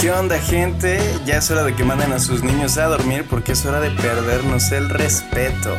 ¿Qué 0.00 0.10
onda 0.10 0.38
gente? 0.38 0.98
Ya 1.26 1.36
es 1.36 1.50
hora 1.50 1.62
de 1.62 1.76
que 1.76 1.84
manden 1.84 2.14
a 2.14 2.18
sus 2.18 2.42
niños 2.42 2.78
a 2.78 2.86
dormir 2.86 3.26
porque 3.28 3.52
es 3.52 3.66
hora 3.66 3.80
de 3.80 3.90
perdernos 3.90 4.72
el 4.72 4.88
respeto. 4.88 5.76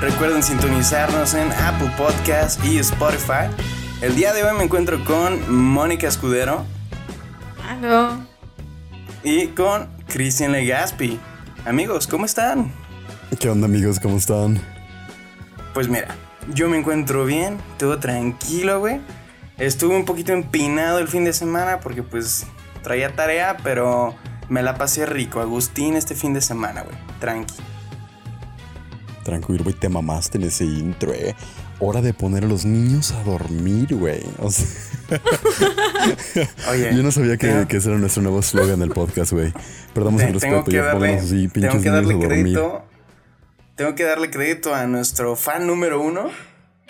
Recuerden 0.00 0.44
sintonizarnos 0.44 1.34
en 1.34 1.50
Apple 1.50 1.90
Podcast 1.96 2.64
y 2.64 2.78
Spotify. 2.78 3.50
El 4.00 4.14
día 4.14 4.32
de 4.32 4.44
hoy 4.44 4.56
me 4.56 4.62
encuentro 4.62 5.04
con 5.04 5.52
Mónica 5.52 6.06
Escudero. 6.06 6.64
Aló. 7.68 8.16
Y 9.24 9.48
con 9.48 9.88
Cristian 10.06 10.52
Legaspi. 10.52 11.18
Amigos, 11.64 12.06
¿cómo 12.06 12.26
están? 12.26 12.72
¿Qué 13.40 13.50
onda 13.50 13.66
amigos? 13.66 13.98
¿Cómo 13.98 14.18
están? 14.18 14.60
Pues 15.74 15.88
mira, 15.88 16.14
yo 16.54 16.68
me 16.68 16.78
encuentro 16.78 17.24
bien, 17.24 17.58
todo 17.76 17.98
tranquilo, 17.98 18.78
güey. 18.78 19.00
Estuve 19.58 19.96
un 19.96 20.04
poquito 20.04 20.32
empinado 20.32 21.00
el 21.00 21.08
fin 21.08 21.24
de 21.24 21.32
semana 21.32 21.80
porque 21.80 22.04
pues 22.04 22.46
traía 22.82 23.14
tarea, 23.14 23.56
pero 23.62 24.14
me 24.48 24.62
la 24.62 24.76
pasé 24.76 25.06
rico. 25.06 25.40
Agustín 25.40 25.96
este 25.96 26.14
fin 26.14 26.34
de 26.34 26.40
semana, 26.40 26.82
güey. 26.82 26.96
Tranqui. 27.20 27.54
Tranquilo, 29.24 29.62
güey, 29.64 29.74
te 29.74 29.88
mamaste 29.88 30.38
en 30.38 30.44
ese 30.44 30.64
intro, 30.64 31.12
eh. 31.12 31.34
Hora 31.78 32.02
de 32.02 32.12
poner 32.12 32.44
a 32.44 32.46
los 32.46 32.64
niños 32.64 33.12
a 33.12 33.22
dormir, 33.22 33.94
güey. 33.94 34.22
O 34.38 34.50
sea... 34.50 34.66
Oye, 36.70 36.90
yo 36.96 37.02
no 37.02 37.10
sabía 37.10 37.36
que, 37.36 37.66
que, 37.68 37.76
ese 37.78 37.88
era 37.88 37.98
nuestro 37.98 38.22
nuevo 38.22 38.42
slogan 38.42 38.80
del 38.80 38.90
podcast, 38.90 39.32
güey. 39.32 39.52
Perdamos 39.94 40.22
el 40.22 40.34
respeto, 40.34 40.70
ya 40.70 40.84
darle, 40.84 41.14
así, 41.14 41.48
pinches 41.48 41.70
tengo 41.72 41.82
que 41.82 41.90
darle 41.90 42.18
crédito. 42.18 42.84
Tengo 43.76 43.94
que 43.94 44.04
darle 44.04 44.30
crédito 44.30 44.74
a 44.74 44.86
nuestro 44.86 45.36
fan 45.36 45.66
número 45.66 46.02
uno, 46.02 46.28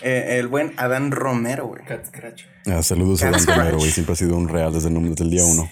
eh, 0.02 0.38
el 0.40 0.48
buen 0.48 0.72
Adán 0.76 1.12
Romero, 1.12 1.66
güey. 1.66 1.82
Ah, 2.66 2.82
saludos 2.82 3.22
a 3.22 3.28
Adán 3.28 3.46
Romero, 3.46 3.78
güey. 3.78 3.90
Siempre 3.90 4.14
ha 4.14 4.16
sido 4.16 4.36
un 4.36 4.48
real 4.48 4.72
desde 4.72 4.88
el, 4.88 5.10
desde 5.10 5.24
el 5.24 5.30
día 5.30 5.44
uno. 5.44 5.70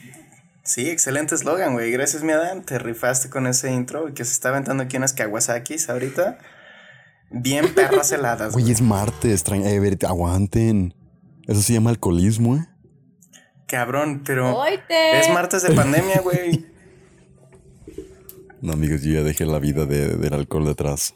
Sí, 0.68 0.90
excelente 0.90 1.34
eslogan, 1.34 1.72
güey. 1.72 1.90
Gracias, 1.90 2.22
mi 2.22 2.32
Adán. 2.32 2.62
Te 2.62 2.78
rifaste 2.78 3.30
con 3.30 3.46
ese 3.46 3.72
intro 3.72 4.12
que 4.12 4.22
se 4.22 4.32
está 4.32 4.50
aventando 4.50 4.82
aquí 4.82 4.98
unas 4.98 5.14
Kawasakis 5.14 5.88
ahorita. 5.88 6.36
Bien 7.30 7.74
perras 7.74 8.12
heladas. 8.12 8.52
Güey, 8.52 8.70
es 8.70 8.82
martes, 8.82 9.42
eh, 9.50 9.80
ver, 9.80 9.96
aguanten. 10.06 10.92
Eso 11.46 11.62
se 11.62 11.72
llama 11.72 11.88
alcoholismo, 11.88 12.56
¿eh? 12.56 12.66
Cabrón, 13.66 14.22
pero 14.26 14.62
es 14.66 15.30
martes 15.30 15.62
de 15.62 15.74
pandemia, 15.74 16.20
güey. 16.20 16.66
No, 18.60 18.72
amigos, 18.72 19.02
yo 19.02 19.12
ya 19.12 19.22
dejé 19.22 19.46
la 19.46 19.60
vida 19.60 19.86
del 19.86 20.34
alcohol 20.34 20.66
detrás. 20.66 21.14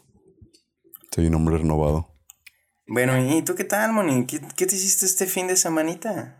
Soy 1.13 1.27
un 1.27 1.35
hombre 1.35 1.57
renovado. 1.57 2.15
Bueno, 2.87 3.19
¿y 3.19 3.41
tú 3.41 3.53
qué 3.53 3.65
tal, 3.65 3.91
Moni? 3.91 4.25
¿Qué, 4.25 4.39
te 4.39 4.75
hiciste 4.75 5.05
este 5.05 5.27
fin 5.27 5.47
de 5.47 5.57
semanita? 5.57 6.37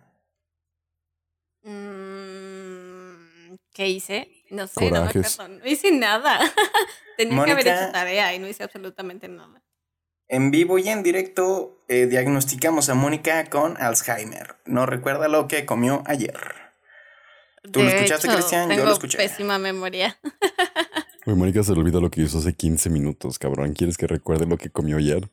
Mm, 1.64 2.03
¿Qué 3.74 3.90
hice? 3.90 4.30
No 4.52 4.68
sé, 4.68 4.92
no 4.92 5.04
me 5.04 5.10
acuerdo. 5.10 5.48
No 5.48 5.66
hice 5.66 5.92
nada. 5.92 6.40
Tenía 7.18 7.44
que 7.44 7.52
haber 7.52 7.68
hecho 7.68 7.92
tarea 7.92 8.34
y 8.34 8.40
no 8.40 8.48
hice 8.48 8.64
absolutamente 8.64 9.28
nada. 9.28 9.64
En 10.28 10.52
vivo 10.52 10.80
y 10.80 10.88
en 10.90 11.04
directo 11.04 11.84
eh, 11.88 12.06
diagnosticamos 12.06 12.90
a 12.90 12.94
Mónica 12.94 13.50
con 13.50 13.76
Alzheimer. 13.82 14.56
No 14.66 14.86
recuerda 14.86 15.28
lo 15.28 15.48
que 15.48 15.66
comió 15.66 16.04
ayer. 16.06 16.40
¿Tú 17.72 17.82
lo 17.82 17.90
escuchaste, 17.90 18.28
Cristian? 18.28 18.70
Yo 18.72 18.86
lo 18.86 18.94
escuché. 18.94 19.18
Pésima 19.18 19.58
memoria. 19.58 20.20
Uy, 21.26 21.36
Mónica 21.36 21.64
se 21.64 21.74
le 21.74 21.80
olvida 21.80 22.00
lo 22.00 22.12
que 22.12 22.22
hizo 22.22 22.40
hace 22.40 22.54
15 22.54 22.90
minutos, 22.90 23.40
cabrón. 23.40 23.74
¿Quieres 23.74 23.98
que 23.98 24.08
recuerde 24.08 24.46
lo 24.46 24.58
que 24.58 24.70
comió 24.70 24.98
ayer? 24.98 25.30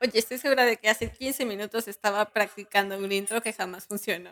Oye, 0.00 0.18
estoy 0.20 0.38
segura 0.38 0.64
de 0.64 0.76
que 0.76 0.88
hace 0.88 1.10
15 1.10 1.44
minutos 1.44 1.88
estaba 1.88 2.24
practicando 2.26 2.96
un 2.96 3.10
intro 3.10 3.40
que 3.40 3.52
jamás 3.52 3.86
funcionó. 3.86 4.30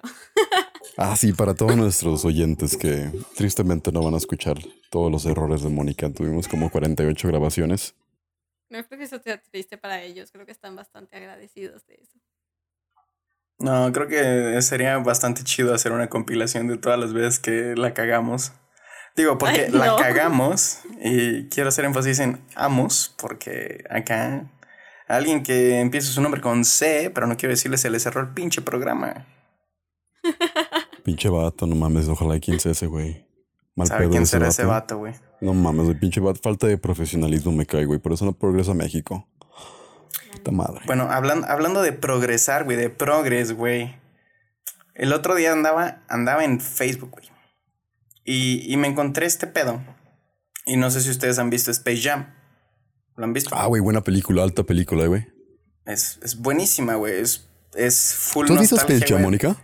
ah, 0.97 1.17
sí, 1.17 1.33
para 1.33 1.55
todos 1.55 1.77
nuestros 1.77 2.25
oyentes 2.25 2.77
que 2.77 3.11
tristemente 3.35 3.91
no 3.91 4.03
van 4.03 4.15
a 4.15 4.19
escuchar 4.19 4.57
todos 4.91 5.11
los 5.11 5.27
errores 5.27 5.63
de 5.63 5.69
Mónica. 5.69 6.09
Tuvimos 6.13 6.47
como 6.47 6.71
48 6.71 7.29
grabaciones. 7.29 7.95
No 8.71 8.85
creo 8.85 8.99
que 8.99 9.05
eso 9.05 9.19
sea 9.21 9.41
triste 9.41 9.77
para 9.77 10.03
ellos, 10.03 10.31
creo 10.31 10.47
que 10.47 10.53
están 10.53 10.77
bastante 10.77 11.17
agradecidos 11.17 11.87
de 11.87 11.95
eso. 11.95 12.19
No, 13.59 13.91
creo 13.93 14.07
que 14.07 14.61
sería 14.63 14.99
bastante 14.99 15.43
chido 15.43 15.75
hacer 15.75 15.93
una 15.93 16.09
compilación 16.09 16.69
de 16.69 16.77
todas 16.77 16.99
las 16.99 17.13
veces 17.13 17.39
que 17.39 17.75
la 17.75 17.95
cagamos. 17.95 18.53
Digo, 19.17 19.39
porque 19.39 19.69
la 19.71 19.97
cagamos 19.97 20.81
y 21.01 21.49
quiero 21.49 21.71
hacer 21.71 21.87
énfasis 21.87 22.19
en 22.19 22.39
amos, 22.55 23.15
porque 23.17 23.83
acá 23.89 24.45
alguien 25.07 25.43
que 25.43 25.81
empieza 25.81 26.11
su 26.11 26.21
nombre 26.21 26.41
con 26.41 26.65
C, 26.65 27.11
pero 27.15 27.27
no 27.27 27.37
quiero 27.37 27.53
decirle 27.53 27.79
se 27.79 27.91
le 27.91 28.01
cerró 28.01 28.21
el 28.21 28.29
pinche 28.29 28.61
programa. 28.63 29.27
pinche 31.05 31.29
vato, 31.29 31.67
no 31.67 31.77
mames, 31.77 32.09
ojalá 32.09 32.39
quién 32.41 32.61
sea 32.61 32.73
ese 32.73 32.87
güey. 32.87 33.25
Mal 33.75 33.87
¿Sabe 33.87 34.09
quién 34.09 34.27
será 34.27 34.49
ese 34.49 34.65
vato, 34.65 34.99
güey? 34.99 35.15
No 35.41 35.53
mames, 35.53 35.89
el 35.89 35.99
pinche 35.99 36.21
falta 36.43 36.67
de 36.67 36.79
profesionalismo 36.79 37.53
me 37.53 37.67
cae, 37.67 37.85
güey. 37.85 37.99
Por 37.99 38.13
eso 38.13 38.25
no 38.25 38.33
progresa 38.33 38.73
México. 38.73 39.29
Puta 40.33 40.51
madre. 40.51 40.81
Bueno, 40.87 41.09
hablando 41.11 41.83
de 41.83 41.93
progresar, 41.93 42.65
güey, 42.65 42.77
de 42.77 42.89
progres, 42.89 43.53
güey. 43.53 43.95
El 44.95 45.13
otro 45.13 45.35
día 45.35 45.53
andaba, 45.53 46.03
andaba 46.09 46.45
en 46.45 46.59
Facebook, 46.61 47.11
güey. 47.11 47.27
Y, 48.25 48.65
y 48.73 48.77
me 48.79 48.89
encontré 48.89 49.27
este 49.27 49.47
pedo. 49.47 49.83
Y 50.65 50.77
no 50.77 50.91
sé 50.91 51.03
si 51.03 51.11
ustedes 51.11 51.39
han 51.39 51.51
visto 51.51 51.71
Space 51.71 52.01
Jam. 52.01 52.36
¿Lo 53.17 53.25
han 53.25 53.33
visto? 53.33 53.51
Ah, 53.53 53.67
güey, 53.67 53.81
buena 53.81 54.03
película, 54.03 54.43
alta 54.43 54.63
película, 54.63 55.07
güey. 55.07 55.27
Es, 55.87 56.19
es 56.23 56.37
buenísima, 56.37 56.97
güey. 56.97 57.21
Es, 57.21 57.49
es 57.75 58.15
full 58.15 58.47
¿Tú 58.47 58.55
has 58.55 58.87
visto 58.87 59.19
Mónica? 59.19 59.57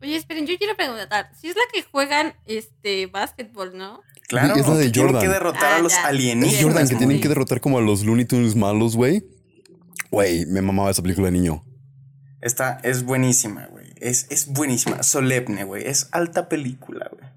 Oye, 0.00 0.16
esperen, 0.16 0.46
yo 0.46 0.56
quiero 0.58 0.76
preguntar. 0.76 1.30
Si 1.40 1.48
es 1.48 1.54
la 1.54 1.62
que 1.72 1.82
juegan 1.82 2.34
este 2.46 3.06
básquetbol, 3.06 3.76
¿no? 3.76 4.00
Claro, 4.26 4.56
es 4.56 4.66
la 4.66 4.74
de 4.74 4.86
Jordan. 4.86 4.92
Tienen 4.92 5.20
que 5.20 5.28
derrotar 5.28 5.72
a 5.74 5.78
los 5.78 5.92
ah, 5.94 6.06
alienígenas. 6.06 6.54
Es 6.54 6.64
Jordan, 6.64 6.88
que 6.88 6.94
tienen 6.96 7.20
que 7.20 7.28
derrotar 7.28 7.60
como 7.60 7.78
a 7.78 7.80
los 7.80 8.04
Looney 8.04 8.24
Tunes 8.24 8.56
malos, 8.56 8.96
güey. 8.96 9.24
Güey, 10.10 10.46
me 10.46 10.60
mamaba 10.60 10.90
esa 10.90 11.02
película 11.02 11.26
de 11.26 11.32
niño. 11.32 11.64
Esta 12.40 12.80
es 12.82 13.04
buenísima, 13.04 13.66
güey. 13.66 13.92
Es, 13.96 14.26
es 14.30 14.48
buenísima. 14.48 15.02
Solemne, 15.02 15.64
güey. 15.64 15.86
Es 15.86 16.08
alta 16.10 16.48
película, 16.48 17.08
güey. 17.12 17.28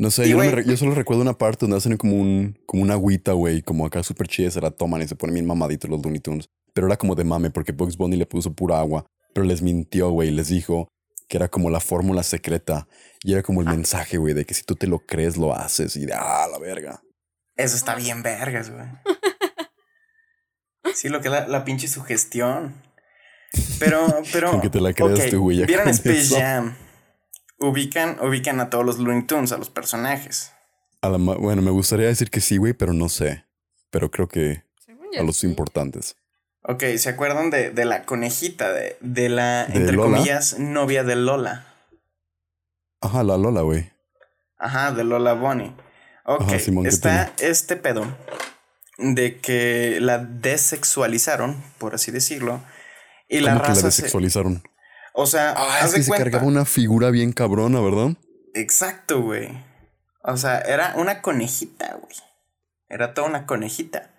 No 0.00 0.10
sé, 0.10 0.26
yo, 0.30 0.42
yo, 0.42 0.76
solo 0.78 0.94
recuerdo 0.94 1.20
una 1.20 1.36
parte 1.36 1.66
donde 1.66 1.76
hacen 1.76 1.98
como 1.98 2.18
un 2.18 2.58
como 2.64 2.82
una 2.82 2.94
agüita, 2.94 3.32
güey, 3.32 3.60
como 3.60 3.84
acá 3.84 4.02
súper 4.02 4.28
chida, 4.28 4.50
se 4.50 4.58
la 4.58 4.70
toman 4.70 5.02
y 5.02 5.06
se 5.06 5.14
ponen 5.14 5.34
bien 5.34 5.46
mamaditos 5.46 5.90
los 5.90 6.02
Looney 6.02 6.20
Tunes. 6.20 6.48
Pero 6.72 6.86
era 6.86 6.96
como 6.96 7.14
de 7.14 7.22
mame 7.22 7.50
porque 7.50 7.72
Bugs 7.72 7.98
Bunny 7.98 8.16
le 8.16 8.24
puso 8.24 8.54
pura 8.54 8.80
agua. 8.80 9.04
Pero 9.34 9.44
les 9.46 9.60
mintió, 9.60 10.08
güey, 10.08 10.30
les 10.30 10.48
dijo 10.48 10.88
que 11.28 11.36
era 11.36 11.48
como 11.48 11.68
la 11.68 11.80
fórmula 11.80 12.22
secreta. 12.22 12.88
Y 13.22 13.34
era 13.34 13.42
como 13.42 13.60
el 13.60 13.68
ah. 13.68 13.72
mensaje, 13.72 14.16
güey, 14.16 14.32
de 14.32 14.46
que 14.46 14.54
si 14.54 14.62
tú 14.62 14.74
te 14.74 14.86
lo 14.86 15.00
crees, 15.00 15.36
lo 15.36 15.54
haces. 15.54 15.94
Y 15.96 16.06
de, 16.06 16.14
ah, 16.14 16.48
la 16.50 16.58
verga. 16.58 17.02
Eso 17.56 17.76
está 17.76 17.94
bien 17.94 18.22
vergas, 18.22 18.70
güey. 18.70 18.86
Sí, 20.94 21.10
lo 21.10 21.20
que 21.20 21.28
la, 21.28 21.46
la 21.46 21.62
pinche 21.66 21.88
sugestión. 21.88 22.74
Pero, 23.78 24.22
pero. 24.32 24.58
que 24.62 24.70
te 24.70 24.80
la 24.80 24.94
creas 24.94 25.28
tú, 25.28 25.42
güey. 25.42 25.62
Vieron 25.66 25.90
Space 25.90 26.40
Jam. 26.40 26.74
Ubican, 27.60 28.18
ubican 28.20 28.58
a 28.60 28.70
todos 28.70 28.84
los 28.84 28.98
Looney 28.98 29.24
Tunes, 29.24 29.52
a 29.52 29.58
los 29.58 29.70
personajes. 29.70 30.52
bueno, 31.02 31.62
me 31.62 31.70
gustaría 31.70 32.06
decir 32.06 32.30
que 32.30 32.40
sí, 32.40 32.56
güey, 32.56 32.72
pero 32.72 32.92
no 32.92 33.08
sé. 33.08 33.44
Pero 33.90 34.10
creo 34.10 34.28
que 34.28 34.64
a 35.18 35.22
los 35.22 35.44
importantes. 35.44 36.16
Ok, 36.62 36.84
¿se 36.98 37.08
acuerdan 37.08 37.50
de, 37.50 37.70
de 37.70 37.84
la 37.84 38.04
conejita, 38.04 38.72
de, 38.72 38.96
de 39.00 39.28
la, 39.28 39.64
entre 39.64 39.96
comillas, 39.96 40.58
novia 40.58 41.04
de 41.04 41.16
Lola? 41.16 41.66
Ajá, 43.00 43.22
la 43.24 43.36
Lola, 43.36 43.62
güey. 43.62 43.90
Ajá, 44.58 44.92
de 44.92 45.04
Lola 45.04 45.32
Bonnie. 45.32 45.72
Ok, 46.24 46.52
está 46.84 47.32
este 47.38 47.76
pedo 47.76 48.06
de 48.98 49.38
que 49.38 49.98
la 50.00 50.18
desexualizaron, 50.18 51.62
por 51.78 51.94
así 51.94 52.10
decirlo. 52.10 52.62
Y 53.28 53.40
la 53.40 53.54
raza 53.54 53.72
que 53.72 53.78
la 53.80 53.86
desexualizaron? 53.86 54.62
O 55.22 55.26
sea, 55.26 55.52
ah, 55.54 55.80
es 55.84 55.92
que 55.92 56.02
se 56.02 56.12
cargaba 56.12 56.46
una 56.46 56.64
figura 56.64 57.10
bien 57.10 57.32
cabrona, 57.32 57.78
¿verdad? 57.82 58.16
Exacto, 58.54 59.20
güey. 59.20 59.50
O 60.22 60.38
sea, 60.38 60.60
era 60.60 60.94
una 60.96 61.20
conejita, 61.20 61.98
güey. 62.00 62.16
Era 62.88 63.12
toda 63.12 63.28
una 63.28 63.44
conejita. 63.44 64.14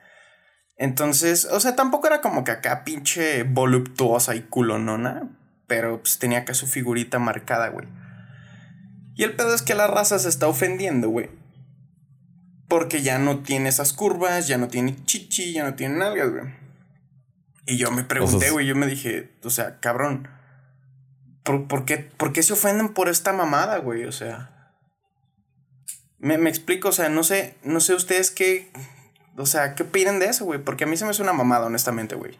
Entonces, 0.78 1.46
o 1.46 1.60
sea, 1.60 1.76
tampoco 1.76 2.06
era 2.06 2.22
como 2.22 2.44
que 2.44 2.52
acá 2.52 2.84
pinche 2.84 3.42
voluptuosa 3.42 4.36
y 4.36 4.42
culonona, 4.42 5.28
pero 5.66 6.04
pues 6.04 6.20
tenía 6.20 6.42
acá 6.42 6.54
su 6.54 6.68
figurita 6.68 7.18
marcada, 7.18 7.70
güey. 7.70 7.88
Y 9.16 9.24
el 9.24 9.36
pedo 9.36 9.56
es 9.56 9.64
que 9.64 9.74
la 9.74 9.88
raza 9.88 10.20
se 10.20 10.30
está 10.30 10.48
ofendiendo, 10.48 11.10
güey. 11.10 11.32
Porque 12.68 13.02
ya 13.02 13.18
no 13.18 13.40
tiene 13.40 13.70
esas 13.70 13.94
curvas, 13.94 14.48
ya 14.48 14.60
no 14.60 14.68
tiene 14.68 15.04
chichi, 15.06 15.52
ya 15.52 15.64
no 15.64 15.74
tiene 15.74 15.98
nalgas, 15.98 16.30
güey. 16.30 16.54
Y 17.66 17.78
yo 17.78 17.90
me 17.90 18.04
pregunté, 18.04 18.52
güey, 18.52 18.68
yo 18.68 18.76
me 18.76 18.86
dije, 18.86 19.32
o 19.44 19.50
sea, 19.50 19.80
cabrón, 19.80 20.28
¿por, 21.44 21.86
qué, 21.86 21.98
¿por, 21.98 22.34
qué, 22.34 22.44
se 22.44 22.54
ofenden 22.54 22.90
por 22.90 23.10
esta 23.10 23.34
mamada, 23.34 23.78
güey? 23.78 24.06
O 24.06 24.12
sea, 24.12 24.74
me, 26.20 26.38
me 26.38 26.50
explico, 26.50 26.90
o 26.90 26.92
sea, 26.92 27.10
no 27.10 27.24
sé, 27.24 27.56
no 27.64 27.80
sé 27.80 27.96
ustedes 27.96 28.32
qué, 28.32 28.72
o 29.38 29.46
sea, 29.46 29.76
¿qué 29.76 29.84
opinan 29.84 30.20
de 30.20 30.28
eso, 30.28 30.46
güey? 30.46 30.64
Porque 30.64 30.84
a 30.84 30.88
mí 30.88 30.98
se 30.98 31.06
me 31.06 31.12
hace 31.12 31.22
una 31.22 31.34
mamada, 31.34 31.66
honestamente, 31.66 32.16
güey. 32.16 32.34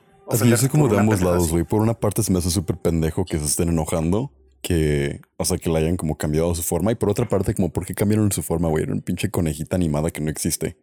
yo 0.46 0.58
soy 0.58 0.70
como 0.70 0.88
de 0.88 1.00
ambos 1.00 1.22
lados, 1.22 1.50
güey. 1.52 1.64
Por 1.64 1.82
una 1.82 1.94
parte 1.94 2.24
se 2.24 2.32
me 2.32 2.40
hace 2.40 2.52
súper 2.52 2.78
pendejo 2.78 3.26
que 3.26 3.40
se 3.40 3.46
estén 3.46 3.70
enojando. 3.70 4.32
que, 4.62 5.22
o 5.38 5.46
sea, 5.46 5.58
que 5.58 5.70
le 5.70 5.80
hayan 5.80 5.98
como 5.98 6.18
cambiado 6.18 6.54
su 6.54 6.62
forma. 6.64 6.92
Y 6.92 6.96
por 6.96 7.10
otra 7.10 7.28
parte, 7.28 7.56
como, 7.56 7.72
¿por 7.72 7.86
qué 7.86 7.96
cambiaron 7.96 8.32
su 8.32 8.44
forma, 8.44 8.70
güey? 8.70 8.84
Era 8.84 8.94
una 8.94 9.02
pinche 9.02 9.32
conejita 9.32 9.76
animada 9.76 10.12
que 10.12 10.22
no 10.22 10.30
existe. 10.30 10.78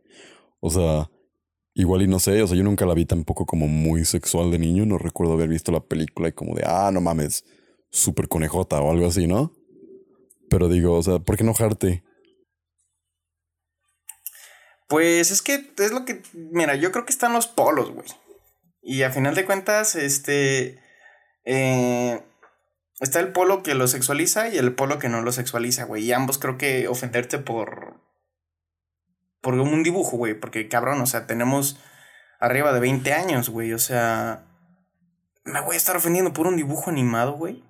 O 0.60 0.70
sea, 0.70 1.08
igual 1.74 2.02
y 2.02 2.08
no 2.08 2.18
sé, 2.18 2.42
o 2.42 2.46
sea, 2.48 2.56
yo 2.56 2.64
nunca 2.64 2.86
la 2.86 2.94
vi 2.94 3.04
tampoco 3.04 3.46
como 3.46 3.68
muy 3.68 4.04
sexual 4.04 4.50
de 4.50 4.58
niño. 4.58 4.84
No 4.84 4.98
recuerdo 4.98 5.34
haber 5.34 5.48
visto 5.48 5.70
la 5.70 5.80
película 5.80 6.28
y 6.28 6.32
como 6.32 6.56
de, 6.56 6.64
ah, 6.66 6.90
no 6.92 7.00
mames, 7.00 7.44
súper 7.90 8.28
conejota 8.28 8.80
o 8.80 8.90
algo 8.90 9.06
así, 9.06 9.26
¿no? 9.26 9.52
Pero 10.50 10.68
digo, 10.68 10.94
o 10.94 11.02
sea, 11.02 11.18
¿por 11.18 11.36
qué 11.36 11.42
enojarte? 11.42 12.04
Pues 14.88 15.30
es 15.30 15.42
que 15.42 15.72
es 15.76 15.92
lo 15.92 16.04
que, 16.04 16.22
mira, 16.32 16.74
yo 16.74 16.92
creo 16.92 17.04
que 17.04 17.12
están 17.12 17.34
los 17.34 17.46
polos, 17.46 17.90
güey. 17.90 18.08
Y 18.80 19.02
a 19.02 19.10
final 19.10 19.34
de 19.34 19.44
cuentas, 19.44 19.96
este, 19.96 20.82
eh, 21.44 22.22
está 23.00 23.20
el 23.20 23.32
polo 23.32 23.62
que 23.62 23.74
lo 23.74 23.86
sexualiza 23.86 24.48
y 24.48 24.56
el 24.56 24.74
polo 24.74 24.98
que 24.98 25.10
no 25.10 25.20
lo 25.20 25.30
sexualiza, 25.30 25.84
güey. 25.84 26.04
Y 26.04 26.12
ambos 26.12 26.38
creo 26.38 26.56
que 26.56 26.88
ofenderte 26.88 27.38
por, 27.38 28.00
por 29.42 29.54
un 29.54 29.82
dibujo, 29.82 30.16
güey. 30.16 30.32
Porque 30.32 30.68
cabrón, 30.68 31.02
o 31.02 31.06
sea, 31.06 31.26
tenemos 31.26 31.78
arriba 32.40 32.72
de 32.72 32.80
20 32.80 33.12
años, 33.12 33.50
güey. 33.50 33.74
O 33.74 33.78
sea, 33.78 34.46
me 35.44 35.60
voy 35.60 35.74
a 35.74 35.78
estar 35.78 35.96
ofendiendo 35.96 36.32
por 36.32 36.46
un 36.46 36.56
dibujo 36.56 36.88
animado, 36.88 37.32
güey. 37.32 37.62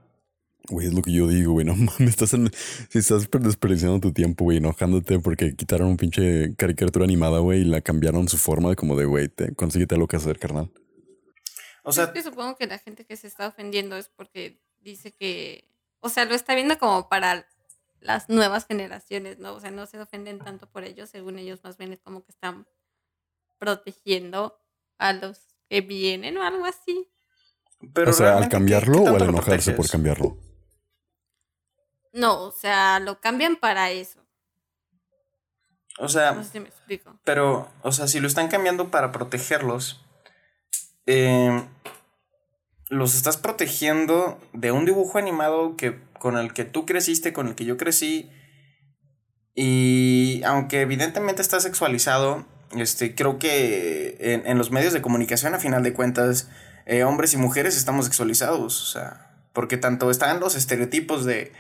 Güey, 0.71 0.89
es 0.89 0.95
lo 0.95 1.03
que 1.03 1.13
yo 1.13 1.27
digo, 1.27 1.53
güey. 1.53 1.67
No 1.67 1.75
mames, 1.77 2.11
estás, 2.11 2.35
en, 2.35 2.51
estás 2.93 3.29
desperdiciando 3.31 4.01
tu 4.01 4.13
tiempo, 4.13 4.45
güey, 4.45 4.59
enojándote 4.59 5.19
porque 5.19 5.55
quitaron 5.55 5.89
un 5.89 5.97
pinche 5.97 6.55
caricatura 6.57 7.05
animada, 7.05 7.39
güey, 7.39 7.63
y 7.63 7.65
la 7.65 7.81
cambiaron 7.81 8.29
su 8.29 8.39
forma 8.39 8.71
de 8.71 8.77
como 8.77 8.97
de, 8.97 9.07
güey, 9.07 9.29
te, 9.29 9.55
consíguete 9.55 9.97
lo 9.97 10.07
que 10.07 10.17
hacer, 10.17 10.39
carnal. 10.39 10.71
O 11.83 11.93
sea, 11.93 12.13
supongo 12.23 12.57
que 12.57 12.67
la 12.67 12.79
gente 12.79 13.07
que 13.07 13.17
se 13.17 13.27
está 13.27 13.49
ofendiendo 13.49 13.97
es 13.97 14.09
porque 14.09 14.61
dice 14.81 15.13
que, 15.13 15.65
o 16.01 16.11
sea, 16.11 16.27
lo 16.27 16.35
está 16.35 16.55
viendo 16.55 16.79
como 16.79 17.09
para 17.09 17.47
las 18.01 18.29
nuevas 18.29 18.67
generaciones, 18.67 19.39
¿no? 19.39 19.55
O 19.55 19.61
sea, 19.61 19.71
no 19.71 19.87
se 19.87 19.99
ofenden 19.99 20.39
tanto 20.39 20.69
por 20.71 20.85
ellos, 20.85 21.09
según 21.09 21.39
ellos 21.39 21.61
más 21.65 21.79
bien 21.79 21.93
es 21.93 22.01
como 22.01 22.23
que 22.25 22.31
están 22.31 22.67
protegiendo 23.59 24.61
a 24.99 25.15
los 25.15 25.41
que 25.69 25.81
vienen 25.81 26.37
o 26.37 26.43
algo 26.43 26.67
así. 26.67 27.09
Pero 27.95 28.11
o 28.11 28.13
sea, 28.13 28.37
al 28.37 28.49
cambiarlo 28.49 29.03
o 29.03 29.17
al 29.17 29.23
enojarse 29.23 29.73
por 29.73 29.89
cambiarlo. 29.89 30.37
No, 32.13 32.43
o 32.43 32.53
sea, 32.53 33.01
lo 33.01 33.21
cambian 33.21 33.57
para 33.57 33.91
eso. 33.91 34.21
O 35.99 36.09
sea, 36.09 36.33
no 36.33 36.45
sé 36.45 36.51
si 36.53 36.61
me 36.61 36.69
explico. 36.69 37.19
Pero, 37.25 37.69
o 37.83 37.93
sea, 37.93 38.07
si 38.07 38.21
lo 38.21 38.29
están 38.29 38.49
cambiando 38.49 38.91
para 38.91 39.11
protegerlos, 39.11 40.05
eh, 41.07 41.65
los 42.89 43.15
estás 43.15 43.37
protegiendo 43.37 44.41
de 44.53 44.73
un 44.73 44.85
dibujo 44.85 45.19
animado 45.19 45.77
que, 45.77 45.99
con 46.19 46.37
el 46.37 46.53
que 46.53 46.65
tú 46.65 46.87
creciste, 46.87 47.33
con 47.33 47.49
el 47.49 47.55
que 47.55 47.65
yo 47.65 47.77
crecí. 47.77 48.31
Y 49.55 50.43
aunque 50.45 50.83
evidentemente 50.83 51.43
está 51.43 51.59
sexualizado, 51.59 52.47
este, 52.77 53.15
creo 53.15 53.39
que 53.39 54.17
en, 54.21 54.47
en 54.47 54.57
los 54.57 54.71
medios 54.71 54.93
de 54.93 55.03
comunicación, 55.03 55.55
a 55.55 55.59
final 55.59 55.83
de 55.83 55.95
cuentas, 55.95 56.49
eh, 56.87 57.05
hombres 57.05 57.35
y 57.35 57.37
mujeres 57.37 57.77
estamos 57.77 58.07
sexualizados. 58.07 58.83
O 58.83 58.87
sea, 58.87 59.29
porque 59.53 59.77
tanto 59.77 60.11
están 60.11 60.41
los 60.41 60.55
estereotipos 60.55 61.25
de 61.25 61.53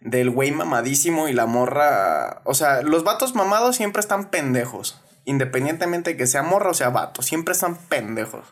del 0.00 0.30
güey 0.30 0.50
mamadísimo 0.50 1.28
y 1.28 1.32
la 1.32 1.46
morra. 1.46 2.42
O 2.44 2.54
sea, 2.54 2.82
los 2.82 3.04
vatos 3.04 3.34
mamados 3.34 3.76
siempre 3.76 4.00
están 4.00 4.30
pendejos. 4.30 5.00
Independientemente 5.24 6.10
de 6.10 6.16
que 6.16 6.26
sea 6.26 6.42
morra 6.42 6.70
o 6.70 6.74
sea 6.74 6.90
vato, 6.90 7.22
siempre 7.22 7.52
están 7.52 7.76
pendejos. 7.76 8.46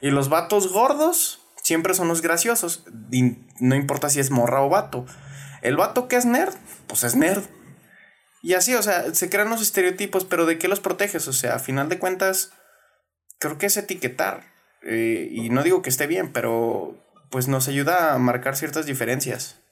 Y 0.00 0.10
los 0.10 0.28
vatos 0.28 0.72
gordos 0.72 1.40
siempre 1.62 1.94
son 1.94 2.08
los 2.08 2.22
graciosos. 2.22 2.84
No 3.60 3.76
importa 3.76 4.10
si 4.10 4.20
es 4.20 4.30
morra 4.30 4.62
o 4.62 4.68
vato. 4.68 5.06
El 5.62 5.76
vato 5.76 6.08
que 6.08 6.16
es 6.16 6.26
nerd, 6.26 6.54
pues 6.86 7.04
es 7.04 7.16
nerd. 7.16 7.44
Y 8.42 8.54
así, 8.54 8.74
o 8.74 8.82
sea, 8.82 9.14
se 9.14 9.30
crean 9.30 9.50
los 9.50 9.62
estereotipos, 9.62 10.24
pero 10.24 10.46
¿de 10.46 10.58
qué 10.58 10.68
los 10.68 10.80
proteges? 10.80 11.26
O 11.26 11.32
sea, 11.32 11.56
a 11.56 11.58
final 11.58 11.88
de 11.88 11.98
cuentas, 11.98 12.52
creo 13.38 13.58
que 13.58 13.66
es 13.66 13.76
etiquetar. 13.76 14.52
Eh, 14.82 15.28
y 15.32 15.50
no 15.50 15.62
digo 15.62 15.82
que 15.82 15.90
esté 15.90 16.06
bien, 16.06 16.32
pero 16.32 16.96
pues 17.30 17.48
nos 17.48 17.66
ayuda 17.66 18.14
a 18.14 18.18
marcar 18.18 18.56
ciertas 18.56 18.86
diferencias 18.86 19.65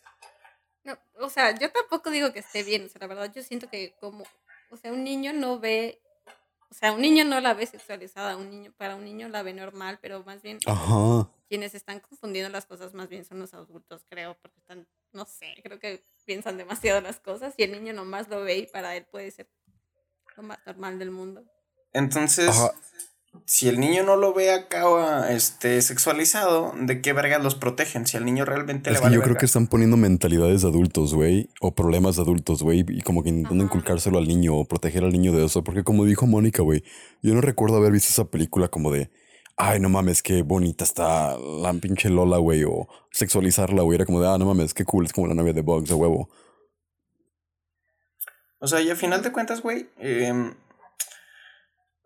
o 1.25 1.31
sea, 1.31 1.59
yo 1.59 1.71
tampoco 1.71 2.11
digo 2.11 2.33
que 2.33 2.41
esté 2.41 2.63
bien, 2.63 2.85
o 2.85 2.89
sea, 2.89 3.01
la 3.01 3.07
verdad 3.07 3.33
yo 3.35 3.43
siento 3.43 3.69
que 3.69 3.95
como, 4.01 4.25
o 4.71 4.77
sea, 4.77 4.93
un 4.93 5.05
niño 5.05 5.33
no 5.33 5.59
ve, 5.59 6.01
o 6.71 6.75
sea, 6.75 6.93
un 6.93 7.01
niño 7.01 7.25
no 7.25 7.41
la 7.41 7.55
ve 7.55 7.67
sexualizada, 7.67 8.37
un 8.37 8.51
niño, 8.51 8.73
para 8.77 8.97
un 8.97 9.05
niño 9.05 9.29
la 9.29 9.43
ve 9.43 9.55
normal, 9.55 9.99
pero 10.01 10.23
más 10.25 10.43
bien 10.43 10.59
quienes 11.49 11.75
están 11.75 12.01
confundiendo 12.01 12.51
las 12.51 12.67
cosas 12.67 12.95
más 12.95 13.09
bien 13.09 13.25
son 13.25 13.39
los 13.39 13.55
adultos, 13.55 14.05
creo, 14.09 14.37
porque 14.41 14.59
están, 14.59 14.87
no 15.13 15.25
sé, 15.25 15.55
creo 15.63 15.79
que 15.79 16.05
piensan 16.25 16.57
demasiado 16.57 17.01
las 17.01 17.21
cosas 17.21 17.55
y 17.57 17.63
el 17.63 17.73
niño 17.73 17.93
nomás 17.93 18.29
lo 18.29 18.43
ve 18.43 18.59
y 18.59 18.67
para 18.67 18.97
él 18.97 19.05
puede 19.05 19.31
ser 19.31 19.49
lo 20.37 20.43
más 20.43 20.59
normal 20.67 20.99
del 20.99 21.11
mundo. 21.11 21.45
Entonces, 21.93 22.55
si 23.47 23.69
el 23.69 23.79
niño 23.79 24.03
no 24.05 24.17
lo 24.17 24.33
ve 24.33 24.53
acá 24.53 25.31
este, 25.31 25.83
sexualizado, 25.83 26.73
¿de 26.81 27.03
qué 27.03 27.13
vergas 27.13 27.43
los 27.43 27.55
protegen? 27.55 28.07
Si 28.07 28.17
al 28.17 28.25
niño 28.25 28.45
realmente 28.45 28.91
es 28.91 29.01
le 29.01 29.09
que 29.09 29.15
Yo 29.15 29.23
creo 29.23 29.37
que 29.37 29.47
están 29.47 29.67
poniendo 29.67 29.97
mentalidades 29.97 30.63
de 30.63 30.69
adultos, 30.69 31.15
güey, 31.15 31.51
o 31.61 31.75
problemas 31.75 32.17
de 32.17 32.23
adultos, 32.23 32.63
güey, 32.63 32.85
y 32.89 33.03
como 33.03 33.23
que 33.23 33.29
intentando 33.29 33.65
inculcárselo 33.65 34.19
al 34.19 34.29
niño 34.29 34.55
o 34.55 34.65
proteger 34.65 35.05
al 35.05 35.13
niño 35.13 35.33
de 35.33 35.45
eso. 35.45 35.63
Porque 35.63 35.85
como 35.85 36.05
dijo 36.05 36.27
Mónica, 36.27 36.63
güey, 36.63 36.85
yo 37.23 37.35
no 37.35 37.41
recuerdo 37.41 37.77
haber 37.77 37.93
visto 37.93 38.09
esa 38.09 38.31
película 38.31 38.69
como 38.69 38.91
de, 38.91 39.11
ay, 39.57 39.79
no 39.79 39.89
mames, 39.89 40.23
qué 40.23 40.43
bonita 40.43 40.85
está 40.85 41.37
la 41.37 41.73
pinche 41.75 42.09
Lola, 42.09 42.39
güey, 42.39 42.65
o 42.65 42.89
sexualizarla, 43.11 43.83
güey. 43.83 43.97
Era 43.97 44.07
como 44.07 44.21
de, 44.21 44.29
ah, 44.29 44.39
no 44.39 44.47
mames, 44.47 44.73
qué 44.73 44.85
cool, 44.85 45.05
es 45.05 45.13
como 45.13 45.27
la 45.27 45.35
novia 45.35 45.53
de 45.53 45.61
Bugs, 45.61 45.89
de 45.89 45.95
huevo. 45.95 46.31
O 48.59 48.67
sea, 48.67 48.81
y 48.81 48.89
al 48.89 48.97
final 48.97 49.23
de 49.23 49.33
cuentas, 49.33 49.61
güey, 49.61 49.91
eh, 49.99 50.55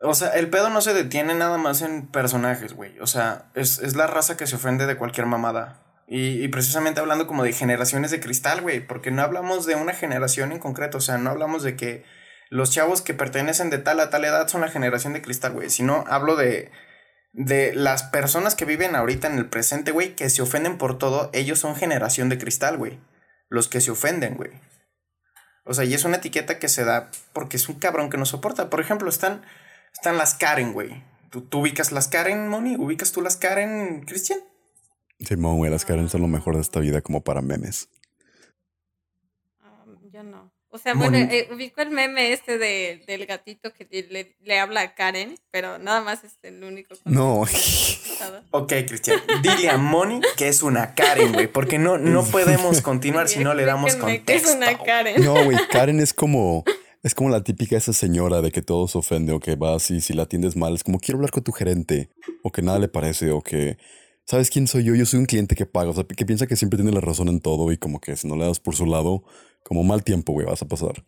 o 0.01 0.15
sea, 0.15 0.29
el 0.31 0.49
pedo 0.49 0.71
no 0.71 0.81
se 0.81 0.95
detiene 0.95 1.35
nada 1.35 1.59
más 1.59 1.83
en 1.83 2.07
personajes, 2.07 2.75
güey. 2.75 2.99
O 3.01 3.07
sea, 3.07 3.51
es, 3.55 3.97
la 3.97 4.07
raza 4.07 4.37
que 4.37 4.47
se 4.47 4.57
ofende 4.57 4.87
de 4.87 4.97
cualquier 4.97 5.27
mamada. 5.27 5.83
Y, 6.07 6.43
y, 6.43 6.49
precisamente 6.49 7.01
hablando 7.01 7.27
como 7.27 7.43
de 7.43 7.53
generaciones 7.53 8.11
de 8.11 8.21
cristal, 8.21 8.61
güey. 8.61 8.81
Porque 8.81 9.11
no 9.11 9.23
hablamos 9.23 9.67
de 9.67 9.75
una 9.75 9.93
generación 9.93 10.53
en 10.53 10.61
concreto. 10.61 10.99
O 10.99 11.01
sea, 11.01 11.19
no 11.19 11.31
hablamos 11.31 11.63
de 11.65 11.77
que 11.77 12.05
los 12.49 12.71
chavos 12.71 13.03
que 13.03 13.13
pertenecen 13.13 13.71
de 13.71 13.79
tal 13.79 13.99
a 14.01 14.09
tal 14.09 14.25
edad 14.25 14.47
son 14.49 14.61
la 14.61 14.69
generación 14.69 15.13
de 15.15 15.23
cristal, 15.23 15.53
güey. 15.53 15.69
Sino 15.69 16.05
hablo 16.07 16.37
de, 16.37 16.71
de 17.33 17.75
las 17.75 18.05
personas 18.05 18.55
que 18.55 18.65
viven 18.65 18.95
ahorita 18.95 19.27
en 19.27 19.37
el 19.37 19.49
presente, 19.49 19.91
güey, 19.91 20.15
que 20.15 20.31
se 20.31 20.43
ofenden 20.43 20.79
por 20.79 20.97
todo. 20.97 21.29
Ellos 21.33 21.59
son 21.59 21.75
generación 21.75 22.29
de 22.29 22.39
cristal, 22.39 22.77
güey. 22.77 23.01
Los 23.49 23.69
que 23.69 23.81
se 23.81 23.91
ofenden, 23.91 24.37
güey. 24.37 24.51
O 25.65 25.75
sea, 25.75 25.85
y 25.85 25.93
es 25.93 26.05
una 26.05 26.19
etiqueta 26.19 26.59
que 26.59 26.69
se 26.69 26.85
da 26.85 27.11
porque 27.33 27.57
es 27.57 27.69
un 27.69 27.81
cabrón 27.81 28.11
que 28.11 28.17
no 28.17 28.25
soporta. 28.25 28.71
Por 28.71 28.81
ejemplo, 28.81 29.09
están 29.09 29.43
están 29.93 30.17
las 30.17 30.35
Karen, 30.35 30.73
güey. 30.73 31.03
¿Tú, 31.31 31.47
ubicas 31.59 31.93
las 31.93 32.09
Karen, 32.09 32.49
Moni? 32.49 32.77
¿Ubicas 32.77 33.13
tú 33.13 33.21
las 33.21 33.37
Karen, 33.37 34.03
Cristian? 34.07 34.41
Sí, 35.21 35.35
güey, 35.35 35.71
las 35.71 35.85
Karen 35.85 36.09
son 36.09 36.23
lo 36.23 36.29
mejor 36.29 36.55
de 36.55 36.63
esta 36.63 36.81
vida 36.81 37.01
como 37.01 37.23
para 37.23 37.43
memes. 37.43 37.89
Um, 39.63 40.11
yo 40.11 40.23
no. 40.23 40.51
O 40.71 40.77
sea, 40.77 40.93
bueno, 40.93 41.17
eh, 41.17 41.49
ubico 41.51 41.81
el 41.81 41.91
meme 41.91 42.33
este 42.33 42.59
de, 42.59 43.03
del 43.07 43.25
gatito 43.25 43.73
que 43.73 43.87
le, 44.11 44.37
le, 44.39 44.59
habla 44.59 44.83
a 44.83 44.95
Karen, 44.95 45.35
pero 45.51 45.79
nada 45.79 46.03
más 46.03 46.25
es 46.25 46.35
el 46.43 46.63
único. 46.63 46.95
No. 47.07 47.41
ok, 48.51 48.73
Cristian, 48.87 49.19
dile 49.43 49.71
a 49.71 49.79
Moni 49.79 50.21
que 50.37 50.49
es 50.49 50.63
una 50.63 50.95
Karen, 50.95 51.33
güey, 51.33 51.47
porque 51.47 51.79
no, 51.79 51.97
no 51.97 52.23
podemos 52.31 52.83
continuar 52.83 53.29
si 53.29 53.39
no 53.39 53.55
le 53.55 53.65
damos 53.65 53.97
contexto. 53.97 54.51
Es 54.51 54.57
una 54.57 54.77
Karen. 54.77 55.25
No, 55.25 55.43
güey, 55.43 55.57
Karen 55.71 56.01
es 56.01 56.13
como 56.13 56.65
es 57.09 57.15
como 57.15 57.31
la 57.31 57.43
típica 57.43 57.77
esa 57.77 57.95
señora 57.95 58.43
de 58.43 58.53
que 58.53 58.61
todo 58.61 58.87
se 58.87 58.99
ofende 58.99 59.33
o 59.33 59.41
que 59.41 59.57
va 59.57 59.75
así, 59.75 60.03
si 60.03 60.13
la 60.13 60.25
atiendes 60.25 60.57
mal, 60.57 60.75
es 60.75 60.85
como 60.85 61.01
quiero 61.01 61.17
hablar 61.17 61.31
con 61.31 61.43
tu 61.43 61.53
gerente 61.53 62.11
o 62.43 62.53
que 62.53 62.61
nada 62.61 62.79
le 62.79 62.89
parece 62.89 63.31
o 63.31 63.41
que, 63.41 63.79
¿sabes 64.27 64.51
quién 64.51 64.67
soy 64.67 64.85
yo? 64.85 64.95
Yo 64.95 65.07
soy 65.07 65.21
un 65.21 65.27
cliente 65.27 65.55
que 65.55 65.65
paga, 65.65 65.91
o 65.91 65.95
sea, 65.95 66.05
que 66.05 66.27
piensa 66.27 66.47
que 66.47 66.57
siempre 66.57 66.77
tiene 66.77 66.93
la 66.93 67.01
razón 67.01 67.29
en 67.29 67.41
todo 67.41 67.73
y 67.73 67.79
como 67.79 67.99
que 67.99 68.15
si 68.15 68.29
no 68.29 68.37
le 68.37 68.45
das 68.45 68.61
por 68.61 68.77
su 68.77 68.85
lado, 68.85 69.25
como 69.65 69.85
mal 69.85 70.05
tiempo, 70.05 70.35
güey, 70.35 70.47
vas 70.47 70.61
a 70.61 70.69
pasar. 70.69 71.03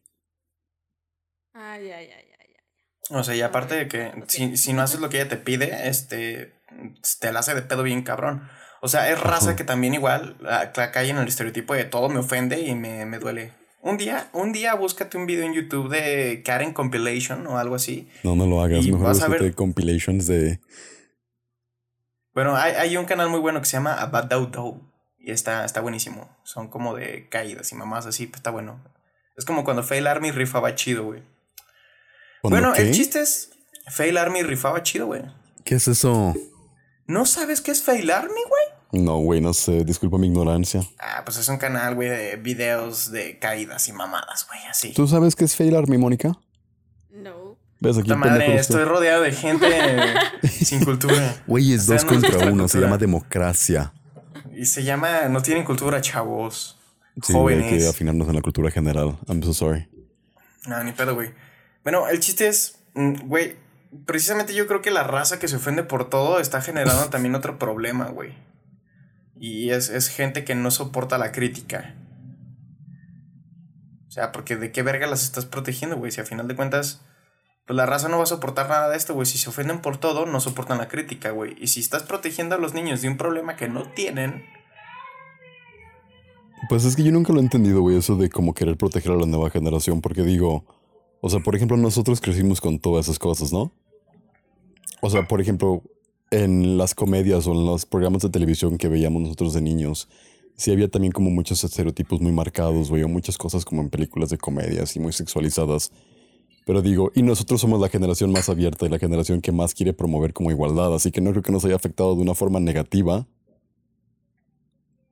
Ay, 1.52 1.90
ay, 1.90 2.08
ay, 2.10 2.26
ay, 2.40 2.54
ay. 3.10 3.18
O 3.18 3.22
sea, 3.22 3.36
y 3.36 3.42
aparte 3.42 3.74
de 3.74 3.88
que 3.88 4.12
si, 4.26 4.56
si 4.56 4.72
no 4.72 4.80
haces 4.80 5.00
lo 5.00 5.10
que 5.10 5.20
ella 5.20 5.28
te 5.28 5.36
pide, 5.36 5.86
este, 5.86 6.54
te 7.20 7.30
la 7.30 7.40
hace 7.40 7.54
de 7.54 7.60
pedo 7.60 7.82
bien 7.82 8.02
cabrón. 8.02 8.48
O 8.80 8.88
sea, 8.88 9.10
es 9.10 9.20
raza 9.20 9.54
que 9.54 9.64
también 9.64 9.92
igual 9.92 10.38
cae 10.72 11.10
en 11.10 11.18
el 11.18 11.28
estereotipo 11.28 11.74
de 11.74 11.84
todo 11.84 12.08
me 12.08 12.20
ofende 12.20 12.60
y 12.60 12.74
me, 12.74 13.04
me 13.04 13.18
duele. 13.18 13.52
Un 13.82 13.96
día, 13.96 14.28
un 14.34 14.52
día 14.52 14.74
búscate 14.74 15.16
un 15.16 15.26
video 15.26 15.44
en 15.44 15.54
YouTube 15.54 15.88
de 15.88 16.42
Karen 16.44 16.72
Compilation 16.72 17.46
o 17.46 17.58
algo 17.58 17.74
así. 17.74 18.08
No, 18.22 18.36
no 18.36 18.46
lo 18.46 18.60
hagas. 18.62 18.84
Mejor 18.84 19.06
vas 19.06 19.22
a 19.22 19.28
ver 19.28 19.54
compilations 19.54 20.26
de. 20.26 20.60
Bueno, 22.34 22.56
hay, 22.56 22.74
hay, 22.74 22.96
un 22.96 23.06
canal 23.06 23.30
muy 23.30 23.40
bueno 23.40 23.60
que 23.60 23.66
se 23.66 23.72
llama 23.72 23.94
About 23.94 24.30
Y 25.18 25.30
está, 25.30 25.64
está 25.64 25.80
buenísimo. 25.80 26.36
Son 26.44 26.68
como 26.68 26.94
de 26.94 27.28
caídas 27.28 27.72
y 27.72 27.74
mamás 27.74 28.06
así, 28.06 28.26
pues 28.26 28.40
está 28.40 28.50
bueno. 28.50 28.80
Es 29.36 29.46
como 29.46 29.64
cuando 29.64 29.82
Fail 29.82 30.06
Army 30.06 30.30
rifaba 30.30 30.74
chido, 30.74 31.04
güey. 31.04 31.22
Bueno, 32.42 32.74
el 32.74 32.92
chiste 32.92 33.20
es. 33.20 33.50
Fail 33.88 34.18
Army 34.18 34.42
rifaba 34.42 34.82
chido, 34.82 35.06
güey. 35.06 35.22
¿Qué 35.64 35.76
es 35.76 35.88
eso? 35.88 36.34
¿No 37.06 37.24
sabes 37.24 37.60
qué 37.60 37.70
es 37.70 37.82
Fail 37.82 38.10
Army, 38.10 38.28
güey? 38.28 38.69
No, 38.92 39.18
güey, 39.18 39.40
no 39.40 39.52
sé. 39.54 39.84
Disculpa 39.84 40.18
mi 40.18 40.26
ignorancia. 40.26 40.82
Ah, 40.98 41.22
pues 41.24 41.36
es 41.36 41.48
un 41.48 41.58
canal, 41.58 41.94
güey, 41.94 42.08
de 42.08 42.36
videos 42.36 43.10
de 43.12 43.38
caídas 43.38 43.88
y 43.88 43.92
mamadas, 43.92 44.46
güey, 44.48 44.60
así. 44.68 44.92
¿Tú 44.92 45.06
sabes 45.06 45.36
qué 45.36 45.44
es 45.44 45.54
Fail 45.54 45.76
Army, 45.76 45.96
Mónica? 45.96 46.38
No. 47.10 47.56
¿Ves 47.78 47.98
aquí? 47.98 48.12
Madre, 48.14 48.56
estoy 48.56 48.84
rodeado 48.84 49.22
de 49.22 49.32
gente 49.32 49.66
sin 50.48 50.84
cultura. 50.84 51.42
Güey, 51.46 51.72
es 51.72 51.82
O 51.82 51.84
sea, 51.86 51.96
dos 51.96 52.04
no 52.04 52.10
contra 52.10 52.50
uno. 52.50 52.68
Se 52.68 52.80
llama 52.80 52.98
democracia. 52.98 53.92
Y 54.54 54.66
se 54.66 54.82
llama 54.84 55.28
No 55.28 55.40
tienen 55.40 55.64
cultura, 55.64 56.00
chavos. 56.00 56.78
Sí, 57.22 57.32
güey, 57.32 57.62
hay 57.62 57.78
que 57.78 57.88
afinarnos 57.88 58.28
en 58.28 58.34
la 58.34 58.42
cultura 58.42 58.70
general. 58.70 59.18
I'm 59.28 59.42
so 59.42 59.54
sorry. 59.54 59.88
No, 60.66 60.82
ni 60.84 60.92
pedo, 60.92 61.14
güey. 61.14 61.32
Bueno, 61.82 62.08
el 62.08 62.20
chiste 62.20 62.48
es, 62.48 62.78
mm, 62.94 63.26
güey, 63.26 63.56
precisamente 64.04 64.54
yo 64.54 64.66
creo 64.66 64.82
que 64.82 64.90
la 64.90 65.02
raza 65.02 65.38
que 65.38 65.48
se 65.48 65.56
ofende 65.56 65.82
por 65.82 66.10
todo 66.10 66.40
está 66.40 66.60
generando 66.60 67.06
también 67.06 67.34
otro 67.34 67.58
problema, 67.58 68.06
güey. 68.06 68.34
Y 69.42 69.70
es, 69.70 69.88
es 69.88 70.08
gente 70.08 70.44
que 70.44 70.54
no 70.54 70.70
soporta 70.70 71.16
la 71.16 71.32
crítica. 71.32 71.94
O 74.06 74.10
sea, 74.10 74.32
porque 74.32 74.56
de 74.56 74.70
qué 74.70 74.82
verga 74.82 75.06
las 75.06 75.22
estás 75.24 75.46
protegiendo, 75.46 75.96
güey. 75.96 76.12
Si 76.12 76.20
a 76.20 76.26
final 76.26 76.46
de 76.46 76.54
cuentas, 76.54 77.00
pues 77.66 77.74
la 77.74 77.86
raza 77.86 78.10
no 78.10 78.18
va 78.18 78.24
a 78.24 78.26
soportar 78.26 78.68
nada 78.68 78.90
de 78.90 78.98
esto, 78.98 79.14
güey. 79.14 79.24
Si 79.24 79.38
se 79.38 79.48
ofenden 79.48 79.80
por 79.80 79.96
todo, 79.96 80.26
no 80.26 80.40
soportan 80.40 80.76
la 80.76 80.88
crítica, 80.88 81.30
güey. 81.30 81.56
Y 81.58 81.68
si 81.68 81.80
estás 81.80 82.02
protegiendo 82.02 82.54
a 82.54 82.58
los 82.58 82.74
niños 82.74 83.00
de 83.00 83.08
un 83.08 83.16
problema 83.16 83.56
que 83.56 83.68
no 83.68 83.90
tienen, 83.90 84.44
Pues 86.68 86.84
es 86.84 86.94
que 86.94 87.02
yo 87.02 87.10
nunca 87.10 87.32
lo 87.32 87.40
he 87.40 87.42
entendido, 87.42 87.80
güey, 87.80 87.96
eso 87.96 88.16
de 88.16 88.28
como 88.28 88.52
querer 88.52 88.76
proteger 88.76 89.12
a 89.12 89.16
la 89.16 89.26
nueva 89.26 89.48
generación, 89.48 90.02
porque 90.02 90.22
digo, 90.22 90.66
o 91.22 91.30
sea, 91.30 91.40
por 91.40 91.56
ejemplo, 91.56 91.78
nosotros 91.78 92.20
crecimos 92.20 92.60
con 92.60 92.78
todas 92.78 93.06
esas 93.06 93.18
cosas, 93.18 93.54
¿no? 93.54 93.72
O 95.00 95.08
sea, 95.08 95.26
por 95.26 95.40
ejemplo, 95.40 95.82
en 96.30 96.78
las 96.78 96.94
comedias 96.94 97.46
o 97.46 97.52
en 97.52 97.66
los 97.66 97.86
programas 97.86 98.22
de 98.22 98.30
televisión 98.30 98.78
que 98.78 98.88
veíamos 98.88 99.22
nosotros 99.22 99.52
de 99.54 99.60
niños, 99.60 100.08
sí 100.56 100.70
había 100.70 100.88
también 100.88 101.12
como 101.12 101.30
muchos 101.30 101.64
estereotipos 101.64 102.20
muy 102.20 102.32
marcados, 102.32 102.90
o 102.90 103.08
muchas 103.08 103.36
cosas 103.38 103.64
como 103.64 103.82
en 103.82 103.90
películas 103.90 104.30
de 104.30 104.38
comedias 104.38 104.94
y 104.96 105.00
muy 105.00 105.12
sexualizadas. 105.12 105.92
Pero 106.66 106.82
digo, 106.82 107.10
y 107.14 107.22
nosotros 107.22 107.60
somos 107.60 107.80
la 107.80 107.88
generación 107.88 108.30
más 108.30 108.48
abierta 108.48 108.86
y 108.86 108.90
la 108.90 108.98
generación 108.98 109.40
que 109.40 109.50
más 109.50 109.74
quiere 109.74 109.92
promover 109.92 110.32
como 110.32 110.50
igualdad, 110.50 110.94
así 110.94 111.10
que 111.10 111.20
no 111.20 111.30
creo 111.30 111.42
que 111.42 111.52
nos 111.52 111.64
haya 111.64 111.76
afectado 111.76 112.14
de 112.14 112.22
una 112.22 112.34
forma 112.34 112.60
negativa. 112.60 113.26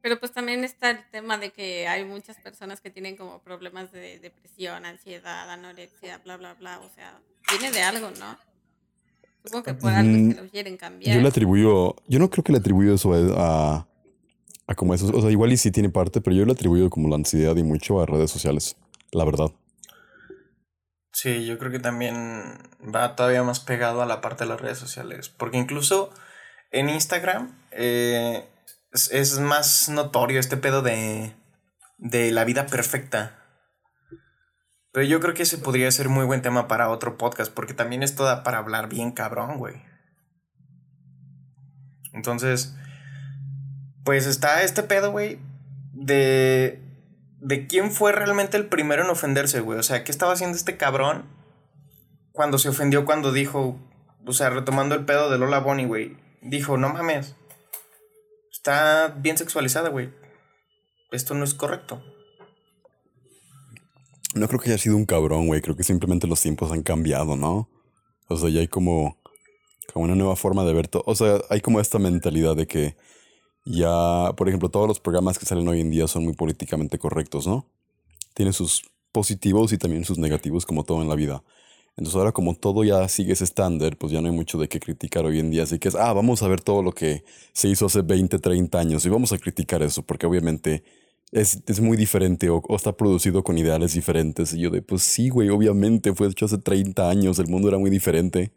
Pero 0.01 0.21
pues 0.21 0.33
también 0.33 0.63
está 0.63 0.91
el 0.91 0.99
tema 1.11 1.39
de 1.39 1.51
que 1.51 1.89
hay 1.89 2.05
muchas 2.05 2.37
personas 2.37 2.81
que 2.81 2.91
tienen 2.91 3.17
como 3.17 3.41
problemas 3.41 3.91
de 3.91 4.21
depresión, 4.21 4.87
ansiedad, 4.87 5.51
anorexia, 5.51 6.19
bla, 6.19 6.37
bla, 6.37 6.55
bla. 6.55 6.79
O 6.81 6.89
sea, 6.95 7.21
viene 7.51 7.73
de 7.73 7.83
algo, 7.83 8.11
¿no? 8.13 8.39
Supongo 9.45 9.65
que 9.65 9.75
por 9.75 9.93
algo 9.93 10.11
Mm, 10.11 10.31
es 10.31 10.37
que 10.37 10.43
lo 10.43 10.49
quieren 10.51 10.77
cambiar. 10.77 11.17
Yo 11.17 11.23
le 11.23 11.29
atribuyo, 11.29 11.97
yo 12.07 12.19
no 12.19 12.29
creo 12.31 12.45
que 12.45 12.53
le 12.53 12.59
atribuyo 12.59 12.95
eso 12.95 13.13
a, 13.15 13.77
a, 13.77 13.87
a 14.67 14.75
como 14.75 14.95
eso, 14.95 15.11
o 15.15 15.21
sea, 15.21 15.31
igual 15.31 15.53
y 15.53 15.57
sí 15.57 15.71
tiene 15.71 15.89
parte, 15.91 16.21
pero 16.21 16.37
yo 16.37 16.45
le 16.45 16.53
atribuyo 16.53 16.91
como 16.91 17.09
la 17.09 17.17
ansiedad 17.17 17.57
y 17.57 17.63
mucho 17.63 18.01
a 18.01 18.07
redes 18.07 18.31
sociales, 18.31 18.77
la 19.13 19.25
verdad. 19.25 19.51
Sí, 21.13 21.47
yo 21.47 21.59
creo 21.59 21.73
que 21.73 21.81
también 21.81 22.59
va 22.95 23.17
todavía 23.17 23.43
más 23.43 23.61
pegado 23.61 24.03
a 24.03 24.07
la 24.07 24.21
parte 24.21 24.45
de 24.45 24.51
las 24.51 24.61
redes 24.61 24.79
sociales. 24.79 25.29
Porque 25.29 25.59
incluso 25.59 26.11
en 26.71 26.89
Instagram 26.91 27.59
eh, 27.73 28.45
es, 28.93 29.11
es 29.11 29.39
más 29.41 29.89
notorio 29.89 30.39
este 30.39 30.57
pedo 30.57 30.83
de, 30.83 31.33
de 31.97 32.31
la 32.31 32.45
vida 32.45 32.67
perfecta. 32.67 33.38
Pero 34.93 35.07
yo 35.07 35.21
creo 35.21 35.35
que 35.35 35.43
ese 35.43 35.59
podría 35.59 35.91
ser 35.91 36.09
muy 36.09 36.25
buen 36.25 36.43
tema 36.43 36.69
para 36.69 36.91
otro 36.91 37.19
podcast. 37.19 37.53
Porque 37.53 37.75
también 37.75 38.03
esto 38.03 38.25
da 38.25 38.43
para 38.43 38.59
hablar 38.59 38.89
bien 38.89 39.13
cabrón, 39.13 39.59
güey. 39.59 39.75
Entonces, 42.13 42.75
pues 44.05 44.27
está 44.27 44.63
este 44.63 44.83
pedo, 44.83 45.11
güey, 45.11 45.39
de 45.93 46.89
de 47.41 47.67
quién 47.67 47.93
fue 47.93 48.13
realmente 48.13 48.57
el 48.57 48.67
primero 48.67 49.05
en 49.05 49.11
ofenderse, 49.11 49.61
güey. 49.61 49.79
O 49.79 49.83
sea, 49.83 50.05
¿qué 50.05 50.11
estaba 50.11 50.33
haciendo 50.33 50.57
este 50.57 50.77
cabrón 50.77 51.25
cuando 52.33 52.59
se 52.59 52.69
ofendió 52.69 53.05
cuando 53.05 53.33
dijo, 53.33 53.79
o 54.27 54.33
sea, 54.33 54.51
retomando 54.51 54.95
el 54.95 55.05
pedo 55.05 55.31
de 55.31 55.39
Lola 55.39 55.61
Bonnie, 55.61 55.87
güey? 55.87 56.17
Dijo, 56.43 56.77
no 56.77 56.89
mames, 56.93 57.37
está 58.51 59.15
bien 59.17 59.39
sexualizada, 59.39 59.89
güey. 59.89 60.13
Esto 61.11 61.35
no 61.35 61.45
es 61.45 61.55
correcto. 61.55 62.03
No 64.39 64.49
creo 64.49 64.61
que 64.61 64.71
haya 64.71 64.79
sido 64.79 64.97
un 64.97 65.05
cabrón, 65.05 65.47
güey, 65.47 65.61
creo 65.61 65.77
que 65.77 65.85
simplemente 65.85 66.27
los 66.27 66.41
tiempos 66.41 66.73
han 66.73 66.83
cambiado, 66.83 67.37
¿no? 67.37 67.69
O 68.29 68.37
sea, 68.37 68.49
ya 68.51 68.61
hay 68.61 68.69
como, 68.69 69.19
como 69.93 70.05
una 70.05 70.15
nueva 70.15 70.37
forma 70.37 70.65
de 70.65 70.73
ver 70.73 70.89
todo. 70.89 71.03
O 71.07 71.15
sea, 71.15 71.41
hay 71.51 71.61
como 71.61 71.81
esta 71.81 71.99
mentalidad 71.99 72.57
de 72.57 72.67
que 72.67 72.97
ya, 73.65 74.33
por 74.37 74.49
ejemplo, 74.49 74.71
todos 74.71 74.89
los 74.89 75.01
programas 75.01 75.39
que 75.39 75.47
salen 75.47 75.69
hoy 75.69 75.81
en 75.81 75.91
día 75.91 76.07
son 76.07 76.25
muy 76.25 76.35
políticamente 76.35 76.99
correctos, 76.99 77.47
¿no? 77.47 77.67
Tienen 78.35 78.53
sus 78.53 78.83
positivos 79.13 79.73
y 79.73 79.79
también 79.79 80.05
sus 80.05 80.19
negativos, 80.19 80.65
como 80.67 80.85
todo 80.85 81.03
en 81.03 81.09
la 81.09 81.15
vida. 81.15 81.43
Entonces 81.97 82.17
ahora 82.17 82.31
como 82.31 82.55
todo 82.55 82.85
ya 82.85 83.09
sigue 83.09 83.33
ese 83.33 83.43
estándar, 83.43 83.97
pues 83.97 84.13
ya 84.13 84.21
no 84.21 84.29
hay 84.29 84.35
mucho 84.35 84.57
de 84.57 84.69
qué 84.69 84.79
criticar 84.79 85.25
hoy 85.27 85.41
en 85.41 85.51
día. 85.51 85.65
Así 85.65 85.81
que 85.81 85.89
es, 85.89 85.97
ah, 85.97 86.13
vamos 86.13 86.43
a 86.45 86.49
ver 86.49 86.61
todo 86.61 86.83
lo 86.83 86.93
que 86.93 87.25
se 87.53 87.69
hizo 87.69 87.87
hace 87.87 88.03
20, 88.03 88.39
30 88.39 88.79
años 88.79 89.05
y 89.05 89.09
vamos 89.09 89.33
a 89.33 89.39
criticar 89.39 89.83
eso, 89.83 90.03
porque 90.03 90.27
obviamente 90.27 90.85
es, 91.33 91.63
es 91.67 91.81
muy 91.81 91.97
diferente 91.97 92.49
o, 92.51 92.57
o 92.57 92.77
está 92.77 92.97
producido 92.97 93.43
con 93.45 93.59
ideales 93.59 93.95
diferentes. 93.95 94.53
Y 94.53 94.61
yo 94.61 94.71
de, 94.71 94.83
pues 94.83 95.03
sí, 95.03 95.29
güey, 95.29 95.51
obviamente 95.51 96.15
fue 96.15 96.29
hecho 96.29 96.47
hace 96.47 96.59
30 96.59 97.09
años, 97.09 97.39
el 97.39 97.49
mundo 97.49 97.69
era 97.69 97.79
muy 97.79 97.91
diferente. 97.91 98.53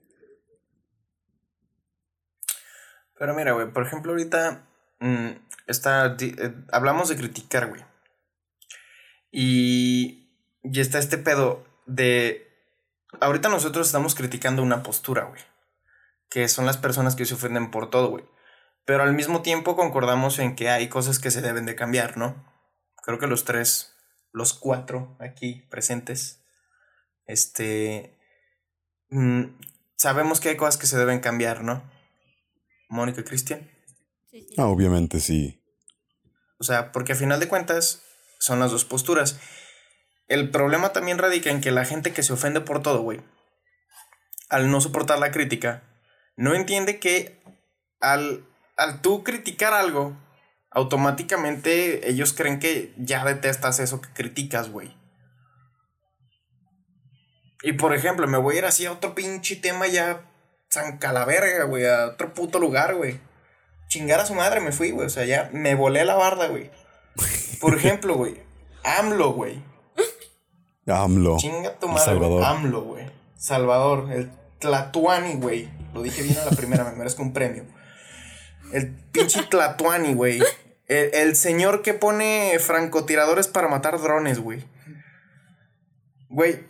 Pero 3.17 3.35
mira, 3.35 3.51
güey, 3.51 3.71
por 3.71 3.85
ejemplo, 3.85 4.13
ahorita 4.13 4.67
mm, 4.99 5.29
está, 5.67 6.17
eh, 6.19 6.55
hablamos 6.71 7.09
de 7.09 7.17
criticar, 7.17 7.69
güey. 7.69 7.83
Y, 9.31 10.27
y 10.63 10.79
está 10.79 10.97
este 10.97 11.17
pedo 11.17 11.63
de... 11.85 12.47
Ahorita 13.19 13.49
nosotros 13.49 13.85
estamos 13.85 14.15
criticando 14.15 14.63
una 14.63 14.81
postura, 14.81 15.25
güey. 15.25 15.41
Que 16.29 16.47
son 16.47 16.65
las 16.65 16.77
personas 16.77 17.15
que 17.15 17.25
se 17.25 17.35
ofenden 17.35 17.69
por 17.69 17.89
todo, 17.89 18.09
güey. 18.09 18.25
Pero 18.85 19.03
al 19.03 19.13
mismo 19.13 19.41
tiempo 19.41 19.75
concordamos 19.75 20.39
en 20.39 20.55
que 20.55 20.69
hay 20.69 20.87
cosas 20.87 21.19
que 21.19 21.29
se 21.29 21.41
deben 21.41 21.65
de 21.67 21.75
cambiar, 21.75 22.17
¿no? 22.17 22.50
Creo 23.03 23.19
que 23.19 23.27
los 23.27 23.45
tres, 23.45 23.95
los 24.31 24.53
cuatro 24.53 25.17
aquí 25.19 25.67
presentes, 25.69 26.43
este... 27.25 28.17
mm, 29.09 29.43
sabemos 29.97 30.39
que 30.39 30.49
hay 30.49 30.57
cosas 30.57 30.77
que 30.77 30.87
se 30.87 30.97
deben 30.97 31.19
cambiar, 31.19 31.63
¿no? 31.63 31.83
Mónica 32.89 33.21
y 33.21 33.23
Cristian. 33.23 33.69
Sí, 34.29 34.43
sí. 34.43 34.55
Ah, 34.57 34.67
obviamente 34.67 35.19
sí. 35.19 35.61
O 36.59 36.63
sea, 36.63 36.91
porque 36.91 37.13
a 37.13 37.15
final 37.15 37.39
de 37.39 37.47
cuentas 37.47 38.03
son 38.39 38.59
las 38.59 38.71
dos 38.71 38.85
posturas. 38.85 39.39
El 40.27 40.49
problema 40.51 40.93
también 40.93 41.17
radica 41.17 41.49
en 41.49 41.61
que 41.61 41.71
la 41.71 41.85
gente 41.85 42.13
que 42.13 42.23
se 42.23 42.33
ofende 42.33 42.61
por 42.61 42.81
todo, 42.81 43.01
güey, 43.01 43.19
al 44.49 44.69
no 44.69 44.79
soportar 44.79 45.19
la 45.19 45.31
crítica, 45.31 45.83
no 46.37 46.53
entiende 46.53 46.99
que 46.99 47.41
al, 47.99 48.45
al 48.77 49.01
tú 49.01 49.23
criticar 49.23 49.73
algo, 49.73 50.15
automáticamente 50.71 52.09
ellos 52.09 52.33
creen 52.33 52.59
que 52.59 52.93
ya 52.97 53.23
detestas 53.25 53.79
eso 53.79 54.01
que 54.01 54.09
criticas, 54.09 54.69
güey. 54.69 54.97
Y 57.63 57.73
por 57.73 57.93
ejemplo, 57.93 58.27
me 58.27 58.37
voy 58.37 58.55
a 58.55 58.59
ir 58.59 58.65
así 58.65 58.85
a 58.85 58.91
otro 58.91 59.13
pinche 59.13 59.55
tema 59.57 59.87
ya, 59.87 60.21
San 60.69 60.97
Calaverga, 60.97 61.65
güey, 61.65 61.85
a 61.85 62.07
otro 62.07 62.33
puto 62.33 62.57
lugar, 62.57 62.95
güey. 62.95 63.19
Chingar 63.87 64.21
a 64.21 64.25
su 64.25 64.33
madre 64.33 64.61
me 64.61 64.71
fui, 64.71 64.91
güey. 64.91 65.05
O 65.05 65.09
sea, 65.09 65.25
ya 65.25 65.49
me 65.53 65.75
volé 65.75 66.05
la 66.05 66.15
barda, 66.15 66.47
güey. 66.47 66.71
Por 67.59 67.75
ejemplo, 67.75 68.15
güey. 68.15 68.41
AMLO, 68.83 69.33
güey. 69.33 69.61
AMLO. 70.87 71.37
Chinga 71.37 71.77
tu 71.77 71.87
madre, 71.87 72.05
Salvador. 72.05 72.43
AMLO, 72.43 72.81
güey. 72.83 73.11
Salvador. 73.35 74.11
El 74.11 74.31
Tlatuani, 74.59 75.35
güey. 75.35 75.69
Lo 75.93 76.01
dije 76.01 76.23
bien 76.23 76.37
a 76.37 76.45
la 76.45 76.51
primera, 76.51 76.85
me 76.85 76.93
merezco 76.93 77.21
un 77.21 77.33
premio. 77.33 77.65
El 78.71 78.89
pinche 79.11 79.43
Tlatuani, 79.43 80.13
güey. 80.13 80.39
El, 80.87 81.13
el 81.13 81.35
señor 81.35 81.81
que 81.81 81.93
pone 81.93 82.57
francotiradores 82.59 83.47
para 83.47 83.67
matar 83.67 83.99
drones, 84.01 84.39
güey. 84.39 84.63
Güey. 86.29 86.63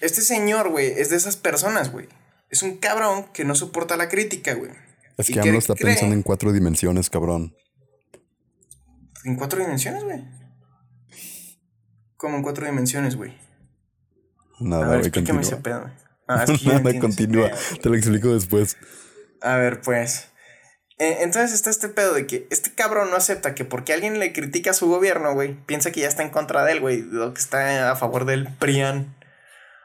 Este 0.00 0.22
señor, 0.22 0.70
güey, 0.70 0.86
es 0.86 1.10
de 1.10 1.16
esas 1.16 1.36
personas, 1.36 1.92
güey. 1.92 2.08
Es 2.48 2.62
un 2.62 2.78
cabrón 2.78 3.26
que 3.32 3.44
no 3.44 3.54
soporta 3.54 3.96
la 3.96 4.08
crítica, 4.08 4.54
güey. 4.54 4.72
Es 5.18 5.28
¿Y 5.30 5.34
que 5.34 5.40
AMLO 5.40 5.58
está 5.58 5.74
cree? 5.74 5.92
pensando 5.92 6.14
en 6.14 6.22
cuatro 6.22 6.52
dimensiones, 6.52 7.10
cabrón. 7.10 7.54
En 9.24 9.36
cuatro 9.36 9.60
dimensiones, 9.60 10.02
güey. 10.04 10.24
Como 12.16 12.36
en 12.36 12.42
cuatro 12.42 12.66
dimensiones, 12.66 13.16
güey. 13.16 13.36
Nada, 14.58 14.86
A 14.86 14.88
ver, 14.90 15.00
explícame 15.00 15.42
ese 15.42 15.56
pedo, 15.56 15.82
güey. 15.82 15.92
Ah, 16.26 16.44
es 16.46 16.60
que 16.62 16.68
Nada, 16.68 16.98
continúa. 17.00 17.50
Te 17.82 17.88
lo 17.88 17.94
explico 17.96 18.32
después. 18.32 18.76
A 19.42 19.56
ver, 19.56 19.80
pues. 19.82 20.29
Eh, 21.00 21.22
entonces 21.22 21.54
está 21.54 21.70
este 21.70 21.88
pedo 21.88 22.12
de 22.12 22.26
que 22.26 22.46
este 22.50 22.74
cabrón 22.74 23.08
no 23.08 23.16
acepta 23.16 23.54
que 23.54 23.64
porque 23.64 23.94
alguien 23.94 24.18
le 24.18 24.34
critica 24.34 24.72
a 24.72 24.74
su 24.74 24.86
gobierno, 24.86 25.32
güey, 25.32 25.54
piensa 25.64 25.92
que 25.92 26.00
ya 26.00 26.08
está 26.08 26.22
en 26.22 26.28
contra 26.28 26.62
de 26.62 26.72
él, 26.72 26.80
güey, 26.80 27.02
o 27.16 27.32
que 27.32 27.40
está 27.40 27.90
a 27.90 27.96
favor 27.96 28.26
del 28.26 28.52
PRIAN. 28.58 29.16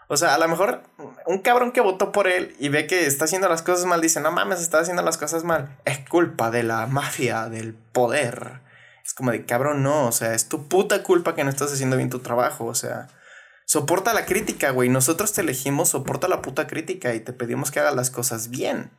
O 0.09 0.17
sea, 0.17 0.35
a 0.35 0.37
lo 0.37 0.49
mejor 0.49 0.83
un 1.25 1.39
cabrón 1.39 1.71
que 1.71 1.79
votó 1.79 2.11
por 2.11 2.27
él 2.27 2.53
y 2.59 2.67
ve 2.67 2.85
que 2.85 3.05
está 3.05 3.25
haciendo 3.25 3.47
las 3.47 3.61
cosas 3.61 3.85
mal, 3.85 4.01
dice, 4.01 4.19
no 4.19 4.29
mames, 4.31 4.59
está 4.59 4.79
haciendo 4.79 5.03
las 5.03 5.17
cosas 5.17 5.45
mal. 5.45 5.79
Es 5.85 5.99
culpa 5.99 6.51
de 6.51 6.63
la 6.63 6.85
mafia, 6.85 7.47
del 7.47 7.73
poder. 7.73 8.59
Es 9.05 9.13
como 9.13 9.31
de, 9.31 9.45
cabrón, 9.45 9.83
no, 9.83 10.07
o 10.07 10.11
sea, 10.11 10.33
es 10.33 10.49
tu 10.49 10.67
puta 10.67 11.01
culpa 11.01 11.33
que 11.33 11.45
no 11.45 11.49
estás 11.49 11.71
haciendo 11.71 11.95
bien 11.95 12.09
tu 12.09 12.19
trabajo, 12.19 12.65
o 12.65 12.75
sea. 12.75 13.07
Soporta 13.65 14.13
la 14.13 14.25
crítica, 14.25 14.71
güey. 14.71 14.89
Nosotros 14.89 15.31
te 15.31 15.41
elegimos, 15.41 15.89
soporta 15.89 16.27
la 16.27 16.41
puta 16.41 16.67
crítica 16.67 17.15
y 17.15 17.21
te 17.21 17.31
pedimos 17.31 17.71
que 17.71 17.79
hagas 17.79 17.95
las 17.95 18.09
cosas 18.11 18.49
bien. 18.49 18.91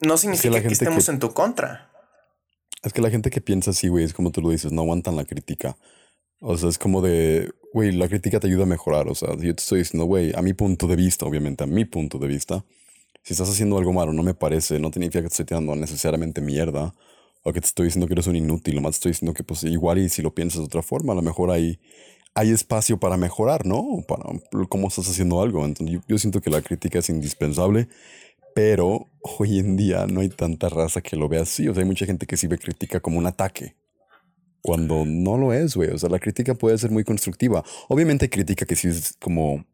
No 0.00 0.16
significa 0.16 0.62
que, 0.62 0.68
estemos 0.68 1.08
en 1.08 1.18
tu 1.18 1.32
contra. 1.32 1.90
Es 2.82 2.92
que 2.92 3.02
la 3.02 3.10
gente 3.10 3.30
que 3.30 3.40
piensa 3.40 3.72
así, 3.72 3.88
güey, 3.88 4.04
es 4.04 4.14
como 4.14 4.30
tú 4.30 4.40
lo 4.40 4.50
dices, 4.50 4.70
no 4.70 4.82
aguantan 4.82 5.16
la 5.16 5.24
crítica. 5.24 5.76
O 6.40 6.56
sea, 6.56 6.68
es 6.68 6.78
como 6.78 7.02
de, 7.02 7.50
güey, 7.72 7.92
la 7.92 8.08
crítica 8.08 8.38
te 8.38 8.46
ayuda 8.46 8.62
a 8.62 8.66
mejorar. 8.66 9.08
O 9.08 9.14
sea, 9.14 9.30
yo 9.30 9.54
te 9.54 9.60
estoy 9.60 9.80
diciendo, 9.80 10.04
güey, 10.04 10.32
a 10.36 10.42
mi 10.42 10.54
punto 10.54 10.86
de 10.86 10.94
vista, 10.94 11.26
obviamente, 11.26 11.64
a 11.64 11.66
mi 11.66 11.84
punto 11.84 12.18
de 12.18 12.28
vista, 12.28 12.64
si 13.24 13.32
estás 13.32 13.50
haciendo 13.50 13.76
algo 13.76 13.92
malo, 13.92 14.12
no 14.12 14.22
me 14.22 14.34
parece, 14.34 14.78
no 14.78 14.92
significa 14.92 15.20
que 15.20 15.28
te 15.28 15.32
estoy 15.32 15.46
tirando 15.46 15.74
necesariamente 15.74 16.40
mierda 16.40 16.94
o 17.42 17.52
que 17.52 17.60
te 17.60 17.66
estoy 17.66 17.86
diciendo 17.86 18.06
que 18.06 18.14
eres 18.14 18.28
un 18.28 18.36
inútil. 18.36 18.76
Lo 18.76 18.82
más 18.82 18.92
te 18.92 18.96
estoy 18.96 19.12
diciendo 19.12 19.34
que, 19.34 19.42
pues, 19.42 19.64
igual 19.64 19.98
y 19.98 20.08
si 20.08 20.22
lo 20.22 20.32
piensas 20.32 20.60
de 20.60 20.66
otra 20.66 20.82
forma, 20.82 21.12
a 21.12 21.16
lo 21.16 21.22
mejor 21.22 21.50
hay, 21.50 21.80
hay 22.34 22.50
espacio 22.50 23.00
para 23.00 23.16
mejorar, 23.16 23.66
¿no? 23.66 24.04
Para 24.06 24.22
cómo 24.68 24.86
estás 24.86 25.08
haciendo 25.08 25.42
algo. 25.42 25.64
Entonces, 25.64 26.00
yo 26.06 26.18
siento 26.18 26.40
que 26.40 26.50
la 26.50 26.62
crítica 26.62 27.00
es 27.00 27.08
indispensable 27.08 27.88
pero 28.58 29.08
hoy 29.22 29.60
en 29.60 29.76
día 29.76 30.08
no 30.08 30.18
hay 30.18 30.30
tanta 30.30 30.68
raza 30.68 31.00
que 31.00 31.14
lo 31.14 31.28
vea 31.28 31.42
así. 31.42 31.68
O 31.68 31.74
sea, 31.74 31.84
hay 31.84 31.88
mucha 31.88 32.06
gente 32.06 32.26
que 32.26 32.36
sí 32.36 32.48
ve 32.48 32.58
crítica 32.58 32.98
como 32.98 33.16
un 33.16 33.26
ataque. 33.28 33.76
Cuando 34.62 35.04
no 35.06 35.38
lo 35.38 35.52
es, 35.52 35.76
güey. 35.76 35.90
O 35.90 35.98
sea, 35.98 36.08
la 36.08 36.18
crítica 36.18 36.54
puede 36.54 36.76
ser 36.76 36.90
muy 36.90 37.04
constructiva. 37.04 37.62
Obviamente 37.86 38.24
hay 38.24 38.30
crítica 38.30 38.66
que 38.66 38.74
sí 38.74 38.88
es 38.88 39.16
como 39.20 39.64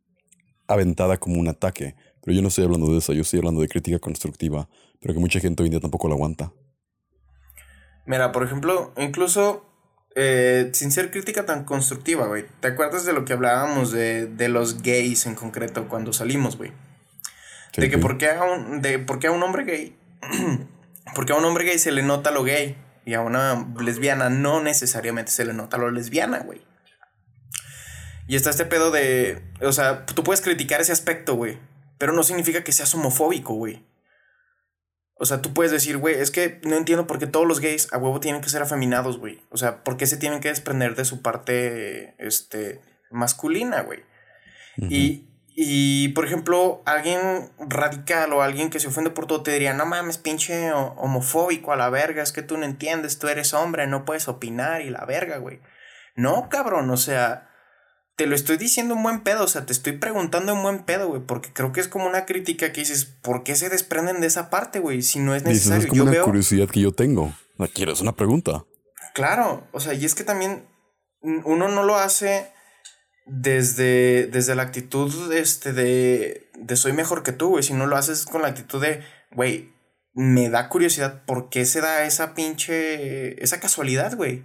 aventada 0.68 1.16
como 1.16 1.40
un 1.40 1.48
ataque. 1.48 1.94
Pero 2.22 2.34
yo 2.34 2.42
no 2.42 2.48
estoy 2.48 2.64
hablando 2.64 2.92
de 2.92 2.98
eso. 2.98 3.14
Yo 3.14 3.22
estoy 3.22 3.38
hablando 3.38 3.62
de 3.62 3.68
crítica 3.68 3.98
constructiva. 3.98 4.68
Pero 5.00 5.14
que 5.14 5.20
mucha 5.20 5.40
gente 5.40 5.62
hoy 5.62 5.68
en 5.68 5.70
día 5.70 5.80
tampoco 5.80 6.06
la 6.08 6.16
aguanta. 6.16 6.52
Mira, 8.04 8.32
por 8.32 8.44
ejemplo, 8.44 8.92
incluso 8.98 9.64
eh, 10.14 10.68
sin 10.74 10.90
ser 10.90 11.10
crítica 11.10 11.46
tan 11.46 11.64
constructiva, 11.64 12.26
güey. 12.26 12.44
¿Te 12.60 12.68
acuerdas 12.68 13.06
de 13.06 13.14
lo 13.14 13.24
que 13.24 13.32
hablábamos 13.32 13.92
de, 13.92 14.26
de 14.26 14.50
los 14.50 14.82
gays 14.82 15.24
en 15.24 15.36
concreto 15.36 15.88
cuando 15.88 16.12
salimos, 16.12 16.58
güey? 16.58 16.72
De 17.76 17.90
que 17.90 17.98
por 17.98 18.18
qué 18.18 18.30
a 18.30 18.44
un, 18.44 18.82
de 18.82 18.98
por 18.98 19.18
qué 19.18 19.28
a 19.28 19.32
un 19.32 19.42
hombre 19.42 19.64
gay, 19.64 19.96
porque 21.14 21.32
a 21.32 21.36
un 21.36 21.44
hombre 21.44 21.64
gay 21.64 21.78
se 21.78 21.92
le 21.92 22.02
nota 22.02 22.30
lo 22.30 22.44
gay 22.44 22.76
y 23.04 23.14
a 23.14 23.20
una 23.20 23.68
lesbiana 23.80 24.30
no 24.30 24.62
necesariamente 24.62 25.32
se 25.32 25.44
le 25.44 25.52
nota 25.52 25.76
lo 25.76 25.90
lesbiana, 25.90 26.38
güey. 26.40 26.62
Y 28.26 28.36
está 28.36 28.50
este 28.50 28.64
pedo 28.64 28.90
de, 28.90 29.42
o 29.60 29.72
sea, 29.72 30.06
tú 30.06 30.24
puedes 30.24 30.40
criticar 30.40 30.80
ese 30.80 30.92
aspecto, 30.92 31.34
güey, 31.34 31.58
pero 31.98 32.12
no 32.12 32.22
significa 32.22 32.64
que 32.64 32.72
seas 32.72 32.94
homofóbico, 32.94 33.54
güey. 33.54 33.84
O 35.16 35.26
sea, 35.26 35.40
tú 35.42 35.54
puedes 35.54 35.70
decir, 35.70 35.98
güey, 35.98 36.16
es 36.16 36.30
que 36.30 36.60
no 36.64 36.76
entiendo 36.76 37.06
por 37.06 37.18
qué 37.18 37.26
todos 37.26 37.46
los 37.46 37.60
gays 37.60 37.92
a 37.92 37.98
huevo 37.98 38.18
tienen 38.18 38.40
que 38.40 38.48
ser 38.48 38.62
afeminados, 38.62 39.18
güey. 39.18 39.40
O 39.50 39.56
sea, 39.56 39.84
¿por 39.84 39.96
qué 39.96 40.06
se 40.06 40.16
tienen 40.16 40.40
que 40.40 40.48
desprender 40.48 40.96
de 40.96 41.04
su 41.04 41.22
parte, 41.22 42.14
este, 42.18 42.80
masculina, 43.10 43.82
güey? 43.82 44.02
Y 44.76 45.28
y, 45.56 46.08
por 46.08 46.24
ejemplo, 46.26 46.82
alguien 46.84 47.52
radical 47.60 48.32
o 48.32 48.42
alguien 48.42 48.70
que 48.70 48.80
se 48.80 48.88
ofende 48.88 49.10
por 49.10 49.26
todo 49.26 49.44
te 49.44 49.52
diría, 49.52 49.72
no 49.72 49.86
mames, 49.86 50.18
pinche 50.18 50.72
homofóbico 50.72 51.72
a 51.72 51.76
la 51.76 51.90
verga, 51.90 52.24
es 52.24 52.32
que 52.32 52.42
tú 52.42 52.58
no 52.58 52.64
entiendes, 52.64 53.20
tú 53.20 53.28
eres 53.28 53.54
hombre, 53.54 53.86
no 53.86 54.04
puedes 54.04 54.26
opinar 54.26 54.82
y 54.82 54.90
la 54.90 55.04
verga, 55.04 55.38
güey. 55.38 55.60
No, 56.16 56.48
cabrón, 56.48 56.90
o 56.90 56.96
sea, 56.96 57.50
te 58.16 58.26
lo 58.26 58.34
estoy 58.34 58.56
diciendo 58.56 58.94
en 58.94 59.04
buen 59.04 59.20
pedo, 59.22 59.44
o 59.44 59.48
sea, 59.48 59.64
te 59.64 59.72
estoy 59.72 59.92
preguntando 59.92 60.52
en 60.52 60.62
buen 60.62 60.82
pedo, 60.82 61.06
güey, 61.06 61.22
porque 61.24 61.52
creo 61.52 61.72
que 61.72 61.80
es 61.80 61.86
como 61.86 62.06
una 62.06 62.26
crítica 62.26 62.72
que 62.72 62.80
dices, 62.80 63.04
¿por 63.04 63.44
qué 63.44 63.54
se 63.54 63.68
desprenden 63.68 64.20
de 64.20 64.26
esa 64.26 64.50
parte, 64.50 64.80
güey? 64.80 65.02
Si 65.02 65.20
no 65.20 65.36
es 65.36 65.44
necesario. 65.44 65.84
es 65.84 65.86
como 65.86 66.02
una 66.02 66.20
curiosidad 66.22 66.68
que 66.68 66.80
yo 66.80 66.90
tengo. 66.90 67.32
¿No 67.58 67.68
quieres 67.68 68.00
una 68.00 68.12
pregunta? 68.12 68.64
Claro, 69.14 69.68
o 69.70 69.78
sea, 69.78 69.94
y 69.94 70.04
es 70.04 70.16
que 70.16 70.24
también 70.24 70.66
uno 71.22 71.68
no 71.68 71.84
lo 71.84 71.96
hace 71.96 72.52
desde, 73.26 74.26
desde 74.26 74.54
la 74.54 74.62
actitud 74.62 75.32
este, 75.32 75.72
de, 75.72 76.50
de 76.58 76.76
soy 76.76 76.92
mejor 76.92 77.22
que 77.22 77.32
tú, 77.32 77.50
güey. 77.50 77.62
Si 77.62 77.72
no 77.72 77.86
lo 77.86 77.96
haces 77.96 78.26
con 78.26 78.42
la 78.42 78.48
actitud 78.48 78.80
de, 78.80 79.02
güey, 79.32 79.72
me 80.12 80.48
da 80.48 80.68
curiosidad 80.68 81.24
por 81.24 81.48
qué 81.48 81.64
se 81.64 81.80
da 81.80 82.04
esa 82.04 82.34
pinche, 82.34 83.42
esa 83.42 83.60
casualidad, 83.60 84.16
güey. 84.16 84.44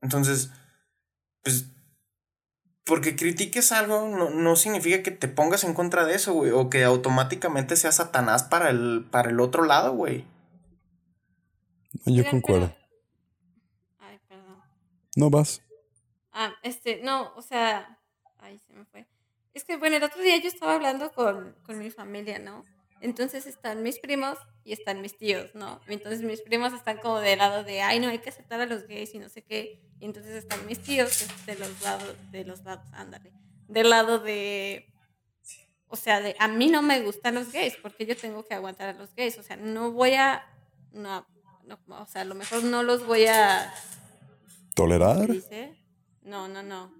Entonces, 0.00 0.50
pues, 1.44 1.66
porque 2.84 3.14
critiques 3.14 3.70
algo 3.70 4.08
no, 4.08 4.30
no, 4.30 4.56
significa 4.56 5.02
que 5.02 5.12
te 5.12 5.28
pongas 5.28 5.62
en 5.62 5.74
contra 5.74 6.04
de 6.04 6.14
eso, 6.14 6.32
güey, 6.34 6.50
o 6.50 6.68
que 6.68 6.82
automáticamente 6.82 7.76
sea 7.76 7.92
Satanás 7.92 8.42
para 8.42 8.70
el, 8.70 9.06
para 9.10 9.30
el 9.30 9.38
otro 9.38 9.64
lado, 9.64 9.92
güey. 9.92 10.26
Yo 12.06 12.28
concuerdo. 12.28 12.74
Ay, 14.00 14.18
perdón. 14.28 14.58
No 15.14 15.30
vas. 15.30 15.62
Ah, 16.32 16.54
este, 16.62 17.00
no, 17.02 17.32
o 17.36 17.42
sea, 17.42 17.98
ay, 18.38 18.58
se 18.58 18.72
me 18.72 18.84
fue. 18.84 19.06
Es 19.54 19.64
que, 19.64 19.76
bueno, 19.76 19.96
el 19.96 20.02
otro 20.02 20.22
día 20.22 20.38
yo 20.38 20.48
estaba 20.48 20.74
hablando 20.74 21.12
con, 21.12 21.54
con 21.62 21.78
mi 21.78 21.90
familia, 21.90 22.38
¿no? 22.38 22.64
Entonces 23.02 23.46
están 23.46 23.82
mis 23.82 23.98
primos 23.98 24.38
y 24.64 24.72
están 24.72 25.02
mis 25.02 25.18
tíos, 25.18 25.54
¿no? 25.54 25.80
Entonces 25.88 26.22
mis 26.22 26.40
primos 26.40 26.72
están 26.72 26.98
como 26.98 27.18
del 27.18 27.38
lado 27.38 27.64
de, 27.64 27.82
ay, 27.82 27.98
no, 27.98 28.08
hay 28.08 28.20
que 28.20 28.30
aceptar 28.30 28.60
a 28.60 28.66
los 28.66 28.86
gays 28.86 29.12
y 29.14 29.18
no 29.18 29.28
sé 29.28 29.42
qué. 29.42 29.82
Y 30.00 30.04
entonces 30.04 30.36
están 30.36 30.64
mis 30.66 30.80
tíos, 30.80 31.18
que 31.18 31.24
es 31.24 31.46
de 31.46 31.56
los 31.56 31.82
lados, 31.82 32.16
de 32.30 32.44
los 32.44 32.62
lados, 32.62 32.86
ándale, 32.92 33.32
del 33.68 33.90
lado 33.90 34.18
de, 34.20 34.92
o 35.88 35.96
sea, 35.96 36.20
de, 36.20 36.34
a 36.38 36.48
mí 36.48 36.68
no 36.68 36.80
me 36.80 37.00
gustan 37.02 37.34
los 37.34 37.52
gays, 37.52 37.76
porque 37.76 38.06
yo 38.06 38.16
tengo 38.16 38.44
que 38.44 38.54
aguantar 38.54 38.88
a 38.88 38.92
los 38.94 39.14
gays, 39.14 39.36
o 39.38 39.42
sea, 39.42 39.56
no 39.56 39.90
voy 39.90 40.14
a, 40.14 40.46
no, 40.92 41.26
no 41.64 41.78
o 41.88 42.06
sea, 42.06 42.22
a 42.22 42.24
lo 42.24 42.34
mejor 42.34 42.64
no 42.64 42.82
los 42.82 43.06
voy 43.06 43.26
a... 43.26 43.74
¿Tolerar? 44.74 45.26
Dice? 45.26 45.81
No, 46.22 46.48
no, 46.48 46.62
no. 46.62 46.92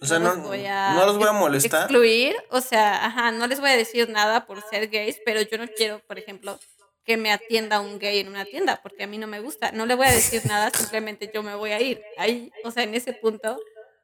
O 0.00 0.06
sea, 0.06 0.18
no, 0.18 0.34
los 0.34 0.42
voy 0.42 0.66
a, 0.66 0.94
no 0.94 1.06
los 1.06 1.16
voy 1.16 1.28
a 1.28 1.32
molestar. 1.32 1.82
Excluir, 1.82 2.36
o 2.50 2.60
sea, 2.60 3.06
ajá, 3.06 3.30
no 3.30 3.46
les 3.46 3.60
voy 3.60 3.70
a 3.70 3.76
decir 3.76 4.08
nada 4.10 4.46
por 4.46 4.62
ser 4.68 4.88
gays, 4.88 5.18
pero 5.24 5.40
yo 5.40 5.56
no 5.56 5.66
quiero, 5.68 6.00
por 6.00 6.18
ejemplo, 6.18 6.58
que 7.04 7.16
me 7.16 7.32
atienda 7.32 7.80
un 7.80 7.98
gay 7.98 8.18
en 8.18 8.28
una 8.28 8.44
tienda, 8.44 8.80
porque 8.82 9.04
a 9.04 9.06
mí 9.06 9.16
no 9.16 9.26
me 9.26 9.40
gusta. 9.40 9.72
No 9.72 9.86
le 9.86 9.94
voy 9.94 10.06
a 10.06 10.12
decir 10.12 10.44
nada, 10.44 10.70
simplemente 10.70 11.30
yo 11.32 11.42
me 11.42 11.54
voy 11.54 11.70
a 11.70 11.80
ir. 11.80 12.02
Ahí, 12.18 12.52
o 12.64 12.70
sea, 12.72 12.82
en 12.82 12.94
ese 12.94 13.12
punto, 13.12 13.58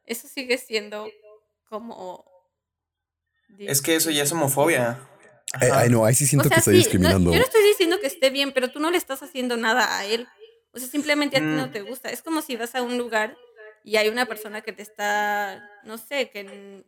eso 0.05 0.27
sigue 0.27 0.57
siendo 0.57 1.09
como... 1.69 2.25
Es 3.59 3.81
que 3.81 3.95
eso 3.95 4.09
ya 4.09 4.23
es 4.23 4.31
homofobia. 4.31 4.99
Eh, 5.61 5.69
ay, 5.71 5.89
no, 5.89 6.05
ahí 6.05 6.15
sí 6.15 6.25
siento 6.25 6.49
que 6.49 6.55
estoy 6.55 6.75
discriminando. 6.75 7.31
yo 7.31 7.37
no 7.37 7.43
estoy 7.43 7.63
diciendo 7.63 7.99
que 7.99 8.07
esté 8.07 8.31
bien, 8.31 8.51
pero 8.51 8.71
tú 8.71 8.79
no 8.79 8.89
le 8.89 8.97
estás 8.97 9.21
haciendo 9.21 9.57
nada 9.57 9.97
a 9.97 10.05
él. 10.05 10.27
O 10.71 10.79
sea, 10.79 10.87
simplemente 10.87 11.37
a 11.37 11.39
ti 11.39 11.45
no 11.45 11.67
mm. 11.67 11.71
te 11.71 11.81
gusta. 11.81 12.09
Es 12.09 12.23
como 12.23 12.41
si 12.41 12.55
vas 12.55 12.73
a 12.73 12.81
un 12.81 12.97
lugar 12.97 13.37
y 13.83 13.97
hay 13.97 14.09
una 14.09 14.25
persona 14.25 14.61
que 14.61 14.73
te 14.73 14.81
está, 14.81 15.69
no 15.83 15.97
sé, 15.97 16.29
que 16.29 16.83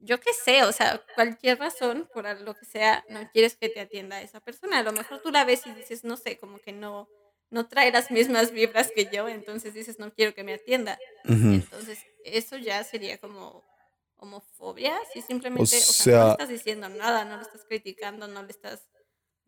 yo 0.00 0.18
qué 0.18 0.32
sé, 0.32 0.62
o 0.64 0.72
sea, 0.72 1.02
cualquier 1.14 1.58
razón, 1.58 2.08
por 2.12 2.24
lo 2.40 2.54
que 2.54 2.64
sea, 2.64 3.04
no 3.08 3.30
quieres 3.32 3.56
que 3.56 3.68
te 3.68 3.80
atienda 3.80 4.22
esa 4.22 4.40
persona. 4.40 4.78
A 4.78 4.82
lo 4.82 4.92
mejor 4.92 5.20
tú 5.20 5.30
la 5.30 5.44
ves 5.44 5.66
y 5.66 5.72
dices, 5.72 6.04
no 6.04 6.16
sé, 6.16 6.38
como 6.38 6.58
que 6.58 6.72
no, 6.72 7.08
no 7.50 7.68
trae 7.68 7.92
las 7.92 8.10
mismas 8.10 8.50
vibras 8.50 8.90
que 8.94 9.08
yo, 9.12 9.28
entonces 9.28 9.74
dices, 9.74 9.98
no 9.98 10.12
quiero 10.12 10.34
que 10.34 10.44
me 10.44 10.54
atienda. 10.54 10.98
Entonces, 11.24 11.98
eso 12.24 12.56
ya 12.56 12.82
sería 12.84 13.18
como 13.18 13.62
homofobia, 14.16 14.98
si 15.12 15.22
simplemente, 15.22 15.76
o 15.76 15.80
sea, 15.80 16.18
no 16.18 16.24
le 16.26 16.30
estás 16.32 16.48
diciendo 16.48 16.88
nada, 16.88 17.24
no 17.24 17.36
le 17.36 17.42
estás 17.42 17.64
criticando, 17.64 18.26
no 18.26 18.42
le 18.42 18.50
estás 18.50 18.86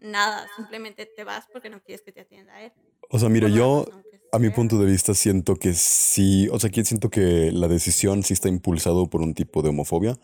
nada, 0.02 0.46
simplemente 0.56 1.06
te 1.06 1.24
vas 1.24 1.46
porque 1.52 1.70
no 1.70 1.82
quieres 1.82 2.02
que 2.02 2.12
te 2.12 2.20
atienda 2.20 2.54
a 2.54 2.62
él. 2.64 2.72
O 3.10 3.18
sea, 3.18 3.28
mira, 3.28 3.48
yo 3.48 3.86
a 4.32 4.38
mi 4.38 4.50
punto 4.50 4.78
de 4.78 4.86
vista 4.86 5.14
siento 5.14 5.56
que 5.56 5.74
sí, 5.74 6.48
o 6.50 6.58
sea, 6.58 6.68
aquí 6.68 6.84
siento 6.84 7.10
que 7.10 7.50
la 7.52 7.68
decisión 7.68 8.22
sí 8.22 8.32
está 8.32 8.48
impulsado 8.48 9.08
por 9.10 9.20
un 9.20 9.34
tipo 9.34 9.62
de 9.62 9.68
homofobia, 9.68 10.18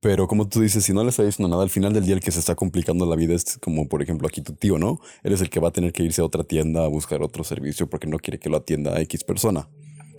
pero 0.00 0.26
como 0.26 0.48
tú 0.48 0.62
dices, 0.62 0.84
si 0.84 0.94
no 0.94 1.04
le 1.04 1.10
está 1.10 1.22
diciendo 1.22 1.48
nada, 1.48 1.62
al 1.62 1.70
final 1.70 1.92
del 1.92 2.06
día 2.06 2.14
el 2.14 2.20
que 2.20 2.32
se 2.32 2.40
está 2.40 2.54
complicando 2.54 3.04
la 3.04 3.16
vida 3.16 3.34
es 3.34 3.58
como, 3.58 3.86
por 3.86 4.02
ejemplo, 4.02 4.26
aquí 4.26 4.40
tu 4.40 4.54
tío, 4.54 4.78
¿no? 4.78 4.98
Eres 5.22 5.42
el 5.42 5.50
que 5.50 5.60
va 5.60 5.68
a 5.68 5.72
tener 5.72 5.92
que 5.92 6.02
irse 6.02 6.22
a 6.22 6.24
otra 6.24 6.42
tienda 6.42 6.84
a 6.84 6.88
buscar 6.88 7.22
otro 7.22 7.44
servicio 7.44 7.88
porque 7.88 8.06
no 8.06 8.18
quiere 8.18 8.38
que 8.38 8.48
lo 8.48 8.56
atienda 8.56 8.96
a 8.96 9.00
X 9.02 9.24
persona. 9.24 9.68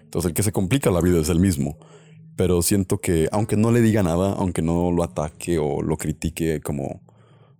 Entonces 0.04 0.30
el 0.30 0.36
que 0.36 0.44
se 0.44 0.52
complica 0.52 0.92
la 0.92 1.02
vida 1.02 1.20
es 1.20 1.30
el 1.30 1.40
mismo. 1.40 1.78
Pero 2.38 2.62
siento 2.62 3.00
que, 3.00 3.28
aunque 3.32 3.58
no 3.58 3.72
le 3.72 3.82
diga 3.82 4.04
nada, 4.04 4.34
aunque 4.34 4.62
no 4.62 4.92
lo 4.92 5.04
ataque 5.04 5.58
o 5.58 5.82
lo 5.82 5.98
critique 5.98 6.62
como 6.62 7.02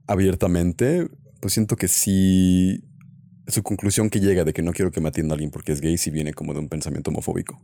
abiertamente, 0.08 1.10
pues 1.40 1.54
siento 1.54 1.76
que 1.76 1.88
sí, 1.88 2.84
su 3.48 3.64
conclusión 3.64 4.10
que 4.10 4.20
llega 4.20 4.44
de 4.44 4.54
que 4.54 4.62
no 4.62 4.74
quiero 4.74 4.92
que 4.92 5.02
me 5.02 5.10
atienda 5.10 5.34
alguien 5.34 5.52
porque 5.52 5.72
es 5.72 5.82
gay, 5.82 5.98
sí 5.98 6.12
viene 6.12 6.34
como 6.34 6.54
de 6.54 6.60
un 6.60 6.70
pensamiento 6.70 7.12
homofóbico. 7.12 7.62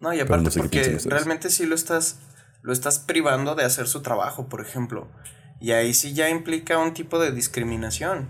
No, 0.00 0.14
y 0.14 0.20
aparte 0.20 0.50
porque 0.56 0.98
realmente 1.06 1.50
sí 1.50 1.66
lo 1.66 1.74
estás, 1.74 2.20
lo 2.62 2.72
estás 2.72 2.98
privando 2.98 3.54
de 3.54 3.64
hacer 3.64 3.88
su 3.88 4.02
trabajo, 4.02 4.48
por 4.48 4.60
ejemplo. 4.60 5.08
Y 5.60 5.72
ahí 5.72 5.92
sí 5.92 6.14
ya 6.14 6.28
implica 6.28 6.78
un 6.78 6.94
tipo 6.94 7.18
de 7.18 7.32
discriminación. 7.32 8.28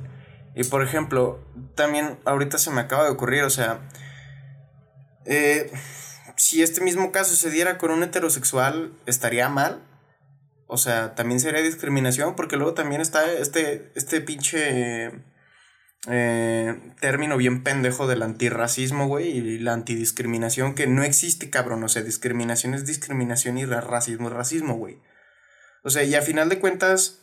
Y 0.55 0.65
por 0.65 0.83
ejemplo, 0.83 1.45
también 1.75 2.19
ahorita 2.25 2.59
se 2.59 2.71
me 2.71 2.81
acaba 2.81 3.05
de 3.05 3.11
ocurrir, 3.11 3.43
o 3.43 3.51
sea, 3.51 3.81
eh, 5.27 5.71
si 6.37 6.63
este 6.63 6.81
mismo 6.81 7.13
caso 7.13 7.35
se 7.35 7.51
diera 7.51 7.79
con 7.79 7.91
un 7.91 8.03
heterosexual, 8.03 8.93
estaría 9.07 9.49
mal. 9.49 9.83
O 10.71 10.77
sea, 10.77 11.15
también 11.15 11.41
sería 11.41 11.63
discriminación, 11.63 12.37
porque 12.37 12.57
luego 12.57 12.75
también 12.75 13.01
está 13.01 13.33
este, 13.33 13.91
este 13.95 14.21
pinche 14.21 15.11
eh, 16.07 16.95
término 17.01 17.39
bien 17.39 17.65
pendejo 17.65 18.07
del 18.07 18.23
antirracismo, 18.23 19.09
güey, 19.09 19.31
y 19.31 19.59
la 19.59 19.73
antidiscriminación, 19.73 20.75
que 20.75 20.87
no 20.87 21.03
existe, 21.03 21.49
cabrón. 21.49 21.83
O 21.85 21.89
sea, 21.89 22.03
discriminación 22.03 22.75
es 22.75 22.85
discriminación 22.85 23.57
y 23.57 23.65
racismo 23.65 24.29
es 24.29 24.35
racismo, 24.35 24.75
güey. 24.75 24.99
O 25.85 25.91
sea, 25.91 26.05
y 26.05 26.15
a 26.15 26.21
final 26.21 26.51
de 26.51 26.59
cuentas, 26.59 27.21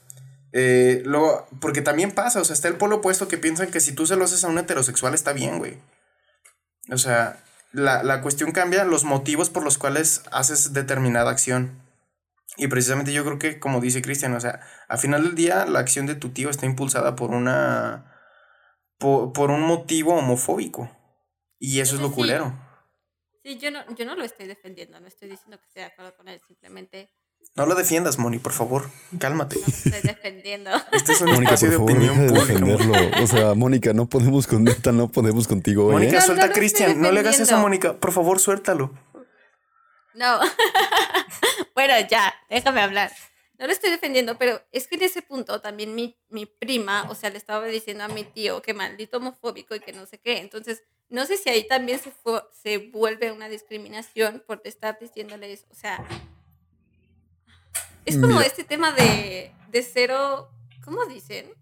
eh, 0.52 1.04
luego, 1.06 1.48
porque 1.62 1.84
también 1.84 2.12
pasa, 2.12 2.42
o 2.42 2.46
sea, 2.46 2.56
está 2.56 2.68
el 2.68 2.78
polo 2.78 2.96
opuesto 2.96 3.28
que 3.28 3.38
piensan 3.38 3.70
que 3.70 3.80
si 3.80 3.94
tú 3.94 4.08
se 4.08 4.16
lo 4.16 4.26
haces 4.26 4.44
a 4.44 4.48
un 4.48 4.58
heterosexual 4.58 5.14
está 5.14 5.34
bien, 5.34 5.60
güey. 5.60 5.78
O 6.90 6.98
sea, 6.98 7.44
la, 7.74 8.02
la 8.02 8.22
cuestión 8.22 8.52
cambia 8.54 8.86
los 8.86 9.04
motivos 9.04 9.52
por 9.52 9.64
los 9.64 9.78
cuales 9.78 10.24
haces 10.32 10.74
determinada 10.74 11.30
acción. 11.30 11.85
Y 12.58 12.68
precisamente 12.68 13.12
yo 13.14 13.26
creo 13.26 13.40
que, 13.40 13.60
como 13.60 13.82
dice 13.82 14.02
Cristian, 14.02 14.34
o 14.34 14.40
sea, 14.40 14.62
al 14.88 14.98
final 14.98 15.24
del 15.24 15.36
día 15.36 15.66
la 15.66 15.80
acción 15.80 16.06
de 16.06 16.16
tu 16.16 16.30
tío 16.30 16.50
está 16.50 16.66
impulsada 16.66 17.16
por 17.16 17.32
una 17.32 18.16
por, 18.98 19.52
un 19.52 19.62
motivo 19.62 20.16
homofóbico. 20.16 20.90
Y 21.60 21.80
eso 21.80 21.96
es 21.96 22.02
lo 22.02 22.12
culero. 22.12 22.54
Sí, 23.44 23.58
yo 23.60 23.72
no, 23.72 23.80
yo 23.96 24.06
no 24.06 24.16
lo 24.16 24.24
estoy 24.24 24.48
defendiendo, 24.48 25.00
no 25.00 25.08
estoy 25.08 25.30
diciendo 25.30 25.58
que 25.60 25.68
esté 25.68 25.80
de 25.82 25.86
acuerdo 25.86 26.16
con 26.18 26.28
él, 26.28 26.42
simplemente... 26.48 27.12
No 27.56 27.68
lo 27.68 27.76
defiendas, 27.76 28.18
Moni, 28.18 28.40
por 28.40 28.54
favor, 28.54 28.90
cálmate. 29.20 29.58
No 29.58 29.68
estoy 29.68 30.02
defendiendo. 30.02 30.72
Este 30.92 31.12
es 31.12 31.22
un 31.22 31.32
Mónica, 31.32 31.56
de 31.56 31.76
opinión 31.76 32.28
pública. 32.28 33.22
O 33.22 33.28
sea, 33.28 33.54
Mónica, 33.54 33.94
no 33.94 34.08
podemos 34.08 34.48
con 34.48 34.64
neta, 34.64 34.92
no 34.92 35.12
podemos 35.12 35.48
contigo 35.48 35.86
hoy. 35.86 35.94
Mónica, 35.94 36.18
¿eh? 36.18 36.22
suelta 36.22 36.46
a 36.46 36.52
Cristian, 36.52 37.00
no 37.00 37.12
le 37.12 37.20
hagas 37.20 37.40
eso 37.40 37.56
a 37.56 37.60
Mónica, 37.60 38.00
por 38.00 38.14
favor, 38.14 38.40
suéltalo. 38.40 38.92
No. 40.16 40.40
bueno, 41.76 41.94
ya, 42.10 42.34
déjame 42.50 42.82
hablar 42.82 43.12
no 43.58 43.68
lo 43.68 43.72
estoy 43.72 43.90
defendiendo, 43.90 44.38
pero 44.38 44.62
es 44.72 44.88
que 44.88 44.96
en 44.96 45.04
ese 45.04 45.22
punto 45.22 45.62
también 45.62 45.96
mi, 45.96 46.18
mi 46.30 46.46
prima, 46.46 47.08
o 47.10 47.16
sea, 47.16 47.30
le 47.30 47.38
estaba 47.38 47.66
diciendo 47.66 48.04
a 48.04 48.08
mi 48.08 48.24
tío 48.24 48.62
que 48.62 48.74
maldito 48.74 49.18
homofóbico 49.18 49.76
y 49.76 49.80
que 49.80 49.94
no 49.94 50.06
sé 50.06 50.20
qué. 50.20 50.40
Entonces, 50.40 50.84
no 51.10 51.26
sé 51.26 51.38
si 51.38 51.50
ahí 51.50 51.68
también 51.68 52.00
se, 52.00 52.12
fue, 52.12 52.44
se 52.52 52.78
vuelve 52.78 53.32
una 53.32 53.48
discriminación 53.48 54.44
por 54.46 54.62
estar 54.66 55.00
diciéndole 55.00 55.54
eso. 55.54 55.66
O 55.72 55.76
sea, 55.76 56.06
es 58.04 58.18
como 58.18 58.42
este 58.42 58.64
tema 58.64 58.92
de, 58.92 59.54
de 59.70 59.84
cero, 59.84 60.50
¿cómo 60.84 61.06
dicen? 61.06 61.54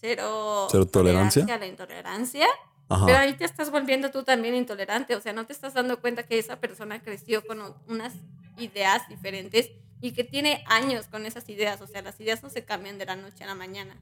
Cero, 0.00 0.68
¿Cero 0.70 0.86
tolerancia. 0.86 1.44
A 1.52 1.58
la 1.58 1.66
intolerancia. 1.66 2.46
Pero 2.88 3.18
ahí 3.18 3.34
te 3.34 3.44
estás 3.44 3.70
volviendo 3.70 4.10
tú 4.10 4.22
también 4.22 4.54
intolerante. 4.54 5.14
O 5.14 5.20
sea, 5.20 5.32
no 5.32 5.44
te 5.44 5.52
estás 5.52 5.74
dando 5.74 6.00
cuenta 6.00 6.22
que 6.22 6.38
esa 6.38 6.58
persona 6.58 7.02
creció 7.02 7.46
con 7.46 7.58
unas 7.86 8.14
ideas 8.58 9.02
diferentes 9.08 9.70
y 10.00 10.12
que 10.12 10.24
tiene 10.24 10.64
años 10.66 11.06
con 11.06 11.26
esas 11.26 11.48
ideas. 11.48 11.80
O 11.82 11.86
sea, 11.86 12.00
las 12.02 12.18
ideas 12.20 12.42
no 12.42 12.48
se 12.48 12.64
cambian 12.64 12.98
de 12.98 13.04
la 13.04 13.16
noche 13.16 13.44
a 13.44 13.46
la 13.46 13.54
mañana. 13.54 13.96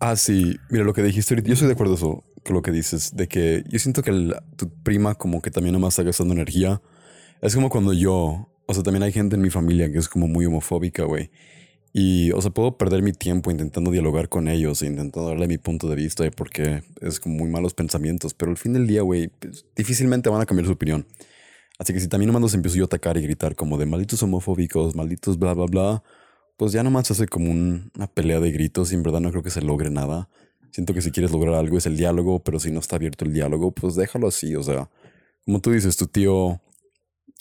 Ah, 0.00 0.16
sí. 0.16 0.58
Mira, 0.70 0.84
lo 0.84 0.92
que 0.92 1.02
dijiste 1.02 1.34
ahorita, 1.34 1.48
yo 1.48 1.54
estoy 1.54 1.68
de 1.68 1.74
acuerdo 1.74 1.94
eso, 1.94 2.24
con 2.44 2.54
lo 2.54 2.62
que 2.62 2.72
dices, 2.72 3.14
de 3.14 3.28
que 3.28 3.62
yo 3.68 3.78
siento 3.78 4.02
que 4.02 4.34
tu 4.56 4.68
prima 4.82 5.14
como 5.14 5.40
que 5.40 5.50
también 5.52 5.74
nomás 5.74 5.94
está 5.94 6.02
gastando 6.02 6.34
energía. 6.34 6.82
Es 7.40 7.54
como 7.54 7.70
cuando 7.70 7.92
yo, 7.92 8.48
o 8.66 8.74
sea, 8.74 8.82
también 8.82 9.04
hay 9.04 9.12
gente 9.12 9.36
en 9.36 9.42
mi 9.42 9.50
familia 9.50 9.90
que 9.92 9.98
es 9.98 10.08
como 10.08 10.26
muy 10.26 10.46
homofóbica, 10.46 11.04
güey. 11.04 11.30
Y, 11.92 12.32
o 12.32 12.40
sea, 12.40 12.50
puedo 12.50 12.78
perder 12.78 13.02
mi 13.02 13.12
tiempo 13.12 13.50
intentando 13.50 13.90
dialogar 13.90 14.28
con 14.28 14.48
ellos 14.48 14.80
e 14.82 14.86
intentando 14.86 15.28
darle 15.28 15.46
mi 15.46 15.58
punto 15.58 15.88
de 15.88 15.96
vista 15.96 16.24
de 16.24 16.30
por 16.30 16.50
es 17.00 17.20
como 17.20 17.36
muy 17.36 17.50
malos 17.50 17.74
pensamientos. 17.74 18.32
Pero 18.34 18.50
al 18.50 18.56
fin 18.56 18.72
del 18.72 18.86
día, 18.86 19.02
güey, 19.02 19.28
pues, 19.28 19.66
difícilmente 19.76 20.30
van 20.30 20.40
a 20.40 20.46
cambiar 20.46 20.66
su 20.66 20.72
opinión. 20.72 21.06
Así 21.78 21.92
que 21.92 22.00
si 22.00 22.08
también 22.08 22.28
nomás 22.28 22.42
los 22.42 22.54
empiezo 22.54 22.76
yo 22.76 22.84
a 22.84 22.86
atacar 22.86 23.16
y 23.16 23.22
gritar 23.22 23.54
como 23.56 23.76
de 23.76 23.86
malditos 23.86 24.22
homofóbicos, 24.22 24.94
malditos 24.94 25.38
bla, 25.38 25.52
bla, 25.54 25.66
bla, 25.66 26.02
pues 26.56 26.72
ya 26.72 26.82
nomás 26.82 27.08
se 27.08 27.14
hace 27.14 27.26
como 27.26 27.50
una 27.50 28.06
pelea 28.14 28.40
de 28.40 28.52
gritos 28.52 28.92
y 28.92 28.94
en 28.94 29.02
verdad 29.02 29.20
no 29.20 29.30
creo 29.30 29.42
que 29.42 29.50
se 29.50 29.62
logre 29.62 29.90
nada. 29.90 30.28
Siento 30.70 30.94
que 30.94 31.02
si 31.02 31.10
quieres 31.10 31.32
lograr 31.32 31.54
algo 31.54 31.76
es 31.76 31.86
el 31.86 31.96
diálogo, 31.96 32.38
pero 32.38 32.58
si 32.58 32.70
no 32.70 32.80
está 32.80 32.96
abierto 32.96 33.24
el 33.24 33.34
diálogo, 33.34 33.72
pues 33.72 33.94
déjalo 33.94 34.28
así. 34.28 34.54
O 34.54 34.62
sea, 34.62 34.88
como 35.44 35.60
tú 35.60 35.72
dices, 35.72 35.96
tu 35.96 36.06
tío, 36.06 36.60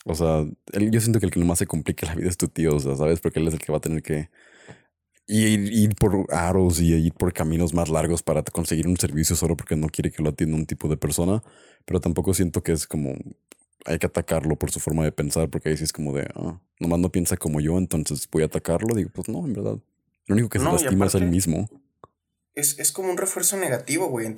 o 0.06 0.16
sea, 0.16 0.46
yo 0.74 1.02
siento 1.02 1.20
que 1.20 1.28
el 1.28 1.32
que 1.32 1.40
nomás 1.40 1.60
se 1.60 1.68
complica 1.68 2.08
la 2.08 2.16
vida 2.16 2.30
es 2.30 2.38
tu 2.38 2.48
tío, 2.48 2.76
o 2.76 2.80
sea, 2.80 2.96
¿sabes? 2.96 3.20
Porque 3.20 3.40
él 3.40 3.48
es 3.48 3.54
el 3.54 3.60
que 3.60 3.72
va 3.72 3.78
a 3.78 3.82
tener 3.82 4.02
que 4.02 4.30
ir, 5.28 5.72
ir 5.72 5.96
por 5.96 6.26
aros 6.34 6.80
y 6.80 6.94
ir 6.94 7.14
por 7.14 7.34
caminos 7.34 7.74
más 7.74 7.90
largos 7.90 8.24
para 8.24 8.44
conseguir 8.44 8.88
un 8.88 8.98
servicio 8.98 9.36
solo 9.36 9.56
porque 9.56 9.76
no 9.76 9.88
quiere 9.90 10.12
que 10.12 10.24
lo 10.24 10.30
atienda 10.30 10.58
un 10.58 10.66
tipo 10.66 10.88
de 10.88 10.98
persona. 10.98 11.44
Pero 11.86 12.00
tampoco 12.00 12.34
siento 12.34 12.64
que 12.64 12.72
es 12.72 12.88
como 12.88 13.16
hay 13.86 14.00
que 14.00 14.06
atacarlo 14.06 14.56
por 14.56 14.72
su 14.72 14.80
forma 14.80 15.04
de 15.04 15.12
pensar, 15.12 15.50
porque 15.50 15.70
ahí 15.70 15.78
sí 15.78 15.84
es 15.84 15.94
como 15.94 16.14
de, 16.14 16.30
ah, 16.36 16.60
nomás 16.80 17.00
no 17.00 17.12
piensa 17.12 17.38
como 17.38 17.62
yo, 17.62 17.78
entonces 17.78 18.28
voy 18.32 18.44
a 18.44 18.48
atacarlo. 18.48 18.96
Digo, 18.96 19.10
pues 19.14 19.30
no, 19.30 19.46
en 19.46 19.54
verdad. 19.54 19.78
Lo 20.28 20.36
único 20.36 20.50
que 20.50 20.60
se 20.60 20.66
lastima 20.66 21.08
es 21.08 21.16
el 21.16 21.28
mismo. 21.28 21.70
Es, 22.54 22.78
es, 22.80 22.92
como 22.92 23.10
un 23.10 23.18
refuerzo 23.18 23.58
negativo, 23.58 24.08
güey. 24.08 24.34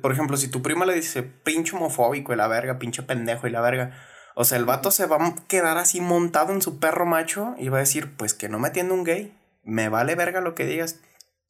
Por 0.00 0.12
ejemplo, 0.12 0.36
si 0.36 0.48
tu 0.48 0.62
prima 0.62 0.86
le 0.86 0.94
dice 0.94 1.22
pinche 1.22 1.76
homofóbico 1.76 2.32
y 2.32 2.36
la 2.36 2.48
verga, 2.48 2.78
pinche 2.78 3.02
pendejo 3.02 3.46
y 3.46 3.50
la 3.50 3.60
verga. 3.60 3.92
O 4.38 4.44
sea, 4.44 4.58
el 4.58 4.66
vato 4.66 4.90
se 4.90 5.06
va 5.06 5.16
a 5.16 5.34
quedar 5.48 5.78
así 5.78 6.02
montado 6.02 6.52
en 6.52 6.60
su 6.60 6.78
perro 6.78 7.06
macho 7.06 7.54
y 7.58 7.70
va 7.70 7.78
a 7.78 7.80
decir, 7.80 8.14
pues 8.18 8.34
que 8.34 8.50
no 8.50 8.58
me 8.58 8.68
atiende 8.68 8.92
un 8.92 9.02
gay. 9.02 9.34
Me 9.64 9.88
vale 9.88 10.14
verga 10.14 10.42
lo 10.42 10.54
que 10.54 10.66
digas. 10.66 11.00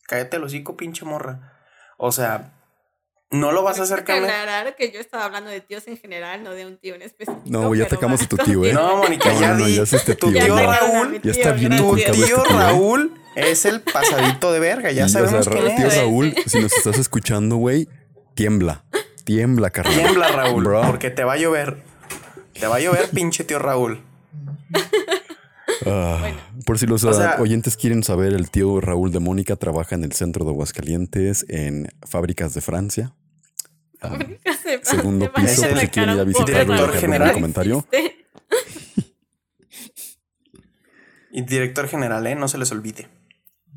Cállate 0.07 0.37
el 0.37 0.45
hocico, 0.45 0.77
pinche 0.77 1.05
morra. 1.05 1.53
O 1.99 2.13
sea, 2.13 2.53
no 3.33 3.51
lo 3.51 3.65
vas 3.65 3.81
a 3.81 3.83
hacer 3.83 4.05
cambiar. 4.05 4.31
aclarar 4.31 4.77
que 4.77 4.93
yo 4.93 5.01
estaba 5.01 5.25
hablando 5.25 5.51
de 5.51 5.61
tíos 5.61 5.89
en 5.89 5.99
general, 5.99 6.45
no 6.45 6.53
de 6.53 6.65
un 6.65 6.79
tío 6.79 6.95
en 6.95 7.03
específico. 7.03 7.43
No, 7.47 7.75
ya 7.75 7.87
atacamos 7.87 8.23
a 8.23 8.29
tu 8.29 8.37
tío, 8.37 8.65
¿eh? 8.65 8.73
No, 8.73 8.99
Mónica, 8.99 9.33
ya 9.33 9.55
no, 9.55 9.67
ya 9.67 9.83
es 9.83 9.93
este 9.93 10.15
tío. 10.15 10.29
Tu 10.29 10.39
tío 10.39 10.57
Raúl. 10.57 11.21
Ya 11.25 11.33
está 11.33 11.51
bien 11.51 11.77
Tu 11.77 11.97
tío 11.97 12.07
este 12.07 12.53
Raúl 12.55 13.21
es 13.35 13.65
el 13.65 13.81
pasadito 13.81 14.53
de 14.53 14.61
verga, 14.61 14.93
ya 14.93 15.09
sabemos 15.09 15.49
quién 15.49 15.67
es. 15.67 15.77
Tío 15.77 16.03
Raúl, 16.03 16.37
si 16.47 16.61
nos 16.61 16.73
estás 16.73 16.99
escuchando, 16.99 17.57
güey, 17.57 17.89
tiembla. 18.35 18.85
Tiembla, 19.25 19.71
carnal. 19.71 19.93
Tiembla, 19.93 20.29
Raúl, 20.29 20.63
porque 20.87 21.11
te 21.11 21.25
va 21.25 21.33
a 21.33 21.37
llover. 21.37 21.96
Te 22.61 22.67
va 22.67 22.77
a 22.77 22.81
llover, 22.81 23.11
pinche 23.11 23.45
tío 23.45 23.59
Raúl. 23.59 24.03
Ah, 25.85 26.33
por 26.65 26.79
si 26.79 26.87
los 26.87 27.05
oyentes 27.05 27.77
quieren 27.77 28.03
saber, 28.03 28.33
el 28.33 28.51
tío 28.51 28.81
Raúl 28.81 29.13
de 29.13 29.21
Mónica 29.21 29.57
trabaja 29.57 29.95
en 29.95 30.05
el 30.05 30.13
centro 30.13 30.45
de 30.45 30.51
Aguascalientes 30.51 31.45
en 31.49 31.89
fábricas 32.03 32.55
de 32.55 32.61
Francia. 32.61 33.15
Ah, 34.01 34.19
segundo 34.83 35.33
piso, 35.33 35.63
por 35.69 35.79
si 35.79 35.89
quieren 35.89 36.15
ir 36.15 36.21
a 36.21 36.25
visitarlo 36.25 36.95
y 36.95 36.99
general. 36.99 37.33
comentario. 37.35 37.87
Y 41.31 41.43
director 41.43 41.87
general, 41.87 42.27
¿eh? 42.27 42.35
No 42.35 42.49
se 42.49 42.57
les 42.57 42.73
olvide. 42.73 43.09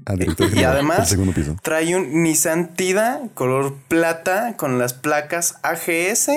Ah, 0.06 0.16
director 0.16 0.50
y 0.56 0.64
además 0.64 1.16
trae 1.62 1.94
un 1.94 2.24
Nissan 2.24 2.74
Tida 2.74 3.22
color 3.34 3.76
plata 3.90 4.56
con 4.56 4.80
las 4.80 4.94
placas 4.94 5.58
AGS 5.62 6.30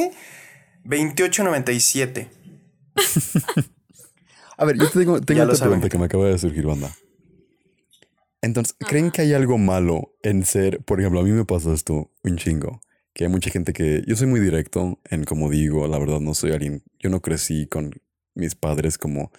2897. 0.85 2.29
A 4.57 4.65
ver, 4.65 4.77
yo 4.77 4.89
te 4.91 5.01
tengo, 5.01 5.21
tengo 5.21 5.43
otra 5.43 5.57
pregunta 5.59 5.89
que 5.89 5.99
me 5.99 6.05
acaba 6.05 6.27
de 6.27 6.39
surgir, 6.39 6.67
banda. 6.67 6.95
Entonces, 8.43 8.77
¿creen 8.79 9.11
que 9.11 9.23
hay 9.23 9.33
algo 9.35 9.57
malo 9.57 10.15
en 10.23 10.45
ser, 10.45 10.81
por 10.85 11.01
ejemplo, 11.01 11.21
a 11.21 11.23
mí 11.23 11.31
me 11.31 11.45
pasa 11.45 11.73
esto 11.73 12.11
un 12.25 12.37
chingo, 12.37 12.81
que 13.13 13.25
hay 13.25 13.31
mucha 13.31 13.51
gente 13.51 13.73
que, 13.73 14.03
yo 14.07 14.17
soy 14.17 14.27
muy 14.27 14.41
directo 14.41 15.01
en 15.11 15.25
como 15.25 15.49
digo, 15.49 15.87
la 15.87 15.99
verdad 15.99 16.21
no 16.21 16.35
soy 16.35 16.53
alguien, 16.53 16.83
yo 16.99 17.09
no 17.09 17.21
crecí 17.21 17.67
con 17.67 17.93
mis 18.35 18.55
padres 18.55 18.99
como 18.99 19.31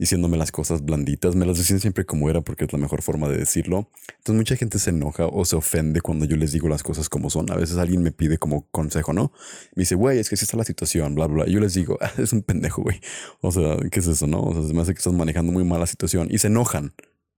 diciéndome 0.00 0.38
las 0.38 0.50
cosas 0.50 0.82
blanditas, 0.82 1.36
me 1.36 1.44
las 1.44 1.58
decían 1.58 1.78
siempre 1.78 2.06
como 2.06 2.30
era 2.30 2.40
porque 2.40 2.64
es 2.64 2.72
la 2.72 2.78
mejor 2.78 3.02
forma 3.02 3.28
de 3.28 3.36
decirlo. 3.36 3.90
Entonces 4.08 4.34
mucha 4.34 4.56
gente 4.56 4.78
se 4.78 4.88
enoja 4.88 5.26
o 5.26 5.44
se 5.44 5.56
ofende 5.56 6.00
cuando 6.00 6.24
yo 6.24 6.38
les 6.38 6.52
digo 6.52 6.70
las 6.70 6.82
cosas 6.82 7.10
como 7.10 7.28
son. 7.28 7.52
A 7.52 7.54
veces 7.54 7.76
alguien 7.76 8.02
me 8.02 8.10
pide 8.10 8.38
como 8.38 8.66
consejo, 8.70 9.12
¿no? 9.12 9.30
Me 9.74 9.82
dice, 9.82 9.96
güey, 9.96 10.18
es 10.18 10.30
que 10.30 10.36
así 10.36 10.46
está 10.46 10.56
la 10.56 10.64
situación, 10.64 11.14
bla, 11.14 11.26
bla. 11.26 11.46
Y 11.46 11.52
yo 11.52 11.60
les 11.60 11.74
digo, 11.74 11.98
ah, 12.00 12.10
es 12.16 12.32
un 12.32 12.40
pendejo, 12.40 12.80
güey. 12.80 12.98
O 13.42 13.52
sea, 13.52 13.76
¿qué 13.92 14.00
es 14.00 14.06
eso, 14.06 14.26
no? 14.26 14.40
O 14.40 14.54
sea, 14.54 14.66
se 14.66 14.72
me 14.72 14.80
hace 14.80 14.94
que 14.94 14.98
estás 14.98 15.12
manejando 15.12 15.52
muy 15.52 15.64
mal 15.64 15.80
la 15.80 15.86
situación 15.86 16.28
y 16.30 16.38
se 16.38 16.46
enojan. 16.46 16.94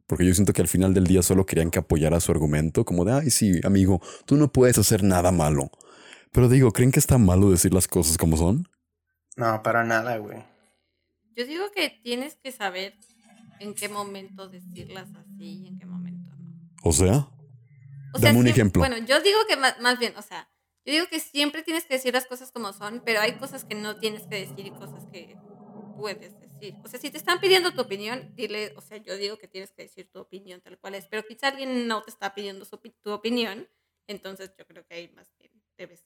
Porque 0.07 0.25
yo 0.25 0.33
siento 0.33 0.53
que 0.53 0.63
al 0.63 0.69
final 0.69 0.95
del 0.95 1.09
día 1.09 1.23
solo 1.23 1.45
querían 1.45 1.73
que 1.73 1.81
apoyara 1.81 2.21
su 2.21 2.31
argumento, 2.31 2.85
como 2.85 3.05
de, 3.05 3.13
ay, 3.13 3.31
sí, 3.31 3.61
amigo, 3.65 4.01
tú 4.25 4.37
no 4.37 4.53
puedes 4.53 4.79
hacer 4.79 5.03
nada 5.03 5.33
malo. 5.33 5.73
Pero 6.31 6.49
digo, 6.49 6.71
¿creen 6.71 6.93
que 6.93 7.01
está 7.01 7.19
malo 7.19 7.51
decir 7.51 7.75
las 7.75 7.89
cosas 7.89 8.19
como 8.19 8.37
son? 8.37 8.69
No, 9.37 9.65
para 9.65 9.83
nada, 9.83 10.19
güey. 10.19 10.52
Yo 11.37 11.47
digo 11.47 11.71
que 11.75 11.91
tienes 12.03 12.37
que 12.37 12.53
saber 12.53 12.99
en 13.61 13.75
qué 13.75 13.89
momento 13.89 14.49
decirlas 14.49 15.09
así 15.15 15.63
y 15.63 15.67
en 15.69 15.79
qué 15.79 15.87
momento 15.87 16.35
no. 16.37 16.53
O 16.83 16.93
sea, 16.93 18.29
dame 18.29 18.39
un 18.39 18.49
ejemplo. 18.49 18.81
Bueno, 18.81 18.99
yo 18.99 19.21
digo 19.21 19.39
que 19.49 19.57
más, 19.57 19.79
más, 19.81 19.99
bien, 19.99 20.15
o 20.17 20.23
sea, 20.23 20.49
yo 20.85 20.93
digo 20.93 21.07
que 21.09 21.21
siempre 21.21 21.63
tienes 21.63 21.85
que 21.85 21.95
decir 21.95 22.13
las 22.13 22.27
cosas 22.27 22.51
como 22.51 22.73
son, 22.73 23.03
pero 23.05 23.21
hay 23.21 23.33
cosas 23.35 23.65
que 23.65 23.75
no 23.75 23.97
tienes 23.97 24.27
que 24.27 24.41
decir 24.47 24.67
y 24.67 24.71
cosas 24.71 25.07
que 25.13 25.37
puedes 25.97 26.39
decir. 26.41 26.77
O 26.85 26.89
sea, 26.89 26.99
si 26.99 27.11
te 27.11 27.19
están 27.19 27.41
pidiendo 27.41 27.73
tu 27.73 27.81
opinión, 27.81 28.33
dile, 28.35 28.75
o 28.77 28.81
sea, 28.81 28.99
yo 28.99 29.17
digo 29.17 29.39
que 29.39 29.49
tienes 29.49 29.71
que 29.73 29.83
decir 29.83 30.11
tu 30.13 30.19
opinión 30.19 30.61
tal 30.61 30.79
cual 30.79 30.97
es, 30.97 31.07
pero 31.07 31.25
quizá 31.25 31.49
alguien 31.49 31.87
no 31.87 32.03
te 32.03 32.11
está 32.11 32.35
pidiendo 32.35 32.65
su, 32.65 32.79
tu 33.03 33.13
opinión, 33.13 33.69
entonces 34.07 34.53
yo 34.59 34.67
creo 34.67 34.85
que 34.87 34.95
ahí 34.95 35.13
más 35.15 35.33
bien 35.39 35.53
debes. 35.79 36.05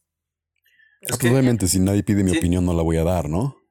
Probablemente 1.19 1.69
si 1.69 1.79
nadie 1.79 2.03
pide 2.03 2.25
mi 2.25 2.37
opinión 2.37 2.65
no 2.65 2.75
la 2.75 2.83
voy 2.83 2.97
a 2.97 3.05
dar, 3.05 3.29
¿no? 3.29 3.66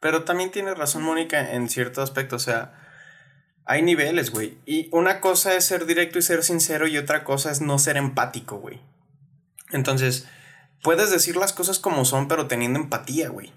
Pero 0.00 0.24
también 0.24 0.50
tiene 0.50 0.74
razón 0.74 1.02
Mónica 1.02 1.52
en 1.52 1.68
cierto 1.68 2.02
aspecto, 2.02 2.36
o 2.36 2.40
sea, 2.40 2.72
hay 3.66 3.82
niveles, 3.82 4.30
güey. 4.30 4.58
Y 4.66 4.88
una 4.92 5.20
cosa 5.20 5.54
es 5.54 5.64
ser 5.66 5.86
directo 5.86 6.18
y 6.18 6.22
ser 6.22 6.42
sincero 6.42 6.88
y 6.88 6.98
otra 6.98 7.22
cosa 7.22 7.50
es 7.50 7.60
no 7.60 7.78
ser 7.78 7.96
empático, 7.96 8.56
güey. 8.58 8.80
Entonces, 9.70 10.26
puedes 10.82 11.10
decir 11.10 11.36
las 11.36 11.52
cosas 11.52 11.78
como 11.78 12.04
son, 12.04 12.26
pero 12.26 12.48
teniendo 12.48 12.80
empatía, 12.80 13.28
güey. 13.28 13.52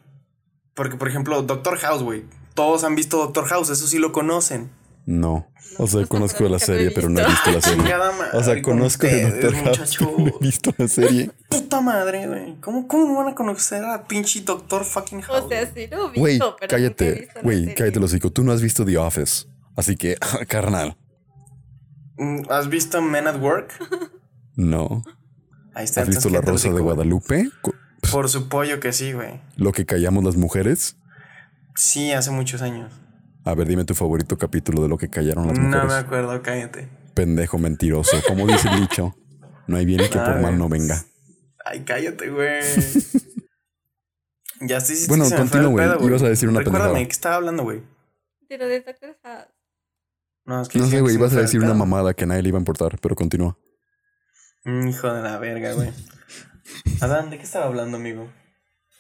Porque, 0.73 0.97
por 0.97 1.07
ejemplo, 1.07 1.41
Doctor 1.41 1.77
House, 1.79 2.03
güey. 2.03 2.25
Todos 2.53 2.83
han 2.83 2.95
visto 2.95 3.17
Doctor 3.17 3.45
House, 3.47 3.69
eso 3.69 3.87
sí 3.87 3.97
lo 3.97 4.11
conocen. 4.11 4.69
No. 5.05 5.47
O 5.79 5.87
sea, 5.87 6.05
conozco 6.05 6.47
la 6.47 6.59
serie, 6.59 6.91
pero 6.91 7.09
no 7.09 7.19
he 7.19 7.25
visto 7.25 7.51
la 7.51 7.61
serie. 7.61 7.83
O 8.33 8.43
sea, 8.43 8.61
conozco 8.61 9.07
el 9.07 9.41
Doctor 9.41 9.55
House, 9.55 9.95
pero 9.97 10.15
no 10.17 10.27
he 10.27 10.39
visto 10.39 10.73
la 10.77 10.87
serie. 10.87 11.31
Puta 11.49 11.81
madre, 11.81 12.27
güey. 12.27 12.55
¿Cómo, 12.61 12.87
¿Cómo 12.87 13.17
van 13.17 13.33
a 13.33 13.35
conocer 13.35 13.83
a 13.83 14.03
pinche 14.07 14.41
Doctor 14.41 14.85
fucking 14.85 15.21
House? 15.21 15.43
O 15.45 15.49
sea, 15.49 15.65
sí 15.73 15.87
lo 15.87 16.13
he 16.13 16.19
Güey, 16.19 16.33
visto, 16.33 16.55
he 16.61 16.67
cállate. 16.67 17.27
Güey, 17.41 17.73
cállate 17.73 17.99
los 17.99 18.11
hocico. 18.11 18.31
Tú 18.31 18.43
no 18.43 18.51
has 18.51 18.61
visto 18.61 18.85
The 18.85 18.97
Office. 18.97 19.47
Así 19.75 19.95
que, 19.95 20.15
carnal. 20.47 20.95
Mm, 22.17 22.43
¿Has 22.49 22.69
visto 22.69 23.01
Men 23.01 23.27
at 23.27 23.41
Work? 23.41 23.73
No. 24.55 25.03
Ahí 25.73 25.85
está. 25.85 26.01
¿Has 26.03 26.09
visto 26.09 26.29
La 26.29 26.39
¿qué 26.41 26.45
te 26.45 26.51
Rosa 26.51 26.67
de 26.67 26.73
güey? 26.73 26.83
Guadalupe? 26.83 27.49
Por 28.11 28.29
su 28.29 28.49
pollo 28.49 28.79
que 28.79 28.93
sí, 28.93 29.11
güey. 29.11 29.41
Lo 29.55 29.71
que 29.71 29.87
callamos 29.87 30.23
las 30.23 30.35
mujeres. 30.35 30.95
Sí, 31.75 32.11
hace 32.11 32.29
muchos 32.29 32.61
años. 32.61 32.93
A 33.45 33.53
ver, 33.55 33.67
dime 33.67 33.83
tu 33.83 33.93
favorito 33.93 34.37
capítulo 34.37 34.81
de 34.81 34.87
lo 34.89 34.97
que 34.97 35.09
callaron 35.09 35.47
las 35.47 35.57
No 35.57 35.65
mujeres. 35.65 35.87
me 35.87 35.93
acuerdo, 35.95 36.41
cállate. 36.41 36.87
Pendejo 37.13 37.57
mentiroso. 37.57 38.17
Como 38.27 38.47
dice 38.47 38.69
el 38.69 38.81
dicho. 38.81 39.15
No 39.67 39.77
hay 39.77 39.85
bien 39.85 39.99
que 40.09 40.17
por 40.17 40.39
mal 40.41 40.57
no 40.57 40.69
venga. 40.69 41.03
Ay, 41.65 41.83
cállate, 41.83 42.29
güey. 42.29 42.61
ya 44.61 44.79
sí, 44.81 44.95
sí, 44.95 45.07
Bueno, 45.07 45.25
continúa, 45.35 45.69
güey. 45.69 46.07
Ibas 46.09 46.23
a 46.23 46.29
decir 46.29 46.49
una 46.49 46.59
Recuérdame, 46.59 46.85
pendejada. 46.93 47.05
¿qué 47.07 47.11
estaba 47.11 47.35
hablando, 47.35 47.63
güey? 47.63 47.81
De 48.49 48.57
lo 48.57 48.67
de 48.67 48.81
Doctor 48.81 49.17
House. 49.23 49.47
No, 50.45 50.61
es 50.61 50.67
que 50.69 50.79
No 50.79 50.87
sé, 50.87 51.01
güey. 51.01 51.15
Ibas 51.15 51.33
a 51.35 51.41
decir 51.41 51.61
una 51.61 51.73
mamada 51.73 52.13
que 52.13 52.23
a 52.25 52.27
nadie 52.27 52.41
le 52.43 52.49
iba 52.49 52.57
a 52.57 52.61
importar, 52.61 52.97
pero 53.01 53.15
continúa. 53.15 53.57
Mm, 54.65 54.87
Hijo 54.87 55.11
de 55.13 55.21
la 55.21 55.37
verga, 55.39 55.73
güey. 55.73 55.91
Adán, 57.01 57.29
¿de 57.29 57.37
qué 57.37 57.43
estaba 57.43 57.65
hablando, 57.65 57.97
amigo? 57.97 58.29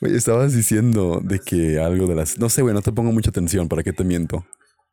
Güey, 0.03 0.17
estabas 0.17 0.53
diciendo 0.53 1.21
de 1.23 1.39
que 1.39 1.79
algo 1.79 2.07
de 2.07 2.15
las. 2.15 2.37
No 2.37 2.49
sé, 2.49 2.61
güey, 2.61 2.73
no 2.73 2.81
te 2.81 2.91
pongo 2.91 3.13
mucha 3.13 3.29
atención. 3.29 3.69
¿Para 3.69 3.83
qué 3.83 3.93
te 3.93 4.03
miento? 4.03 4.45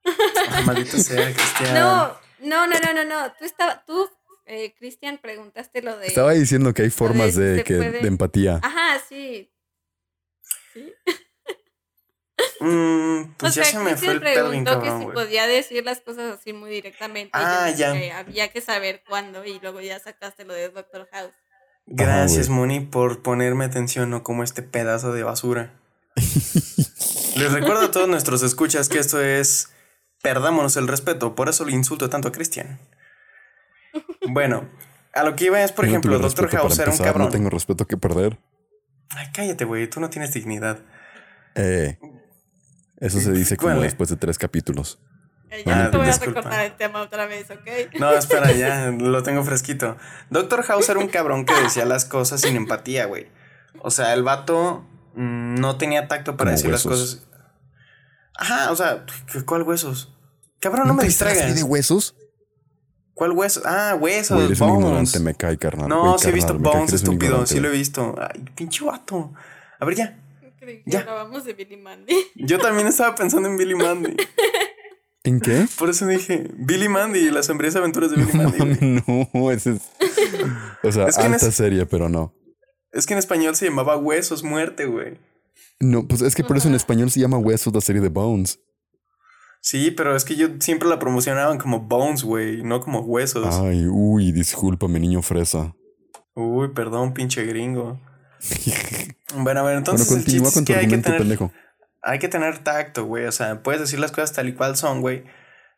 Ah, 0.05 0.62
maldito 0.64 0.96
sea, 0.99 1.33
Cristian. 1.35 1.75
No, 1.75 2.16
no, 2.38 2.66
no, 2.68 2.75
no, 2.79 2.94
no, 2.94 3.05
no. 3.05 3.33
Tú 3.37 3.44
estaba, 3.44 3.85
tú, 3.85 4.09
eh, 4.46 4.73
Cristian, 4.79 5.18
preguntaste 5.20 5.83
lo 5.83 5.99
de. 5.99 6.07
Estaba 6.07 6.31
diciendo 6.33 6.73
que 6.75 6.83
hay 6.83 6.90
formas 6.90 7.35
de, 7.35 7.64
que, 7.64 7.75
puede- 7.77 8.03
de 8.03 8.07
empatía. 8.07 8.61
Ajá, 8.62 9.01
sí. 9.09 9.51
¿Sí? 10.73 10.92
Mm, 12.59 13.35
pues 13.38 13.53
o 13.53 13.57
ya 13.61 13.64
sea, 13.64 13.73
se 13.73 13.79
me 13.79 13.96
fue 13.96 14.09
Cristian 14.09 14.14
el 14.16 14.20
preguntó 14.20 14.83
que 14.83 14.90
si 14.90 15.07
podía 15.07 15.46
decir 15.46 15.85
las 15.85 16.01
cosas 16.03 16.38
así 16.38 16.53
muy 16.53 16.70
directamente. 16.70 17.31
y 17.37 17.40
yo 17.40 17.46
Ah, 17.46 17.70
ya. 17.70 17.92
que 17.92 18.12
había 18.12 18.49
que 18.49 18.61
saber 18.61 19.03
cuándo 19.09 19.44
y 19.46 19.59
luego 19.61 19.81
ya 19.81 19.99
sacaste 19.99 20.44
lo 20.44 20.53
de 20.55 20.68
Doctor 20.70 21.09
House. 21.12 21.33
Gracias. 21.90 22.48
Moni, 22.48 22.81
por 22.81 23.20
ponerme 23.20 23.64
atención, 23.64 24.11
no 24.11 24.22
como 24.22 24.42
este 24.42 24.62
pedazo 24.62 25.12
de 25.12 25.22
basura. 25.22 25.72
Les 27.37 27.53
recuerdo 27.53 27.87
a 27.87 27.90
todos 27.90 28.09
nuestros 28.09 28.42
escuchas 28.42 28.88
que 28.88 28.98
esto 28.98 29.20
es 29.20 29.70
Perdámonos 30.22 30.76
el 30.76 30.87
respeto, 30.87 31.35
por 31.35 31.48
eso 31.48 31.64
le 31.64 31.72
insulto 31.72 32.11
tanto 32.11 32.29
a 32.29 32.33
Cristian. 32.33 32.79
Bueno, 34.29 34.68
a 35.14 35.24
lo 35.24 35.35
que 35.35 35.46
iba 35.46 35.62
es, 35.62 35.72
por 35.72 35.87
no 35.87 35.90
ejemplo, 35.90 36.18
Doctor 36.18 36.50
House 36.50 36.79
era 36.79 36.92
un 36.92 36.98
cabrón. 36.98 37.26
No 37.26 37.31
tengo 37.31 37.48
respeto 37.48 37.87
que 37.87 37.96
perder. 37.96 38.38
Ay, 39.09 39.29
cállate, 39.33 39.64
güey, 39.64 39.88
tú 39.88 39.98
no 39.98 40.11
tienes 40.11 40.35
dignidad. 40.35 40.79
Eh, 41.55 41.98
eso 42.98 43.18
se 43.18 43.33
dice 43.33 43.57
como 43.57 43.81
después 43.81 44.11
de 44.11 44.16
tres 44.16 44.38
capítulos. 44.38 45.00
Eh, 45.51 45.63
Ah, 45.67 45.71
ya 45.71 45.83
no 45.85 45.91
te 45.91 45.97
voy 45.97 46.09
a 46.09 46.13
recordar 46.17 46.65
el 46.65 46.77
tema 46.77 47.03
otra 47.03 47.27
vez, 47.27 47.51
¿ok? 47.51 47.99
No, 47.99 48.13
espera, 48.13 48.53
ya 48.53 48.91
lo 48.91 49.23
tengo 49.23 49.43
fresquito. 49.43 49.97
Doctor 50.31 50.63
House 50.63 50.89
era 50.89 50.99
un 51.01 51.09
cabrón 51.09 51.45
que 51.45 51.55
decía 51.55 51.85
las 51.85 52.05
cosas 52.05 52.41
sin 52.43 52.55
empatía, 52.57 53.07
güey. 53.07 53.29
O 53.83 53.91
sea, 53.91 54.15
el 54.15 54.23
vato 54.23 54.85
mm, 55.15 55.57
no 55.57 55.77
tenía 55.77 56.07
tacto 56.09 56.37
para 56.37 56.51
Como 56.51 56.57
decir 56.57 56.71
las 56.71 56.83
cosas. 56.85 57.27
Ajá, 58.37 58.71
o 58.71 58.77
sea, 58.77 59.05
¿qué- 59.33 59.43
¿cuál 59.45 59.63
huesos? 59.63 60.15
Cabrón, 60.61 60.83
no 60.87 60.95
me 60.95 61.03
¿Nunca 61.03 61.07
viste 61.07 61.25
la 61.25 61.31
distraigas. 61.33 61.57
de 61.59 61.63
huesos? 61.65 62.15
¿Cuál 63.15 63.33
hueso? 63.33 63.61
Ah, 63.67 63.97
huesos, 63.99 64.35
Güey, 64.37 64.47
eres 64.47 64.61
un 64.61 64.69
Bones. 64.69 64.85
ignorante, 64.85 65.21
me 65.21 65.35
cae, 65.35 65.59
carnal. 65.59 65.89
No, 65.89 66.03
Güey, 66.11 66.19
sí 66.21 66.29
he 66.29 66.33
visto 66.33 66.55
Bones, 66.59 66.93
estúpido. 66.93 67.25
ignorante, 67.27 67.53
Sí 67.55 67.61
lo 67.61 67.69
he 67.69 67.73
visto. 67.73 68.15
Ay, 68.19 68.45
pinche 68.55 68.85
vato. 68.85 69.33
A 69.79 69.85
ver, 69.85 69.95
ya. 69.97 70.19
Creí 70.59 70.83
que 70.83 70.91
Ya. 70.91 71.05
de 71.45 71.53
Billy 71.55 71.77
Mandy. 71.77 72.15
Yo 72.35 72.59
también 72.59 72.87
estaba 72.87 73.15
pensando 73.15 73.49
en 73.49 73.57
Billy 73.59 73.75
Mandy. 73.75 74.17
¿En 75.25 75.41
qué? 75.41 75.67
Por 75.79 75.91
eso 75.91 76.07
dije, 76.07 76.49
Billy 76.57 76.89
Mandy 76.89 77.19
y 77.21 77.31
las 77.31 77.47
sombrías 77.47 77.77
aventuras 77.77 78.11
de 78.11 78.17
Billy 78.17 78.33
Mandy. 78.33 78.59
Mami, 78.59 79.29
no, 79.35 79.51
ese 79.51 79.73
es. 79.73 79.83
O 80.83 80.91
sea, 80.93 81.07
Es 81.09 81.17
que 81.19 81.25
alta 81.25 81.47
es- 81.49 81.55
serie, 81.55 81.85
pero 81.87 82.09
no. 82.09 82.35
Es 82.93 83.07
que 83.07 83.13
en 83.15 83.19
español 83.19 83.55
se 83.55 83.67
llamaba 83.67 83.97
Huesos 83.97 84.43
Muerte, 84.43 84.87
güey. 84.87 85.19
No, 85.79 86.07
pues 86.09 86.23
es 86.23 86.35
que 86.35 86.43
por 86.45 86.57
eso 86.57 86.69
en 86.69 86.75
español 86.75 87.11
se 87.11 87.21
llama 87.21 87.39
Huesos 87.39 87.73
la 87.75 87.81
serie 87.81 88.01
de 88.03 88.09
Bones. 88.09 88.61
Sí, 89.63 89.91
pero 89.91 90.17
es 90.17 90.25
que 90.25 90.37
yo 90.37 90.49
siempre 90.59 90.89
la 90.89 90.99
promocionaban 90.99 91.59
como 91.59 91.81
Bones, 91.81 92.23
güey, 92.25 92.63
no 92.63 92.81
como 92.81 93.01
Huesos. 93.01 93.47
Ay, 93.57 93.87
uy, 93.87 94.33
discúlpame, 94.33 94.99
niño 95.01 95.21
fresa. 95.23 95.75
Uy, 96.35 96.69
perdón, 96.75 97.13
pinche 97.15 97.45
gringo. 97.45 98.01
Bueno, 99.37 99.61
a 99.61 99.63
ver, 99.63 99.77
entonces 99.77 100.09
bueno, 100.09 100.19
el 100.21 100.25
continúa 100.27 100.49
es 100.49 100.55
con 100.55 100.65
tu 100.65 100.73
que 100.73 100.79
hay 100.79 100.89
que 100.89 100.95
argumento, 100.97 101.05
tener, 101.07 101.21
pendejo. 101.21 101.53
Hay 102.03 102.19
que 102.19 102.29
tener 102.29 102.59
tacto, 102.59 103.05
güey. 103.05 103.27
O 103.27 103.33
sea, 103.33 103.63
puedes 103.63 103.81
decir 103.81 103.99
las 103.99 104.13
cosas 104.13 104.33
tal 104.33 104.49
y 104.49 104.55
cual 104.55 104.77
son, 104.77 105.01
güey. 105.01 105.25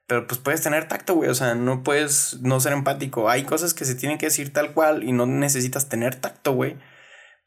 Pero 0.07 0.27
pues 0.27 0.41
puedes 0.41 0.63
tener 0.63 0.89
tacto, 0.89 1.15
güey. 1.15 1.31
O 1.31 1.35
sea, 1.35 1.55
no 1.55 1.83
puedes 1.83 2.39
no 2.41 2.61
ser 2.61 2.73
empático. 2.73 3.31
Hay 3.31 3.45
cosas 3.45 3.75
que 3.75 3.85
se 3.85 3.95
tienen 3.95 4.19
que 4.19 4.27
decir 4.27 4.53
tal 4.53 4.73
cual 4.73 5.05
y 5.05 5.13
no 5.13 5.27
necesitas 5.27 5.89
tener 5.89 6.17
tacto, 6.17 6.53
güey. 6.53 6.77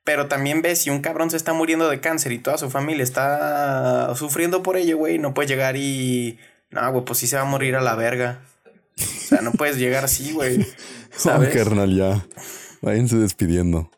Pero 0.04 0.28
también 0.28 0.62
ves 0.62 0.84
si 0.84 0.90
un 0.90 1.02
cabrón 1.02 1.32
se 1.32 1.38
está 1.38 1.54
muriendo 1.54 1.90
de 1.90 2.00
cáncer 2.00 2.32
y 2.32 2.40
toda 2.40 2.58
su 2.58 2.70
familia 2.70 3.04
está 3.04 4.14
sufriendo 4.16 4.62
por 4.62 4.78
ello, 4.78 4.98
güey. 4.98 5.18
No 5.20 5.34
puedes 5.34 5.50
llegar 5.50 5.76
y. 5.78 6.40
No, 6.70 6.92
güey, 6.92 7.06
pues 7.06 7.20
sí 7.20 7.28
se 7.28 7.38
va 7.38 7.44
a 7.44 7.46
morir 7.46 7.76
a 7.76 7.82
la 7.82 7.96
verga. 7.96 8.40
O 8.98 9.28
sea, 9.28 9.42
no 9.42 9.52
puedes 9.52 9.78
llegar 9.78 10.06
así, 10.06 10.32
güey. 10.32 10.66
¿Sabes? 11.12 11.50
Oh, 11.50 11.58
carnal, 11.58 11.96
ya. 11.96 12.26
Váyanse 12.82 13.18
despidiendo. 13.18 13.90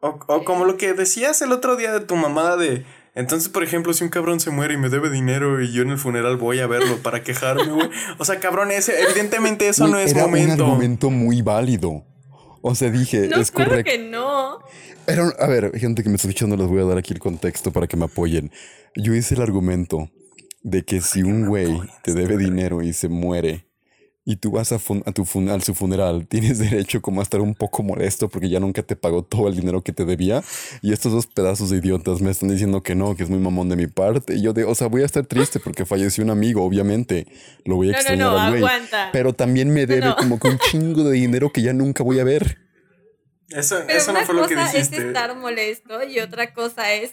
O, 0.00 0.18
o- 0.28 0.44
como 0.44 0.64
lo 0.64 0.76
que 0.76 0.92
decías 0.94 1.42
el 1.42 1.52
otro 1.52 1.76
día 1.76 1.92
de 1.92 2.00
tu 2.00 2.16
mamada 2.16 2.56
de. 2.56 2.84
Entonces, 3.14 3.48
por 3.48 3.64
ejemplo, 3.64 3.92
si 3.94 4.04
un 4.04 4.10
cabrón 4.10 4.38
se 4.38 4.50
muere 4.50 4.74
y 4.74 4.76
me 4.76 4.88
debe 4.90 5.10
dinero 5.10 5.60
y 5.60 5.72
yo 5.72 5.82
en 5.82 5.90
el 5.90 5.98
funeral 5.98 6.36
voy 6.36 6.60
a 6.60 6.68
verlo 6.68 6.98
para 7.02 7.22
quejarme, 7.24 7.64
güey. 7.72 7.90
O 8.18 8.24
sea, 8.24 8.38
cabrón, 8.38 8.70
ese, 8.70 9.00
evidentemente 9.02 9.68
eso 9.68 9.88
no 9.88 9.98
es 9.98 10.12
era 10.12 10.22
momento. 10.26 10.64
un 10.64 10.70
argumento 10.70 11.10
muy 11.10 11.42
válido. 11.42 12.04
O 12.62 12.74
sea, 12.76 12.90
dije, 12.90 13.28
No, 13.28 13.40
es 13.40 13.50
claro 13.50 13.70
correcto. 13.70 13.90
que 13.90 13.98
no. 13.98 14.58
Era 15.08 15.24
un- 15.24 15.32
a 15.38 15.46
ver, 15.46 15.76
gente 15.78 16.02
que 16.04 16.08
me 16.10 16.16
está 16.16 16.28
escuchando, 16.28 16.56
les 16.56 16.66
voy 16.68 16.80
a 16.80 16.84
dar 16.84 16.98
aquí 16.98 17.12
el 17.12 17.18
contexto 17.18 17.72
para 17.72 17.86
que 17.88 17.96
me 17.96 18.04
apoyen. 18.04 18.52
Yo 18.94 19.14
hice 19.14 19.34
el 19.34 19.42
argumento 19.42 20.10
de 20.62 20.84
que 20.84 21.00
si 21.00 21.22
un 21.22 21.46
güey 21.46 21.80
te 22.02 22.14
debe 22.14 22.36
dinero 22.36 22.82
y 22.82 22.92
se 22.92 23.08
muere 23.08 23.67
y 24.30 24.36
tú 24.36 24.50
vas 24.50 24.72
a, 24.72 24.78
fun- 24.78 25.02
a 25.06 25.12
tu 25.12 25.24
fun- 25.24 25.48
a 25.48 25.58
su 25.60 25.74
funeral, 25.74 26.26
tienes 26.28 26.58
derecho 26.58 27.00
como 27.00 27.20
a 27.20 27.22
estar 27.22 27.40
un 27.40 27.54
poco 27.54 27.82
molesto 27.82 28.28
porque 28.28 28.50
ya 28.50 28.60
nunca 28.60 28.82
te 28.82 28.94
pagó 28.94 29.22
todo 29.24 29.48
el 29.48 29.56
dinero 29.56 29.82
que 29.82 29.94
te 29.94 30.04
debía. 30.04 30.42
Y 30.82 30.92
estos 30.92 31.12
dos 31.12 31.26
pedazos 31.26 31.70
de 31.70 31.78
idiotas 31.78 32.20
me 32.20 32.30
están 32.30 32.50
diciendo 32.50 32.82
que 32.82 32.94
no, 32.94 33.16
que 33.16 33.22
es 33.22 33.30
muy 33.30 33.38
mamón 33.38 33.70
de 33.70 33.76
mi 33.76 33.86
parte. 33.86 34.34
Y 34.34 34.42
yo 34.42 34.52
de, 34.52 34.64
o 34.64 34.74
sea, 34.74 34.88
voy 34.88 35.00
a 35.00 35.06
estar 35.06 35.24
triste 35.24 35.60
porque 35.60 35.86
falleció 35.86 36.22
un 36.24 36.30
amigo, 36.30 36.62
obviamente. 36.62 37.26
Lo 37.64 37.76
voy 37.76 37.88
a 37.88 37.92
No, 37.92 37.94
no, 37.94 37.98
extrañar 38.00 38.32
no, 38.32 38.38
al 38.38 38.60
güey. 38.60 38.72
Pero 39.12 39.32
también 39.32 39.70
me 39.72 39.86
debe 39.86 40.04
no. 40.08 40.16
como 40.16 40.38
que 40.38 40.48
un 40.48 40.58
chingo 40.58 41.04
de 41.04 41.12
dinero 41.12 41.50
que 41.50 41.62
ya 41.62 41.72
nunca 41.72 42.04
voy 42.04 42.20
a 42.20 42.24
ver. 42.24 42.58
Eso, 43.50 43.76
Pero 43.86 43.98
eso 43.98 44.10
una 44.10 44.20
no 44.20 44.26
fue 44.26 44.34
lo 44.34 44.46
que 44.46 44.56
cosa 44.56 44.66
es 44.76 44.90
dijiste. 44.90 45.06
estar 45.08 45.34
molesto 45.34 46.02
y 46.04 46.18
otra 46.20 46.52
cosa 46.52 46.92
es 46.92 47.12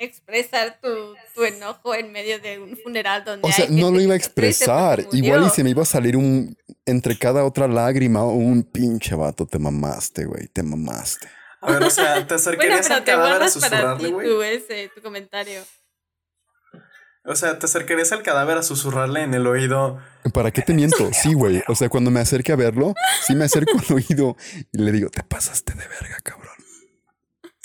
expresar 0.00 0.80
tu, 0.80 1.14
tu 1.34 1.44
enojo 1.44 1.94
en 1.94 2.10
medio 2.10 2.40
de 2.40 2.58
un 2.58 2.76
funeral 2.76 3.22
donde 3.24 3.46
O 3.46 3.52
sea, 3.52 3.66
hay 3.66 3.74
no 3.74 3.90
lo 3.90 4.00
iba 4.00 4.14
a 4.14 4.16
expresar. 4.16 5.06
Igual 5.12 5.46
y 5.46 5.50
se 5.50 5.62
me 5.62 5.70
iba 5.70 5.82
a 5.82 5.86
salir 5.86 6.16
un. 6.16 6.56
Entre 6.86 7.16
cada 7.16 7.44
otra 7.44 7.68
lágrima, 7.68 8.24
un 8.24 8.64
pinche 8.64 9.14
vato. 9.14 9.46
Te 9.46 9.58
mamaste, 9.58 10.24
güey. 10.24 10.48
Te 10.48 10.62
mamaste. 10.62 11.28
A 11.60 11.72
ver, 11.72 11.84
o 11.84 11.90
sea, 11.90 12.26
te 12.26 12.34
acercarías 12.34 12.90
al 12.90 13.04
cadáver 13.04 13.42
a 13.42 13.48
susurrarle, 13.48 14.10
güey. 14.10 14.26
tu, 14.26 14.42
ese, 14.42 14.90
tu 14.94 15.02
comentario. 15.02 15.60
O 17.26 17.36
sea, 17.36 17.58
te 17.58 17.66
acercarías 17.66 18.12
al 18.12 18.22
cadáver 18.22 18.56
a 18.56 18.62
susurrarle 18.62 19.22
en 19.22 19.34
el 19.34 19.46
oído. 19.46 20.00
¿Para 20.32 20.50
qué 20.50 20.62
te 20.62 20.72
miento? 20.72 21.10
Sí, 21.12 21.34
güey. 21.34 21.62
O 21.68 21.74
sea, 21.74 21.90
cuando 21.90 22.10
me 22.10 22.20
acerque 22.20 22.52
a 22.52 22.56
verlo, 22.56 22.94
sí 23.26 23.34
me 23.34 23.44
acerco 23.44 23.72
al 23.78 23.94
oído 23.94 24.36
y 24.72 24.78
le 24.78 24.90
digo, 24.90 25.10
te 25.10 25.22
pasaste 25.22 25.74
de 25.74 25.86
verga, 25.86 26.16
cabrón. 26.22 26.39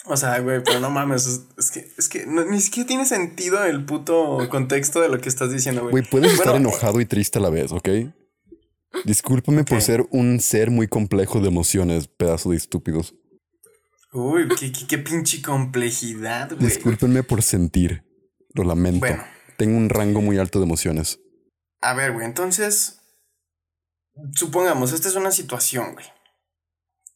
O 0.08 0.18
sea, 0.18 0.39
güey, 0.39 0.63
pero 0.63 0.80
no 0.80 0.89
mames. 0.89 1.26
Es, 1.26 1.41
es 1.58 1.72
que, 1.72 1.91
es 1.98 2.10
que 2.10 2.26
no- 2.26 2.46
ni 2.46 2.62
siquiera 2.62 2.88
tiene 2.88 3.06
sentido 3.06 3.63
el 3.63 3.86
puto 3.86 4.48
contexto 4.50 5.02
de 5.02 5.10
lo 5.10 5.20
que 5.20 5.30
estás 5.30 5.52
diciendo, 5.52 5.82
güey. 5.82 5.91
Güey, 5.91 6.04
puedes 6.10 6.34
estar 6.34 6.52
Bueno, 6.52 6.70
enojado 6.70 7.02
y 7.02 7.06
triste 7.06 7.39
a 7.39 7.41
la 7.41 7.50
vez, 7.50 7.72
¿ok? 7.72 7.89
Discúlpame 9.04 9.63
por 9.63 9.82
ser 9.82 10.06
un 10.12 10.39
ser 10.39 10.72
muy 10.72 10.88
complejo 10.88 11.41
de 11.41 11.48
emociones, 11.48 12.08
pedazo 12.08 12.52
de 12.52 12.58
estúpidos. 12.58 13.15
Uy, 14.13 14.48
qué, 14.58 14.72
qué, 14.72 14.98
pinche 14.98 15.41
complejidad, 15.41 16.50
güey. 16.52 16.65
Discúlpenme 16.65 17.24
por 17.24 17.41
sentir. 17.41 18.04
Lo 18.54 18.63
lamento. 18.63 19.00
Bueno. 19.00 19.24
Tengo 19.58 19.78
un 19.78 19.89
rango 19.89 20.22
muy 20.22 20.38
alto 20.38 20.60
de 20.60 20.65
emociones. 20.65 21.20
A 21.82 21.94
ver, 21.94 22.13
güey, 22.13 22.26
entonces. 22.26 23.02
Supongamos, 24.34 24.94
esta 24.94 25.10
es 25.10 25.15
una 25.15 25.32
situación, 25.32 25.94
güey. 25.94 26.06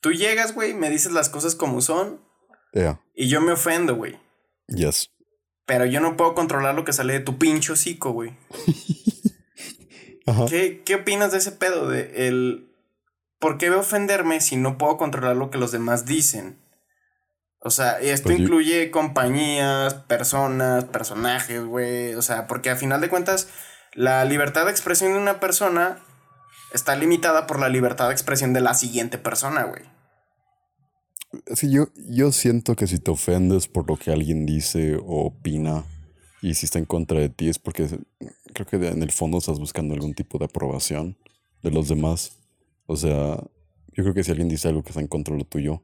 Tú 0.02 0.12
llegas, 0.12 0.54
güey, 0.54 0.73
me 0.73 0.89
dices 0.89 1.13
las 1.13 1.30
cosas 1.30 1.56
como 1.56 1.82
son. 1.82 2.21
Y 3.15 3.27
yo 3.29 3.41
me 3.41 3.51
ofendo, 3.51 3.95
güey. 3.95 4.19
Yes. 4.67 5.12
Pero 5.65 5.86
yo 5.86 5.99
no 5.99 6.17
puedo 6.17 6.36
controlar 6.36 6.75
lo 6.75 6.86
que 6.86 6.93
sale 6.93 7.13
de 7.13 7.19
tu 7.19 7.38
pincho 7.38 7.73
hocico, 7.73 8.12
güey. 8.12 8.38
¿Qué, 10.49 10.84
¿Qué 10.86 10.95
opinas 10.95 11.32
de 11.32 11.39
ese 11.39 11.51
pedo? 11.51 11.89
De 11.89 12.27
el. 12.27 12.71
¿Por 13.39 13.58
qué 13.58 13.69
ofenderme 13.71 14.41
si 14.41 14.58
no 14.58 14.77
puedo 14.77 14.97
controlar 14.97 15.36
lo 15.36 15.49
que 15.49 15.58
los 15.58 15.71
demás 15.71 16.05
dicen? 16.05 16.60
O 17.62 17.71
sea, 17.71 17.99
esto 17.99 18.29
pues 18.29 18.39
incluye 18.39 18.89
compañías, 18.89 19.93
personas, 19.93 20.86
personajes, 20.86 21.63
güey. 21.63 22.15
O 22.15 22.21
sea, 22.21 22.47
porque 22.47 22.69
a 22.69 22.75
final 22.75 23.01
de 23.01 23.10
cuentas, 23.10 23.49
la 23.93 24.23
libertad 24.25 24.65
de 24.65 24.71
expresión 24.71 25.13
de 25.13 25.19
una 25.19 25.39
persona 25.39 25.99
está 26.73 26.95
limitada 26.95 27.47
por 27.47 27.60
la 27.60 27.69
libertad 27.69 28.08
de 28.08 28.13
expresión 28.13 28.53
de 28.53 28.62
la 28.62 28.73
siguiente 28.75 29.17
persona, 29.17 29.63
güey. 29.63 29.84
Sí, 31.55 31.71
yo, 31.71 31.88
yo 32.07 32.31
siento 32.31 32.75
que 32.75 32.85
si 32.85 32.99
te 32.99 33.09
ofendes 33.09 33.67
por 33.67 33.89
lo 33.89 33.97
que 33.97 34.12
alguien 34.12 34.45
dice 34.45 34.97
o 34.97 35.25
opina 35.25 35.83
y 36.43 36.53
si 36.53 36.67
está 36.67 36.77
en 36.77 36.85
contra 36.85 37.19
de 37.19 37.29
ti 37.29 37.49
es 37.49 37.57
porque 37.57 37.88
creo 38.53 38.67
que 38.67 38.88
en 38.88 39.01
el 39.01 39.12
fondo 39.12 39.39
estás 39.39 39.59
buscando 39.59 39.95
algún 39.95 40.13
tipo 40.13 40.38
de 40.38 40.45
aprobación 40.45 41.17
de 41.63 41.71
los 41.71 41.89
demás. 41.89 42.38
O 42.85 42.95
sea, 42.95 43.43
yo 43.93 44.03
creo 44.03 44.13
que 44.13 44.23
si 44.23 44.29
alguien 44.29 44.47
dice 44.47 44.67
algo 44.67 44.83
que 44.83 44.89
está 44.89 45.01
en 45.01 45.07
contra 45.07 45.33
de 45.33 45.39
lo 45.39 45.45
tuyo, 45.45 45.81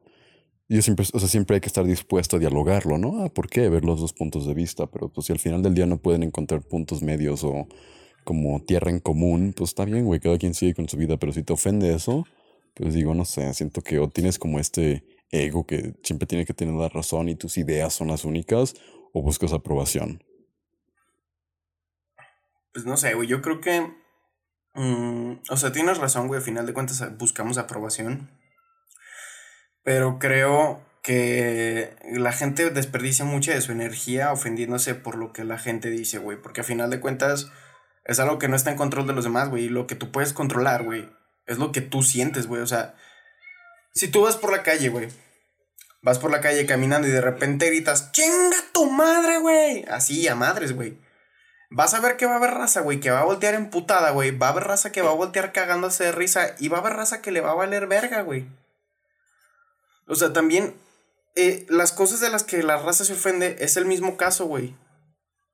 yo 0.69 0.81
siempre, 0.83 1.05
o 1.11 1.19
sea, 1.19 1.27
siempre 1.27 1.55
hay 1.55 1.61
que 1.61 1.67
estar 1.67 1.85
dispuesto 1.85 2.35
a 2.35 2.39
dialogarlo, 2.39 2.99
¿no? 2.99 3.23
Ah, 3.23 3.29
¿por 3.29 3.49
qué? 3.49 3.67
Ver 3.69 3.85
los 3.85 3.99
dos 3.99 4.13
puntos 4.13 4.45
de 4.45 4.53
vista, 4.53 4.85
pero 4.87 5.09
pues 5.09 5.27
si 5.27 5.33
al 5.33 5.39
final 5.39 5.63
del 5.63 5.73
día 5.73 5.87
no 5.87 5.97
pueden 5.97 6.21
encontrar 6.23 6.61
puntos 6.61 7.01
medios 7.01 7.43
o 7.43 7.67
como 8.23 8.59
tierra 8.61 8.91
en 8.91 8.99
común, 8.99 9.53
pues 9.55 9.71
está 9.71 9.85
bien, 9.85 10.05
güey, 10.05 10.19
cada 10.19 10.37
quien 10.37 10.53
sigue 10.53 10.75
con 10.75 10.87
su 10.87 10.97
vida, 10.97 11.17
pero 11.17 11.33
si 11.33 11.43
te 11.43 11.53
ofende 11.53 11.93
eso, 11.93 12.25
pues 12.75 12.93
digo, 12.93 13.15
no 13.15 13.25
sé, 13.25 13.51
siento 13.53 13.81
que 13.81 13.99
o 13.99 14.09
tienes 14.09 14.39
como 14.39 14.59
este 14.59 15.03
ego 15.43 15.65
que 15.65 15.93
siempre 16.03 16.27
tiene 16.27 16.45
que 16.45 16.53
tener 16.53 16.73
la 16.73 16.89
razón 16.89 17.29
y 17.29 17.35
tus 17.35 17.57
ideas 17.57 17.93
son 17.93 18.07
las 18.07 18.25
únicas, 18.25 18.75
o 19.13 19.21
buscas 19.21 19.53
aprobación. 19.53 20.23
Pues 22.73 22.85
no 22.85 22.97
sé, 22.97 23.13
güey, 23.13 23.27
yo 23.27 23.41
creo 23.41 23.61
que... 23.61 23.81
Mm, 24.73 25.39
o 25.49 25.57
sea, 25.57 25.71
tienes 25.71 25.97
razón, 25.97 26.27
güey, 26.27 26.39
al 26.39 26.43
final 26.45 26.65
de 26.65 26.73
cuentas 26.73 27.17
buscamos 27.17 27.57
aprobación. 27.57 28.29
Pero 29.83 30.19
creo 30.19 30.83
que 31.01 31.95
la 32.11 32.33
gente 32.33 32.71
desperdicia 32.71 33.23
mucha 33.23 33.53
de 33.53 33.61
su 33.61 33.71
energía 33.71 34.33
ofendiéndose 34.33 34.95
por 34.95 35.15
lo 35.15 35.31
que 35.31 35.43
la 35.43 35.59
gente 35.59 35.89
dice, 35.89 36.17
güey. 36.17 36.41
Porque 36.41 36.61
a 36.61 36.65
final 36.65 36.89
de 36.89 36.99
cuentas 36.99 37.51
es 38.03 38.19
algo 38.19 38.39
que 38.39 38.47
no 38.47 38.55
está 38.55 38.71
en 38.71 38.77
control 38.77 39.07
de 39.07 39.13
los 39.13 39.23
demás, 39.23 39.49
güey. 39.49 39.65
Y 39.65 39.69
lo 39.69 39.87
que 39.87 39.95
tú 39.95 40.11
puedes 40.11 40.33
controlar, 40.33 40.83
güey, 40.83 41.09
es 41.45 41.59
lo 41.59 41.71
que 41.71 41.81
tú 41.81 42.01
sientes, 42.01 42.47
güey. 42.47 42.61
O 42.61 42.67
sea, 42.67 42.95
si 43.93 44.07
tú 44.07 44.23
vas 44.23 44.35
por 44.35 44.51
la 44.51 44.63
calle, 44.63 44.89
güey. 44.89 45.07
Vas 46.05 46.19
por 46.19 46.29
la 46.29 46.39
calle 46.39 46.67
caminando 46.67 47.07
y 47.07 47.11
de 47.11 47.19
repente 47.19 47.65
gritas, 47.65 48.11
¡Chinga 48.11 48.57
tu 48.71 48.91
madre, 48.91 49.39
güey! 49.39 49.85
Así, 49.89 50.27
a 50.27 50.35
madres, 50.35 50.75
güey. 50.75 50.99
Vas 51.71 51.95
a 51.95 51.99
ver 51.99 52.15
que 52.15 52.27
va 52.27 52.33
a 52.33 52.35
haber 52.35 52.51
raza, 52.51 52.81
güey, 52.81 52.99
que 52.99 53.09
va 53.09 53.21
a 53.21 53.25
voltear 53.25 53.55
emputada, 53.55 54.11
güey. 54.11 54.29
Va 54.29 54.45
a 54.45 54.49
haber 54.51 54.65
raza 54.65 54.91
que 54.91 55.01
va 55.01 55.09
a 55.09 55.15
voltear 55.15 55.51
cagándose 55.51 56.03
de 56.03 56.11
risa. 56.11 56.53
Y 56.59 56.67
va 56.67 56.77
a 56.77 56.81
haber 56.81 56.93
raza 56.93 57.23
que 57.23 57.31
le 57.31 57.41
va 57.41 57.49
a 57.49 57.55
valer 57.55 57.87
verga, 57.87 58.21
güey. 58.21 58.45
O 60.05 60.13
sea, 60.13 60.31
también 60.31 60.75
eh, 61.33 61.65
las 61.69 61.91
cosas 61.91 62.19
de 62.19 62.29
las 62.29 62.43
que 62.43 62.61
la 62.61 62.77
raza 62.77 63.03
se 63.03 63.13
ofende 63.13 63.55
es 63.61 63.75
el 63.75 63.85
mismo 63.85 64.15
caso, 64.15 64.45
güey. 64.45 64.75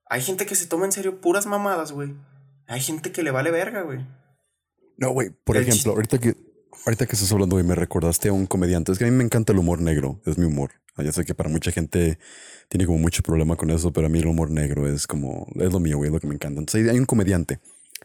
Hay 0.04 0.20
gente 0.20 0.44
que 0.44 0.54
se 0.54 0.66
toma 0.66 0.84
en 0.84 0.92
serio 0.92 1.22
puras 1.22 1.46
mamadas, 1.46 1.92
güey. 1.92 2.14
Hay 2.66 2.82
gente 2.82 3.10
que 3.10 3.22
le 3.22 3.30
vale 3.30 3.50
verga, 3.50 3.80
güey. 3.80 4.06
No, 4.98 5.12
güey. 5.12 5.30
Por 5.30 5.56
ejemplo, 5.56 5.92
ahorita 5.92 6.18
que, 6.18 6.36
ahorita 6.86 7.06
que 7.06 7.16
estás 7.16 7.32
hablando, 7.32 7.56
güey, 7.56 7.66
me 7.66 7.74
recordaste 7.74 8.28
a 8.28 8.32
un 8.32 8.46
comediante. 8.46 8.92
Es 8.92 8.98
que 8.98 9.04
a 9.04 9.10
mí 9.10 9.16
me 9.16 9.24
encanta 9.24 9.52
el 9.52 9.58
humor 9.58 9.80
negro. 9.80 10.20
Es 10.26 10.38
mi 10.38 10.46
humor. 10.46 10.72
Ah, 10.96 11.02
ya 11.02 11.12
sé 11.12 11.24
que 11.24 11.34
para 11.34 11.48
mucha 11.48 11.72
gente 11.72 12.18
tiene 12.68 12.86
como 12.86 12.98
mucho 12.98 13.22
problema 13.22 13.56
con 13.56 13.70
eso, 13.70 13.92
pero 13.92 14.06
a 14.06 14.10
mí 14.10 14.18
el 14.18 14.26
humor 14.26 14.50
negro 14.50 14.92
es 14.92 15.06
como... 15.06 15.46
Es 15.56 15.72
lo 15.72 15.80
mío, 15.80 15.98
güey. 15.98 16.10
Lo 16.10 16.20
que 16.20 16.26
me 16.26 16.34
encanta. 16.34 16.60
Entonces 16.60 16.90
hay 16.90 16.98
un 16.98 17.06
comediante 17.06 17.60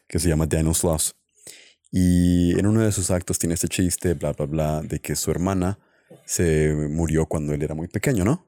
que 0.08 0.20
se 0.20 0.30
llama 0.30 0.48
Daniel 0.48 0.76
Sloss. 0.76 1.16
Y 1.92 2.58
en 2.60 2.68
uno 2.68 2.82
de 2.82 2.92
sus 2.92 3.12
actos 3.12 3.40
tiene 3.40 3.56
este 3.56 3.68
chiste, 3.68 4.14
bla, 4.14 4.34
bla, 4.34 4.46
bla, 4.46 4.82
de 4.82 5.00
que 5.00 5.16
su 5.16 5.32
hermana 5.32 5.80
se 6.26 6.74
murió 6.90 7.26
cuando 7.26 7.54
él 7.54 7.64
era 7.64 7.76
muy 7.76 7.88
pequeño, 7.88 8.26
¿no? 8.26 8.46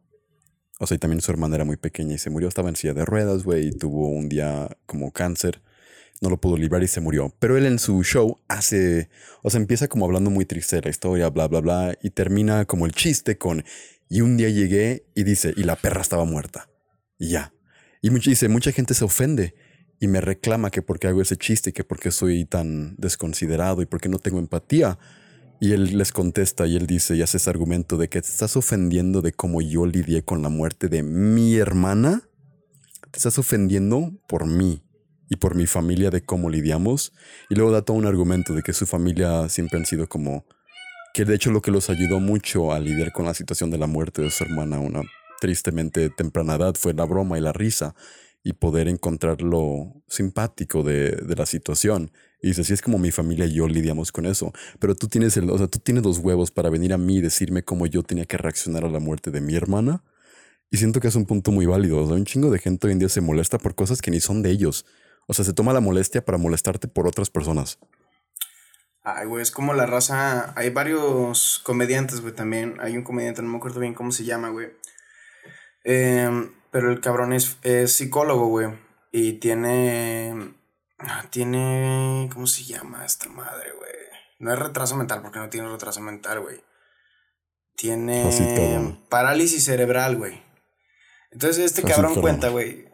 O 0.79 0.87
sea, 0.87 0.95
y 0.95 0.97
también 0.97 1.21
su 1.21 1.31
hermana 1.31 1.55
era 1.55 1.65
muy 1.65 1.77
pequeña 1.77 2.15
y 2.15 2.17
se 2.17 2.29
murió, 2.29 2.47
estaba 2.47 2.69
en 2.69 2.75
silla 2.75 2.93
de 2.93 3.05
ruedas, 3.05 3.43
güey, 3.43 3.67
y 3.67 3.71
tuvo 3.71 4.09
un 4.09 4.29
día 4.29 4.77
como 4.85 5.11
cáncer. 5.11 5.61
No 6.21 6.29
lo 6.29 6.39
pudo 6.39 6.57
librar 6.57 6.83
y 6.83 6.87
se 6.87 6.99
murió. 6.99 7.33
Pero 7.39 7.57
él 7.57 7.65
en 7.65 7.79
su 7.79 8.03
show 8.03 8.39
hace, 8.47 9.09
o 9.41 9.49
sea, 9.49 9.59
empieza 9.59 9.87
como 9.87 10.05
hablando 10.05 10.29
muy 10.29 10.45
triste 10.45 10.75
de 10.75 10.81
la 10.83 10.89
historia, 10.89 11.29
bla, 11.29 11.47
bla, 11.47 11.61
bla, 11.61 11.97
y 12.01 12.09
termina 12.09 12.65
como 12.65 12.85
el 12.85 12.91
chiste 12.91 13.37
con, 13.37 13.63
y 14.09 14.21
un 14.21 14.35
día 14.35 14.49
llegué 14.49 15.05
y 15.15 15.23
dice, 15.23 15.53
y 15.55 15.63
la 15.63 15.75
perra 15.75 16.01
estaba 16.01 16.25
muerta. 16.25 16.69
Y 17.17 17.29
ya. 17.29 17.53
Y 18.01 18.09
mucho, 18.09 18.29
dice, 18.29 18.49
mucha 18.49 18.71
gente 18.71 18.93
se 18.93 19.05
ofende 19.05 19.55
y 19.99 20.07
me 20.07 20.21
reclama 20.21 20.71
que 20.71 20.81
porque 20.81 21.07
hago 21.07 21.21
ese 21.21 21.37
chiste, 21.37 21.73
que 21.73 21.83
porque 21.83 22.11
soy 22.11 22.45
tan 22.45 22.95
desconsiderado 22.97 23.81
y 23.81 23.85
porque 23.85 24.09
no 24.09 24.19
tengo 24.19 24.39
empatía. 24.39 24.97
Y 25.61 25.73
él 25.73 25.97
les 25.97 26.11
contesta 26.11 26.67
y 26.67 26.77
él 26.77 26.87
dice 26.87 27.15
y 27.15 27.21
hace 27.21 27.37
ese 27.37 27.49
argumento 27.49 27.97
de 27.97 28.07
que 28.07 28.21
te 28.21 28.29
estás 28.29 28.55
ofendiendo 28.55 29.21
de 29.21 29.33
cómo 29.33 29.61
yo 29.61 29.85
lidié 29.85 30.23
con 30.23 30.41
la 30.41 30.49
muerte 30.49 30.87
de 30.87 31.03
mi 31.03 31.55
hermana. 31.55 32.23
Te 33.11 33.17
estás 33.17 33.37
ofendiendo 33.37 34.13
por 34.27 34.45
mí 34.45 34.83
y 35.29 35.37
por 35.37 35.55
mi 35.55 35.67
familia 35.67 36.09
de 36.09 36.23
cómo 36.23 36.49
lidiamos. 36.49 37.13
Y 37.49 37.55
luego 37.55 37.71
da 37.71 37.83
todo 37.83 37.97
un 37.97 38.05
argumento 38.05 38.53
de 38.53 38.63
que 38.63 38.73
su 38.73 38.85
familia 38.85 39.47
siempre 39.49 39.79
han 39.79 39.85
sido 39.85 40.07
como... 40.07 40.45
Que 41.13 41.25
de 41.25 41.35
hecho 41.35 41.51
lo 41.51 41.61
que 41.61 41.71
los 41.71 41.89
ayudó 41.89 42.19
mucho 42.19 42.71
a 42.71 42.79
lidiar 42.79 43.11
con 43.11 43.25
la 43.25 43.33
situación 43.33 43.71
de 43.71 43.77
la 43.77 43.87
muerte 43.87 44.21
de 44.21 44.29
su 44.29 44.43
hermana 44.43 44.77
a 44.77 44.79
una 44.79 45.01
tristemente 45.39 46.09
temprana 46.09 46.55
edad 46.55 46.75
fue 46.75 46.93
la 46.93 47.05
broma 47.05 47.37
y 47.37 47.41
la 47.41 47.53
risa 47.53 47.95
y 48.43 48.53
poder 48.53 48.87
encontrar 48.87 49.41
lo 49.41 50.03
simpático 50.07 50.83
de, 50.83 51.11
de 51.11 51.35
la 51.35 51.45
situación 51.45 52.11
y 52.41 52.49
dice, 52.49 52.63
si 52.63 52.73
es 52.73 52.81
como 52.81 52.97
mi 52.97 53.11
familia 53.11 53.45
y 53.45 53.53
yo 53.53 53.67
lidiamos 53.67 54.11
con 54.11 54.25
eso. 54.25 54.53
Pero 54.79 54.95
tú 54.95 55.07
tienes 55.07 55.35
el, 55.37 55.49
o 55.49 55.57
sea, 55.57 55.67
tú 55.67 55.79
tienes 55.79 56.05
los 56.05 56.19
huevos 56.19 56.51
para 56.51 56.69
venir 56.69 56.93
a 56.93 56.97
mí 56.97 57.17
y 57.17 57.21
decirme 57.21 57.63
cómo 57.63 57.85
yo 57.85 58.03
tenía 58.03 58.25
que 58.25 58.37
reaccionar 58.37 58.85
a 58.85 58.89
la 58.89 58.99
muerte 58.99 59.29
de 59.31 59.41
mi 59.41 59.55
hermana. 59.55 60.03
Y 60.71 60.77
siento 60.77 61.01
que 61.01 61.09
es 61.09 61.15
un 61.15 61.25
punto 61.25 61.51
muy 61.51 61.65
válido. 61.65 62.01
O 62.01 62.07
sea, 62.07 62.15
un 62.15 62.25
chingo 62.25 62.49
de 62.49 62.59
gente 62.59 62.87
hoy 62.87 62.93
en 62.93 62.99
día 62.99 63.09
se 63.09 63.21
molesta 63.21 63.57
por 63.57 63.75
cosas 63.75 64.01
que 64.01 64.11
ni 64.11 64.21
son 64.21 64.41
de 64.41 64.51
ellos. 64.51 64.85
O 65.29 65.33
sea, 65.33 65.45
se 65.45 65.53
toma 65.53 65.71
la 65.71 65.79
molestia 65.79 66.25
para 66.25 66.37
molestarte 66.37 66.87
por 66.87 67.07
otras 67.07 67.29
personas. 67.29 67.79
Ay, 69.03 69.27
güey, 69.27 69.41
es 69.41 69.51
como 69.51 69.73
la 69.73 69.85
raza. 69.85 70.51
Hay 70.57 70.71
varios 70.71 71.61
comediantes, 71.63 72.19
güey, 72.19 72.33
también. 72.33 72.77
Hay 72.81 72.97
un 72.97 73.03
comediante, 73.03 73.41
no 73.41 73.47
me 73.47 73.57
acuerdo 73.57 73.79
bien 73.79 73.93
cómo 73.93 74.11
se 74.11 74.25
llama, 74.25 74.49
güey. 74.49 74.67
Em, 75.85 76.51
pero 76.71 76.91
el 76.91 76.99
cabrón 76.99 77.31
es, 77.31 77.57
es 77.61 77.93
psicólogo, 77.93 78.47
güey. 78.47 78.67
Y 79.11 79.33
tiene 79.33 80.59
Ah, 80.99 81.25
tiene. 81.29 82.29
¿Cómo 82.33 82.45
se 82.45 82.63
llama 82.63 83.05
esta 83.05 83.29
madre, 83.29 83.71
güey? 83.77 83.91
No 84.39 84.51
es 84.53 84.59
retraso 84.59 84.95
mental 84.95 85.21
porque 85.21 85.39
no 85.39 85.49
tiene 85.49 85.69
retraso 85.69 86.01
mental, 86.01 86.41
güey. 86.41 86.61
Tiene 87.75 88.99
parálisis 89.07 89.63
cerebral, 89.63 90.17
güey. 90.17 90.43
Entonces 91.31 91.63
este 91.63 91.83
cabrón 91.83 92.19
cuenta, 92.19 92.49
güey. 92.49 92.88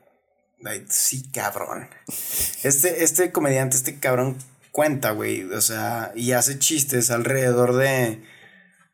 Sí, 0.89 1.30
cabrón. 1.32 1.89
Este, 2.63 3.04
este 3.04 3.32
comediante, 3.32 3.78
este 3.78 4.00
cabrón 4.00 4.38
cuenta, 4.72 5.12
güey. 5.12 5.44
O 5.44 5.62
sea, 5.62 6.12
y 6.15 6.32
hace 6.32 6.60
chistes 6.60 7.12
alrededor 7.12 7.76
de, 7.76 8.24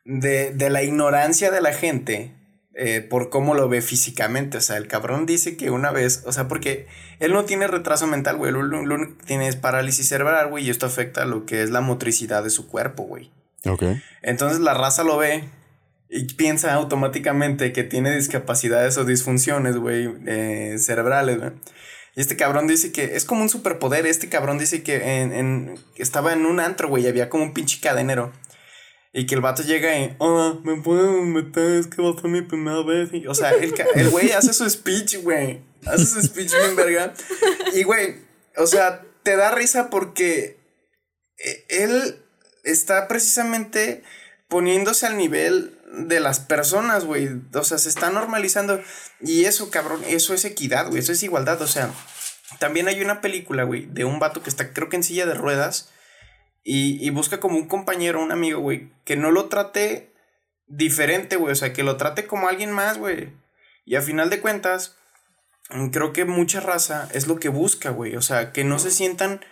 de, 0.04 0.52
de 0.52 0.70
la 0.70 0.82
ignorancia 0.82 1.50
de 1.50 1.60
la 1.60 1.72
gente 1.72 2.32
eh, 2.74 3.02
por 3.02 3.28
cómo 3.28 3.54
lo 3.54 3.68
ve 3.68 3.82
físicamente. 3.82 4.58
O 4.58 4.60
sea, 4.60 4.78
el 4.78 4.88
cabrón 4.88 5.26
dice 5.26 5.56
que 5.56 5.70
una 5.70 5.90
vez, 5.90 6.22
o 6.24 6.32
sea, 6.32 6.48
porque 6.48 6.86
él 7.18 7.32
no 7.32 7.44
tiene 7.44 7.66
retraso 7.66 8.06
mental, 8.06 8.36
güey. 8.36 8.50
Lo, 8.52 8.60
único 8.60 9.18
que 9.18 9.24
tiene 9.24 9.48
es 9.48 9.56
parálisis 9.56 10.08
cerebral, 10.08 10.48
güey, 10.48 10.66
y 10.66 10.70
esto 10.70 10.86
afecta 10.86 11.26
lo 11.26 11.44
que 11.44 11.62
es 11.62 11.70
la 11.70 11.82
motricidad 11.82 12.42
de 12.42 12.50
su 12.50 12.68
cuerpo, 12.68 13.02
güey. 13.02 13.30
Ok. 13.66 13.82
Entonces 14.22 14.60
la 14.60 14.74
raza 14.74 15.04
lo 15.04 15.18
ve 15.18 15.44
y 16.14 16.24
piensa 16.34 16.74
automáticamente 16.74 17.72
que 17.72 17.84
tiene 17.84 18.14
discapacidades 18.14 18.98
o 18.98 19.06
disfunciones, 19.06 19.78
güey, 19.78 20.14
eh, 20.26 20.76
cerebrales, 20.78 21.38
güey. 21.38 21.52
Y 22.14 22.20
este 22.20 22.36
cabrón 22.36 22.66
dice 22.66 22.92
que 22.92 23.16
es 23.16 23.24
como 23.24 23.40
un 23.40 23.48
superpoder. 23.48 24.04
Este 24.04 24.28
cabrón 24.28 24.58
dice 24.58 24.82
que 24.82 25.22
en, 25.22 25.32
en 25.32 25.74
estaba 25.96 26.34
en 26.34 26.44
un 26.44 26.60
antro, 26.60 26.88
güey, 26.88 27.08
había 27.08 27.30
como 27.30 27.44
un 27.44 27.54
pinche 27.54 27.80
cadenero. 27.80 28.30
Y 29.14 29.24
que 29.24 29.34
el 29.34 29.40
vato 29.40 29.62
llega 29.62 29.98
y, 29.98 30.14
hola, 30.18 30.58
¿me 30.62 30.82
pueden 30.82 31.32
meter? 31.32 31.78
Es 31.78 31.86
que 31.86 32.02
va 32.02 32.10
a 32.10 32.20
ser 32.20 32.30
mi 32.30 32.42
primera 32.42 32.82
vez. 32.82 33.08
o 33.26 33.34
sea, 33.34 33.52
el, 33.52 34.10
güey 34.10 34.32
hace 34.32 34.52
su 34.52 34.68
speech, 34.68 35.22
güey. 35.22 35.62
Hace 35.86 36.04
su 36.04 36.20
speech 36.20 36.52
bien 36.52 36.76
verga. 36.76 37.14
Y, 37.72 37.84
güey, 37.84 38.16
o 38.58 38.66
sea, 38.66 39.02
te 39.22 39.34
da 39.36 39.50
risa 39.50 39.88
porque 39.88 40.58
eh, 41.38 41.64
él 41.70 42.22
está 42.64 43.08
precisamente 43.08 44.02
poniéndose 44.52 45.06
al 45.06 45.16
nivel 45.16 45.78
de 45.94 46.20
las 46.20 46.38
personas, 46.38 47.06
güey. 47.06 47.40
O 47.54 47.64
sea, 47.64 47.78
se 47.78 47.88
está 47.88 48.10
normalizando. 48.10 48.82
Y 49.18 49.46
eso, 49.46 49.70
cabrón, 49.70 50.02
eso 50.06 50.34
es 50.34 50.44
equidad, 50.44 50.88
güey. 50.88 50.98
Eso 50.98 51.12
es 51.12 51.22
igualdad. 51.22 51.62
O 51.62 51.66
sea, 51.66 51.90
también 52.58 52.86
hay 52.86 53.00
una 53.00 53.22
película, 53.22 53.62
güey, 53.62 53.86
de 53.86 54.04
un 54.04 54.18
vato 54.18 54.42
que 54.42 54.50
está, 54.50 54.74
creo 54.74 54.90
que 54.90 54.96
en 54.96 55.04
silla 55.04 55.24
de 55.24 55.32
ruedas. 55.32 55.90
Y, 56.62 57.02
y 57.02 57.08
busca 57.08 57.40
como 57.40 57.56
un 57.56 57.66
compañero, 57.66 58.22
un 58.22 58.30
amigo, 58.30 58.60
güey, 58.60 58.92
que 59.06 59.16
no 59.16 59.30
lo 59.30 59.46
trate 59.46 60.12
diferente, 60.66 61.36
güey. 61.36 61.52
O 61.52 61.56
sea, 61.56 61.72
que 61.72 61.82
lo 61.82 61.96
trate 61.96 62.26
como 62.26 62.46
alguien 62.46 62.72
más, 62.72 62.98
güey. 62.98 63.32
Y 63.86 63.96
a 63.96 64.02
final 64.02 64.28
de 64.28 64.42
cuentas, 64.42 64.98
creo 65.92 66.12
que 66.12 66.26
mucha 66.26 66.60
raza 66.60 67.08
es 67.14 67.26
lo 67.26 67.40
que 67.40 67.48
busca, 67.48 67.88
güey. 67.88 68.16
O 68.16 68.22
sea, 68.22 68.52
que 68.52 68.64
no 68.64 68.78
se 68.78 68.90
sientan 68.90 69.42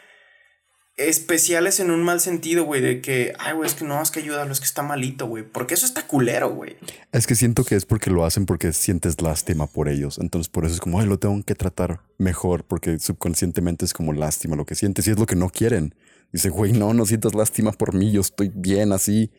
especiales 0.96 1.80
en 1.80 1.90
un 1.90 2.02
mal 2.02 2.20
sentido, 2.20 2.64
güey, 2.64 2.80
de 2.80 3.00
que, 3.00 3.32
ay, 3.38 3.54
güey, 3.54 3.68
es 3.68 3.74
que 3.74 3.84
no, 3.84 4.02
es 4.02 4.10
que 4.10 4.20
ayúdalo, 4.20 4.52
es 4.52 4.60
que 4.60 4.66
está 4.66 4.82
malito, 4.82 5.26
güey, 5.26 5.44
porque 5.44 5.74
eso 5.74 5.86
está 5.86 6.06
culero, 6.06 6.50
güey. 6.50 6.76
Es 7.12 7.26
que 7.26 7.34
siento 7.34 7.64
que 7.64 7.74
es 7.74 7.86
porque 7.86 8.10
lo 8.10 8.24
hacen 8.24 8.44
porque 8.44 8.72
sientes 8.72 9.22
lástima 9.22 9.66
por 9.66 9.88
ellos, 9.88 10.18
entonces 10.18 10.50
por 10.50 10.64
eso 10.64 10.74
es 10.74 10.80
como, 10.80 11.00
ay, 11.00 11.06
lo 11.06 11.18
tengo 11.18 11.42
que 11.42 11.54
tratar 11.54 12.00
mejor, 12.18 12.64
porque 12.64 12.98
subconscientemente 12.98 13.84
es 13.84 13.94
como 13.94 14.12
lástima 14.12 14.56
lo 14.56 14.66
que 14.66 14.74
sientes 14.74 15.06
y 15.06 15.10
es 15.10 15.18
lo 15.18 15.26
que 15.26 15.36
no 15.36 15.48
quieren. 15.48 15.94
Dice, 16.32 16.50
güey, 16.50 16.72
no, 16.72 16.94
no 16.94 17.06
sientas 17.06 17.34
lástima 17.34 17.72
por 17.72 17.94
mí, 17.94 18.12
yo 18.12 18.20
estoy 18.20 18.52
bien 18.54 18.92
así. 18.92 19.32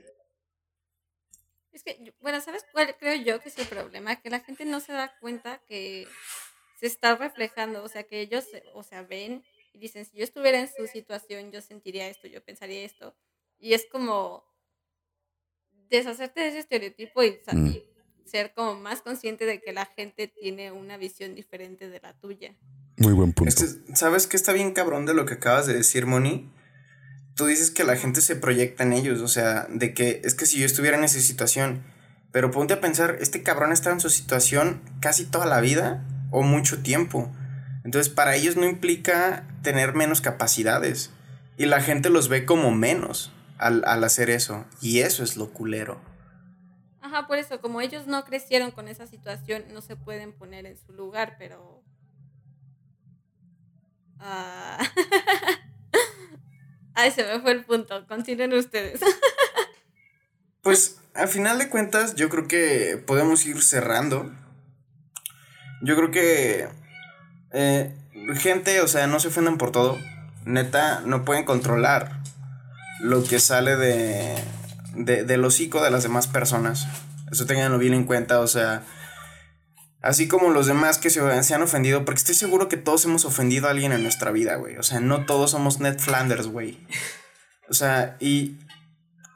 Es 1.71 1.83
que, 1.83 2.13
bueno, 2.21 2.41
¿sabes 2.41 2.65
cuál 2.71 2.95
creo 2.99 3.15
yo 3.23 3.39
que 3.39 3.49
es 3.49 3.57
el 3.57 3.67
problema? 3.67 4.15
Que 4.17 4.29
la 4.29 4.41
gente 4.41 4.65
no 4.65 4.79
se 4.79 4.93
da 4.93 5.13
cuenta 5.19 5.61
que 5.69 6.07
se 6.79 6.87
está 6.87 7.15
reflejando, 7.15 7.83
o 7.83 7.87
sea, 7.87 8.03
que 8.03 8.21
ellos, 8.21 8.45
o 8.73 8.83
sea, 8.83 9.03
ven 9.03 9.43
y 9.73 9.79
dicen, 9.79 10.05
si 10.05 10.17
yo 10.17 10.23
estuviera 10.23 10.59
en 10.59 10.67
su 10.67 10.87
situación, 10.87 11.51
yo 11.51 11.61
sentiría 11.61 12.07
esto, 12.07 12.27
yo 12.27 12.43
pensaría 12.43 12.83
esto. 12.83 13.15
Y 13.59 13.73
es 13.73 13.85
como 13.91 14.43
deshacerte 15.89 16.41
de 16.41 16.47
ese 16.47 16.59
estereotipo 16.59 17.23
y, 17.23 17.39
Mm. 17.51 17.75
ser 18.25 18.53
como 18.53 18.75
más 18.75 19.01
consciente 19.01 19.45
de 19.45 19.61
que 19.61 19.73
la 19.73 19.85
gente 19.85 20.27
tiene 20.27 20.71
una 20.71 20.95
visión 20.97 21.35
diferente 21.35 21.89
de 21.89 21.99
la 21.99 22.13
tuya. 22.13 22.55
Muy 22.97 23.13
buen 23.13 23.33
punto. 23.33 23.49
Este, 23.49 23.95
¿Sabes 23.95 24.25
qué 24.27 24.37
está 24.37 24.53
bien 24.53 24.73
cabrón 24.73 25.05
de 25.05 25.13
lo 25.13 25.25
que 25.25 25.33
acabas 25.33 25.67
de 25.67 25.73
decir, 25.73 26.05
Moni? 26.05 26.49
Tú 27.35 27.45
dices 27.45 27.71
que 27.71 27.83
la 27.83 27.97
gente 27.97 28.21
se 28.21 28.35
proyecta 28.35 28.83
en 28.83 28.93
ellos, 28.93 29.21
o 29.21 29.27
sea, 29.27 29.67
de 29.69 29.93
que 29.93 30.21
es 30.23 30.35
que 30.35 30.45
si 30.45 30.59
yo 30.59 30.65
estuviera 30.65 30.97
en 30.97 31.03
esa 31.03 31.19
situación, 31.19 31.83
pero 32.31 32.51
ponte 32.51 32.73
a 32.73 32.81
pensar, 32.81 33.17
este 33.19 33.43
cabrón 33.43 33.71
está 33.73 33.91
en 33.91 33.99
su 33.99 34.09
situación 34.09 34.81
casi 35.01 35.25
toda 35.25 35.45
la 35.45 35.59
vida 35.59 36.05
o 36.31 36.43
mucho 36.43 36.81
tiempo. 36.81 37.29
Entonces, 37.83 38.13
para 38.13 38.35
ellos 38.35 38.55
no 38.55 38.65
implica 38.65 39.47
tener 39.63 39.93
menos 39.93 40.21
capacidades. 40.21 41.11
Y 41.57 41.65
la 41.65 41.81
gente 41.81 42.09
los 42.09 42.27
ve 42.27 42.45
como 42.45 42.71
menos 42.71 43.31
al, 43.57 43.83
al 43.85 44.03
hacer 44.03 44.29
eso. 44.29 44.65
Y 44.81 44.99
eso 44.99 45.23
es 45.23 45.37
lo 45.37 45.51
culero. 45.51 45.99
Ajá, 47.01 47.27
por 47.27 47.37
eso, 47.37 47.59
como 47.61 47.81
ellos 47.81 48.07
no 48.07 48.23
crecieron 48.23 48.71
con 48.71 48.87
esa 48.87 49.07
situación, 49.07 49.63
no 49.73 49.81
se 49.81 49.95
pueden 49.95 50.33
poner 50.33 50.65
en 50.65 50.77
su 50.77 50.93
lugar, 50.93 51.35
pero... 51.37 51.83
Ah. 54.19 54.77
Ay, 56.93 57.11
se 57.11 57.23
me 57.23 57.39
fue 57.39 57.51
el 57.51 57.65
punto. 57.65 58.05
Continúen 58.07 58.53
ustedes. 58.53 59.01
Pues 60.61 61.01
al 61.15 61.27
final 61.27 61.57
de 61.57 61.69
cuentas 61.69 62.13
yo 62.13 62.29
creo 62.29 62.47
que 62.47 63.03
podemos 63.07 63.47
ir 63.47 63.63
cerrando. 63.63 64.31
Yo 65.81 65.95
creo 65.95 66.11
que 66.11 66.69
eh, 67.53 67.93
gente, 68.35 68.81
o 68.81 68.87
sea, 68.87 69.07
no 69.07 69.19
se 69.19 69.29
ofendan 69.29 69.57
por 69.57 69.71
todo. 69.71 69.97
Neta, 70.45 71.01
no 71.05 71.25
pueden 71.25 71.45
controlar 71.45 72.21
lo 72.99 73.23
que 73.23 73.39
sale 73.39 73.75
de, 73.75 74.35
de, 74.95 75.23
del 75.23 75.43
hocico 75.43 75.83
de 75.83 75.91
las 75.91 76.03
demás 76.03 76.27
personas. 76.27 76.87
Eso 77.31 77.45
tenganlo 77.45 77.77
bien 77.77 77.93
en 77.93 78.03
cuenta, 78.03 78.39
o 78.39 78.47
sea, 78.47 78.83
así 80.01 80.27
como 80.27 80.49
los 80.49 80.67
demás 80.67 80.97
que 80.97 81.09
se, 81.09 81.43
se 81.43 81.53
han 81.53 81.61
ofendido, 81.61 82.03
porque 82.03 82.19
estoy 82.19 82.35
seguro 82.35 82.67
que 82.67 82.77
todos 82.77 83.05
hemos 83.05 83.25
ofendido 83.25 83.67
a 83.67 83.71
alguien 83.71 83.91
en 83.91 84.03
nuestra 84.03 84.31
vida, 84.31 84.55
güey. 84.55 84.77
O 84.77 84.83
sea, 84.83 84.99
no 84.99 85.25
todos 85.25 85.51
somos 85.51 85.79
Ned 85.79 85.99
Flanders, 85.99 86.47
güey. 86.47 86.85
O 87.69 87.73
sea, 87.73 88.17
y 88.19 88.59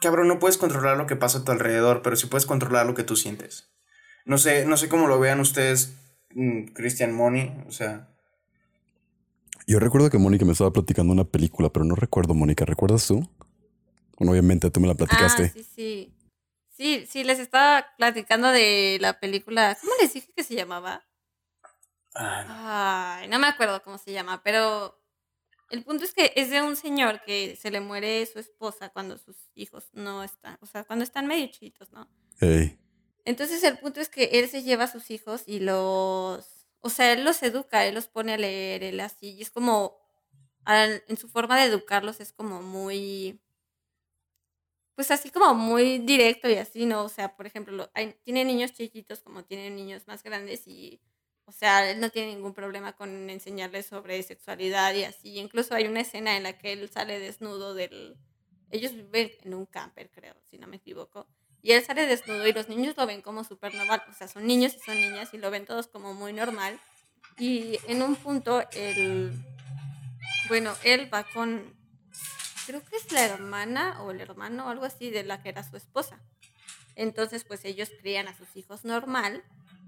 cabrón, 0.02 0.28
no 0.28 0.40
puedes 0.40 0.58
controlar 0.58 0.98
lo 0.98 1.08
que 1.08 1.16
pasa 1.16 1.40
a 1.40 1.44
tu 1.44 1.52
alrededor, 1.52 2.02
pero 2.02 2.16
sí 2.16 2.28
puedes 2.28 2.46
controlar 2.46 2.86
lo 2.86 2.96
que 2.96 3.04
tú 3.04 3.16
sientes. 3.16 3.70
No 4.26 4.38
sé, 4.38 4.66
no 4.66 4.78
sé 4.78 4.90
cómo 4.90 5.08
lo 5.08 5.20
vean 5.20 5.40
ustedes, 5.40 5.94
Christian 6.74 7.14
Money, 7.14 7.64
o 7.68 7.72
sea. 7.72 8.10
Yo 9.68 9.80
recuerdo 9.80 10.10
que 10.10 10.18
Mónica 10.18 10.46
me 10.46 10.52
estaba 10.52 10.72
platicando 10.72 11.12
una 11.12 11.24
película, 11.24 11.70
pero 11.70 11.86
no 11.86 11.96
recuerdo, 11.96 12.34
Mónica. 12.34 12.66
¿Recuerdas 12.66 13.08
tú? 13.08 13.28
Bueno, 14.18 14.32
obviamente 14.32 14.70
tú 14.70 14.80
me 14.80 14.88
la 14.88 14.94
platicaste. 14.94 15.44
Ah, 15.44 15.52
sí, 15.54 15.64
sí. 15.64 16.12
Sí, 16.70 17.06
sí, 17.10 17.24
les 17.24 17.40
estaba 17.40 17.86
platicando 17.98 18.50
de 18.50 18.98
la 19.00 19.20
película. 19.20 19.78
¿Cómo 19.80 19.94
les 20.02 20.14
dije 20.14 20.32
que 20.36 20.44
se 20.44 20.56
llamaba? 20.56 21.06
Ah, 22.14 23.20
Ay, 23.20 23.28
no 23.30 23.40
me 23.40 23.48
acuerdo 23.48 23.82
cómo 23.82 23.98
se 23.98 24.12
llama, 24.12 24.42
pero 24.44 25.02
el 25.70 25.84
punto 25.84 26.04
es 26.04 26.14
que 26.14 26.34
es 26.36 26.50
de 26.50 26.62
un 26.62 26.76
señor 26.76 27.22
que 27.26 27.56
se 27.56 27.72
le 27.72 27.80
muere 27.80 28.26
su 28.26 28.40
esposa 28.40 28.90
cuando 28.90 29.18
sus 29.18 29.36
hijos 29.56 29.90
no 29.94 30.24
están, 30.24 30.58
o 30.62 30.66
sea, 30.66 30.84
cuando 30.84 31.04
están 31.04 31.28
medio 31.28 31.48
chiquitos, 31.48 31.92
¿no? 31.92 32.08
Ey. 32.40 32.78
Entonces 33.26 33.64
el 33.64 33.78
punto 33.80 34.00
es 34.02 34.10
que 34.10 34.26
él 34.34 34.48
se 34.50 34.64
lleva 34.64 34.84
a 34.86 34.92
sus 34.92 35.10
hijos 35.12 35.44
y 35.48 35.60
los, 35.60 36.68
o 36.82 36.90
sea, 36.90 37.12
él 37.14 37.24
los 37.26 37.42
educa, 37.44 37.86
él 37.86 37.96
los 37.96 38.08
pone 38.08 38.34
a 38.34 38.38
leer, 38.38 38.84
él 38.84 39.00
así, 39.00 39.32
y 39.34 39.42
es 39.42 39.50
como, 39.52 39.98
en 40.68 41.18
su 41.18 41.30
forma 41.30 41.58
de 41.60 41.66
educarlos 41.66 42.20
es 42.22 42.34
como 42.34 42.62
muy, 42.62 43.42
pues 44.96 45.12
así 45.12 45.30
como 45.30 45.54
muy 45.54 46.00
directo 46.00 46.50
y 46.50 46.56
así, 46.56 46.86
¿no? 46.86 47.04
O 47.04 47.10
sea, 47.10 47.36
por 47.36 47.46
ejemplo, 47.46 47.92
tiene 48.24 48.46
niños 48.46 48.74
chiquitos 48.74 49.22
como 49.22 49.44
tiene 49.44 49.70
niños 49.70 50.08
más 50.08 50.24
grandes 50.24 50.68
y, 50.68 51.02
o 51.46 51.52
sea, 51.52 51.90
él 51.92 52.00
no 52.00 52.10
tiene 52.10 52.34
ningún 52.34 52.54
problema 52.54 52.96
con 52.96 53.30
enseñarles 53.30 53.88
sobre 53.88 54.24
sexualidad 54.24 54.94
y 54.96 55.04
así. 55.04 55.38
Incluso 55.38 55.76
hay 55.76 55.88
una 55.88 56.00
escena 56.02 56.38
en 56.38 56.44
la 56.44 56.58
que 56.58 56.72
él 56.74 56.90
sale 56.90 57.20
desnudo 57.20 57.74
del... 57.74 58.18
Ellos 58.72 58.94
viven 58.96 59.32
en 59.44 59.54
un 59.54 59.66
camper, 59.66 60.10
creo, 60.12 60.36
si 60.50 60.58
no 60.58 60.68
me 60.68 60.78
equivoco. 60.78 61.28
Y 61.66 61.72
él 61.72 61.84
sale 61.84 62.06
desnudo 62.06 62.48
y 62.48 62.54
los 62.54 62.70
niños 62.70 62.96
lo 62.96 63.08
ven 63.08 63.24
como 63.24 63.44
súper. 63.44 63.74
O 63.76 64.14
sea, 64.14 64.28
son 64.28 64.46
niños 64.46 64.76
y 64.76 64.80
son 64.86 65.02
niñas 65.02 65.34
y 65.34 65.40
lo 65.40 65.50
ven 65.50 65.66
todos 65.66 65.88
como 65.88 66.14
muy 66.14 66.32
normal. 66.32 66.80
Y 67.40 67.80
en 67.88 68.04
un 68.04 68.16
punto, 68.16 68.62
él... 68.74 69.34
Bueno, 70.48 70.76
él 70.84 71.12
va 71.12 71.24
con... 71.24 71.76
Creo 72.68 72.86
que 72.86 72.98
es 72.98 73.12
la 73.12 73.26
hermana 73.26 74.04
o 74.04 74.12
el 74.12 74.22
hermano 74.22 74.68
o 74.68 74.70
algo 74.70 74.86
así 74.86 75.10
de 75.10 75.24
la 75.24 75.42
que 75.42 75.50
era 75.50 75.68
su 75.68 75.76
esposa. 75.76 76.22
Entonces, 76.96 77.46
pues 77.46 77.66
ellos 77.66 77.90
crían 78.00 78.28
a 78.28 78.38
sus 78.38 78.56
hijos 78.56 78.86
normal 78.86 79.44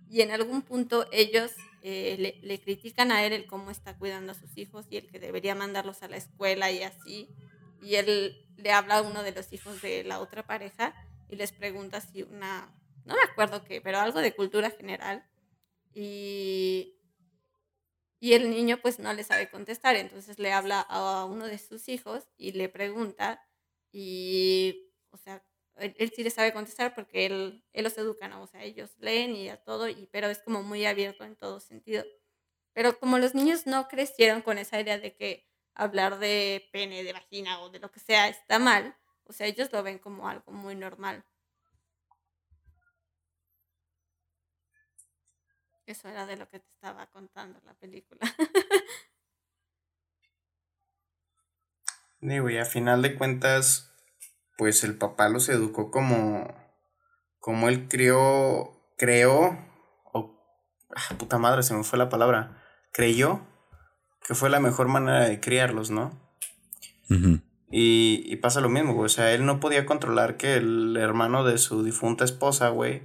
y 0.10 0.22
en 0.22 0.32
algún 0.32 0.64
punto 0.64 1.06
ellos 1.12 1.52
eh, 1.84 2.16
le, 2.18 2.40
le 2.42 2.60
critican 2.60 3.12
a 3.12 3.24
él 3.24 3.34
el 3.34 3.46
cómo 3.46 3.70
está 3.70 3.96
cuidando 3.96 4.32
a 4.32 4.36
sus 4.36 4.58
hijos 4.58 4.88
y 4.90 4.98
el 4.98 5.06
que 5.06 5.20
debería 5.20 5.54
mandarlos 5.54 6.02
a 6.02 6.08
la 6.08 6.18
escuela 6.18 6.72
y 6.72 6.82
así. 6.82 7.30
Y 7.84 7.98
él 7.98 8.48
le 8.58 8.72
habla 8.72 8.98
a 8.98 9.02
uno 9.04 9.22
de 9.22 9.32
los 9.32 9.54
hijos 9.54 9.80
de 9.84 10.04
la 10.04 10.20
otra 10.20 10.42
pareja 10.42 10.96
y 11.28 11.36
les 11.36 11.52
pregunta 11.52 12.02
si 12.02 12.24
una, 12.24 12.74
no 13.06 13.16
me 13.16 13.22
acuerdo 13.24 13.64
qué, 13.64 13.82
pero 13.82 14.00
algo 14.00 14.20
de 14.20 14.36
cultura 14.36 14.72
general. 14.72 15.26
Y, 15.94 16.98
y 18.20 18.34
el 18.34 18.50
niño 18.50 18.80
pues 18.82 19.00
no 19.00 19.14
le 19.14 19.24
sabe 19.24 19.50
contestar, 19.50 19.96
entonces 19.96 20.40
le 20.40 20.52
habla 20.52 20.82
a 20.82 21.26
uno 21.26 21.46
de 21.48 21.58
sus 21.60 21.88
hijos 21.90 22.28
y 22.38 22.52
le 22.54 22.70
pregunta 22.70 23.48
y, 23.92 24.92
o 25.12 25.18
sea, 25.18 25.44
él, 25.78 25.96
él 26.00 26.12
sí 26.16 26.24
le 26.24 26.32
sabe 26.32 26.54
contestar 26.54 26.96
porque 26.96 27.26
él, 27.28 27.64
él 27.74 27.84
los 27.84 27.98
educa, 27.98 28.28
¿no? 28.28 28.42
O 28.42 28.48
sea, 28.48 28.64
ellos 28.64 28.96
leen 29.00 29.36
y 29.36 29.50
a 29.50 29.58
todo, 29.64 29.88
y, 29.88 30.08
pero 30.12 30.28
es 30.28 30.40
como 30.42 30.64
muy 30.64 30.86
abierto 30.86 31.24
en 31.24 31.36
todo 31.36 31.60
sentido. 31.60 32.04
Pero 32.74 33.00
como 33.00 33.20
los 33.20 33.36
niños 33.36 33.68
no 33.68 33.88
crecieron 33.88 34.42
con 34.42 34.58
esa 34.58 34.80
idea 34.80 35.00
de 35.00 35.16
que 35.16 35.48
hablar 35.76 36.20
de 36.20 36.70
pene, 36.72 37.04
de 37.04 37.14
vagina 37.14 37.62
o 37.62 37.70
de 37.70 37.80
lo 37.80 37.92
que 37.92 38.00
sea 38.00 38.30
está 38.30 38.60
mal, 38.60 38.96
o 39.28 39.34
sea, 39.34 39.48
ellos 39.48 39.72
lo 39.72 39.84
ven 39.84 40.00
como 40.00 40.28
algo 40.30 40.52
muy 40.52 40.76
normal. 40.76 41.24
Eso 45.86 46.10
era 46.10 46.26
de 46.26 46.38
lo 46.38 46.50
que 46.50 46.60
te 46.60 46.70
estaba 46.70 47.08
contando 47.08 47.60
la 47.66 47.74
película. 47.74 48.20
Sí, 52.20 52.40
güey, 52.40 52.58
a 52.58 52.66
final 52.66 53.04
de 53.04 53.16
cuentas, 53.16 53.94
pues 54.58 54.84
el 54.84 54.98
papá 54.98 55.30
los 55.30 55.50
educó 55.50 55.92
como, 55.92 56.48
como 57.40 57.70
él 57.70 57.88
crió, 57.88 58.72
creó, 58.98 59.58
o, 60.14 60.36
ah, 60.96 61.16
puta 61.18 61.38
madre, 61.38 61.62
se 61.62 61.76
me 61.76 61.84
fue 61.84 62.00
la 62.00 62.10
palabra, 62.10 62.64
creyó 62.92 63.46
que 64.28 64.36
fue 64.36 64.50
la 64.50 64.60
mejor 64.60 64.90
manera 64.90 65.22
de 65.28 65.40
criarlos, 65.40 65.90
¿no? 65.90 66.12
Ujú. 67.10 67.40
Y, 67.70 68.24
y 68.26 68.36
pasa 68.38 68.62
lo 68.62 68.70
mismo, 68.70 68.94
güey, 68.94 69.06
o 69.08 69.10
sea, 69.10 69.34
él 69.34 69.46
no 69.46 69.60
podía 69.60 69.86
controlar 69.86 70.38
que 70.38 70.56
el 70.56 70.96
hermano 70.96 71.44
de 71.44 71.58
su 71.58 71.84
difunta 71.84 72.24
esposa, 72.24 72.70
güey, 72.70 73.02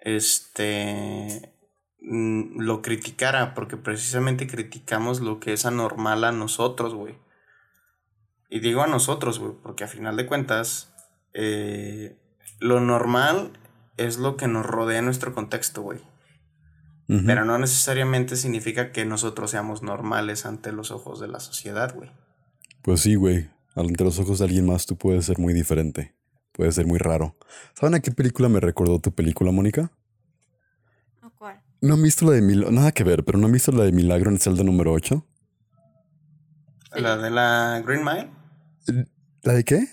este, 0.00 1.52
mm, 2.00 2.60
lo 2.60 2.82
criticara, 2.82 3.54
porque 3.54 3.76
precisamente 3.76 4.46
criticamos 4.46 5.20
lo 5.20 5.40
que 5.40 5.52
es 5.52 5.66
anormal 5.66 6.24
a 6.24 6.32
nosotros, 6.32 6.94
güey. 6.94 7.16
Y 8.48 8.60
digo 8.60 8.82
a 8.82 8.86
nosotros, 8.86 9.38
güey, 9.38 9.52
porque 9.62 9.84
a 9.84 9.88
final 9.88 10.16
de 10.16 10.26
cuentas, 10.26 10.94
eh, 11.32 12.16
lo 12.60 12.80
normal 12.80 13.50
es 13.96 14.18
lo 14.18 14.36
que 14.36 14.48
nos 14.48 14.64
rodea 14.64 14.98
en 14.98 15.06
nuestro 15.06 15.34
contexto, 15.34 15.82
güey. 15.82 16.00
Pero 17.06 17.44
no 17.44 17.58
necesariamente 17.58 18.34
significa 18.34 18.90
que 18.90 19.04
nosotros 19.04 19.50
seamos 19.50 19.82
normales 19.82 20.46
ante 20.46 20.72
los 20.72 20.90
ojos 20.90 21.20
de 21.20 21.28
la 21.28 21.38
sociedad, 21.38 21.94
güey. 21.94 22.10
Pues 22.80 23.00
sí, 23.00 23.14
güey. 23.14 23.50
Ante 23.74 24.04
los 24.04 24.18
ojos 24.18 24.38
de 24.38 24.44
alguien 24.44 24.66
más 24.66 24.86
tú 24.86 24.96
puedes 24.96 25.24
ser 25.26 25.38
muy 25.38 25.52
diferente. 25.52 26.14
Puedes 26.52 26.76
ser 26.76 26.86
muy 26.86 26.98
raro. 26.98 27.36
¿Saben 27.74 27.94
a 27.94 28.00
qué 28.00 28.12
película 28.12 28.48
me 28.48 28.60
recordó 28.60 29.00
tu 29.00 29.12
película, 29.12 29.50
Mónica? 29.50 29.90
¿O 31.22 31.30
cuál? 31.30 31.60
¿No 31.80 31.94
han 31.94 32.02
visto 32.02 32.24
la 32.24 32.32
de 32.32 32.42
Milagro? 32.42 32.70
Nada 32.70 32.92
que 32.92 33.02
ver, 33.02 33.24
pero 33.24 33.38
¿no 33.38 33.46
han 33.46 33.52
visto 33.52 33.72
la 33.72 33.84
de 33.84 33.90
Milagro 33.90 34.30
en 34.30 34.38
Zelda 34.38 34.62
número 34.62 34.92
8? 34.92 35.26
Sí. 36.94 37.00
La 37.00 37.16
de 37.16 37.30
la 37.30 37.82
Green 37.84 38.04
Mile. 38.04 38.30
¿La 39.42 39.54
de 39.54 39.64
qué? 39.64 39.88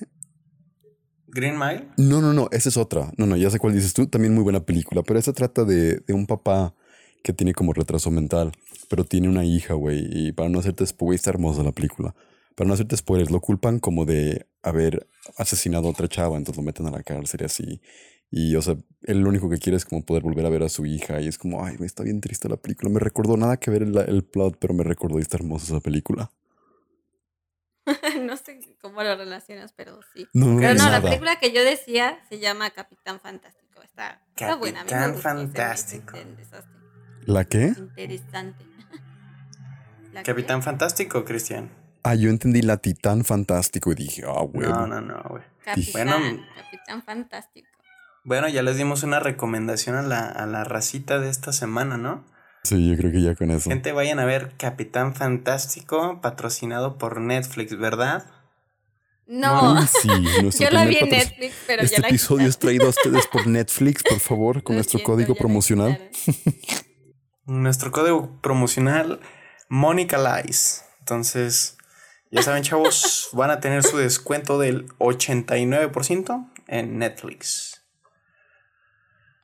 Green 1.28 1.58
Mile. 1.58 1.88
No, 1.98 2.22
no, 2.22 2.34
no, 2.34 2.48
esa 2.52 2.70
es 2.70 2.78
otra. 2.78 3.12
No, 3.18 3.26
no, 3.26 3.36
ya 3.36 3.50
sé 3.50 3.58
cuál 3.58 3.74
dices 3.74 3.94
tú. 3.94 4.06
También 4.06 4.36
muy 4.36 4.44
buena 4.44 4.60
película, 4.64 5.02
pero 5.02 5.18
esa 5.18 5.34
trata 5.34 5.64
de, 5.64 6.02
de 6.02 6.14
un 6.14 6.28
papá 6.28 6.76
que 7.24 7.34
tiene 7.34 7.54
como 7.54 7.74
retraso 7.74 8.12
mental, 8.12 8.52
pero 8.88 9.04
tiene 9.04 9.30
una 9.30 9.44
hija, 9.46 9.74
güey. 9.74 10.08
Y 10.12 10.32
para 10.34 10.50
no 10.50 10.60
hacerte 10.60 10.86
spoiler, 10.86 11.16
está 11.16 11.32
hermosa 11.32 11.64
la 11.64 11.72
película. 11.72 12.14
Para 12.56 12.68
no 12.68 12.74
hacerte 12.74 12.98
spoilers, 12.98 13.32
lo 13.32 13.40
culpan 13.40 13.80
como 13.80 14.06
de 14.06 14.46
haber 14.62 15.08
asesinado 15.38 15.88
a 15.88 15.92
otra 15.92 16.08
chava, 16.08 16.38
entonces 16.38 16.58
lo 16.58 16.64
meten 16.64 16.88
a 16.88 16.92
la 16.92 17.04
cárcel 17.04 17.42
y 17.42 17.46
así. 17.46 17.82
Y, 18.30 18.56
o 18.56 18.62
sea, 18.62 18.78
él 19.04 19.20
lo 19.20 19.30
único 19.30 19.50
que 19.50 19.58
quiere 19.58 19.76
es 19.76 19.86
como 19.86 20.06
poder 20.06 20.24
volver 20.24 20.46
a 20.46 20.50
ver 20.50 20.64
a 20.64 20.70
su 20.70 20.86
hija. 20.86 21.20
Y 21.20 21.28
es 21.28 21.38
como, 21.38 21.66
ay, 21.66 21.76
está 21.82 22.04
bien 22.04 22.22
triste 22.22 22.48
la 22.48 22.58
película. 22.58 22.90
Me 22.90 23.00
recordó 23.00 23.36
nada 23.36 23.58
que 23.58 23.72
ver 23.72 23.84
el, 23.84 23.98
el 23.98 24.24
plot, 24.24 24.58
pero 24.58 24.74
me 24.74 24.84
recordó 24.84 25.20
y 25.20 25.22
está 25.22 25.38
hermosa 25.38 25.66
esa 25.66 25.80
película. 25.82 26.32
no 28.22 28.38
sé 28.38 28.60
cómo 28.82 29.04
lo 29.04 29.16
relacionas, 29.16 29.74
pero 29.74 30.00
sí. 30.14 30.28
No, 30.34 30.58
Pero 30.60 30.76
no, 30.76 30.90
la 30.90 31.02
película 31.02 31.38
que 31.40 31.52
yo 31.52 31.64
decía 31.64 32.20
se 32.30 32.40
llama 32.40 32.70
Capitán 32.70 33.20
Fantástico. 33.20 33.82
Está, 33.82 34.22
está 34.30 34.56
buena. 34.56 34.80
Capitán 34.80 35.16
Fantástico. 35.16 36.18
¿La 37.26 37.46
qué? 37.46 37.74
Interesante. 37.78 38.66
¿La 40.14 40.24
Capitán 40.24 40.60
qué? 40.60 40.66
Fantástico, 40.66 41.26
Cristian. 41.26 41.81
Ah, 42.04 42.16
yo 42.16 42.30
entendí 42.30 42.62
la 42.62 42.78
Titán 42.78 43.24
Fantástico 43.24 43.92
y 43.92 43.96
dije, 43.96 44.24
ah, 44.28 44.44
güey. 44.44 44.68
No, 44.68 44.88
no, 44.88 45.02
no, 45.02 45.22
güey. 45.30 45.44
Capitán, 45.64 45.92
Bueno. 45.94 46.46
Capitán 46.56 47.04
Fantástico. 47.04 47.68
Bueno, 48.24 48.48
ya 48.50 48.62
les 48.64 48.78
dimos 48.78 49.04
una 49.04 49.20
recomendación 49.20 49.96
a 49.96 50.02
la, 50.02 50.26
a 50.28 50.46
la 50.46 50.64
racita 50.64 51.20
de 51.20 51.30
esta 51.30 51.54
semana, 51.54 51.98
¿no? 51.98 52.24
Sí, 52.64 52.90
yo 52.90 52.96
creo 52.98 53.12
que 53.12 53.22
ya 53.22 53.36
con 53.36 53.50
eso. 53.52 53.70
Gente, 53.70 53.92
vayan 53.92 54.20
a 54.20 54.26
ver 54.26 54.54
Capitán 54.58 55.16
Fantástico, 55.16 56.22
patrocinado 56.22 56.98
por 57.00 57.20
Netflix, 57.20 57.76
¿verdad? 57.78 58.26
No, 59.28 59.82
sí, 59.88 60.10
yo 60.60 60.70
la 60.72 60.86
vi 60.86 60.98
en 60.98 61.10
Netflix, 61.10 61.56
pero 61.66 61.84
Este 61.84 61.96
ya 61.96 62.02
la 62.02 62.10
episodio 62.10 62.48
es 62.48 62.60
traído 62.60 62.88
a 62.88 62.90
ustedes 62.90 63.26
por 63.28 63.48
Netflix, 63.48 64.04
por 64.04 64.20
favor, 64.20 64.62
con 64.62 64.76
Lo 64.76 64.80
nuestro 64.80 65.00
siento, 65.00 65.14
código 65.14 65.36
promocional. 65.36 66.10
Nuestro 67.46 67.92
código 67.92 68.40
promocional, 68.42 69.20
Mónica 69.70 70.18
Lice. 70.18 70.84
Entonces, 71.00 71.78
ya 72.32 72.42
saben, 72.42 72.64
chavos, 72.64 73.30
van 73.34 73.52
a 73.52 73.60
tener 73.60 73.84
su 73.84 73.98
descuento 73.98 74.58
del 74.58 74.88
89% 75.00 76.50
en 76.68 76.98
Netflix. 76.98 77.84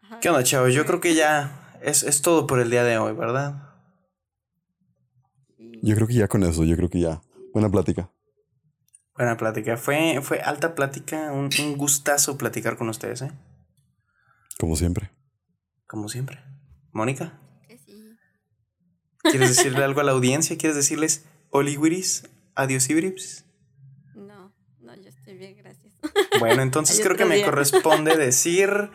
Ajá. 0.04 0.20
¿Qué 0.22 0.30
onda, 0.30 0.44
chavos? 0.44 0.74
Yo 0.74 0.86
creo 0.86 1.02
que 1.02 1.14
ya 1.14 1.78
es, 1.82 2.04
es 2.04 2.22
todo 2.22 2.48
por 2.48 2.60
el 2.60 2.70
día 2.70 2.84
de 2.84 2.98
hoy, 2.98 3.14
¿verdad? 3.14 3.76
Yo 5.58 5.96
creo 5.96 6.08
que 6.08 6.14
ya 6.14 6.28
con 6.30 6.44
eso, 6.44 6.64
yo 6.64 6.78
creo 6.78 6.90
que 6.90 7.02
ya. 7.02 7.22
Buena 7.54 7.70
plática. 7.70 8.10
Buena 9.16 9.36
plática. 9.36 9.76
Fue, 9.78 10.22
fue 10.22 10.40
alta 10.40 10.74
plática, 10.74 11.32
un, 11.32 11.50
un 11.60 11.78
gustazo 11.78 12.38
platicar 12.38 12.78
con 12.78 12.88
ustedes, 12.88 13.22
¿eh? 13.22 13.32
Como 14.60 14.76
siempre. 14.76 15.12
Como 15.88 16.08
siempre. 16.08 16.40
Mónica, 16.92 17.40
Que 17.68 17.78
sí. 17.78 18.16
¿quieres 19.24 19.50
decirle 19.56 19.84
algo 19.84 20.00
a 20.02 20.04
la 20.04 20.14
audiencia? 20.14 20.58
¿Quieres 20.58 20.76
decirles 20.76 21.26
Oliwiris? 21.50 22.24
Adiós, 22.58 22.90
Ibrips. 22.90 23.46
No, 24.16 24.52
no, 24.82 24.96
yo 24.96 25.10
estoy 25.10 25.38
bien, 25.38 25.56
gracias. 25.58 25.94
Bueno, 26.40 26.62
entonces 26.64 27.00
creo 27.00 27.16
que 27.16 27.26
me 27.26 27.42
corresponde 27.44 28.18
decir. 28.18 28.90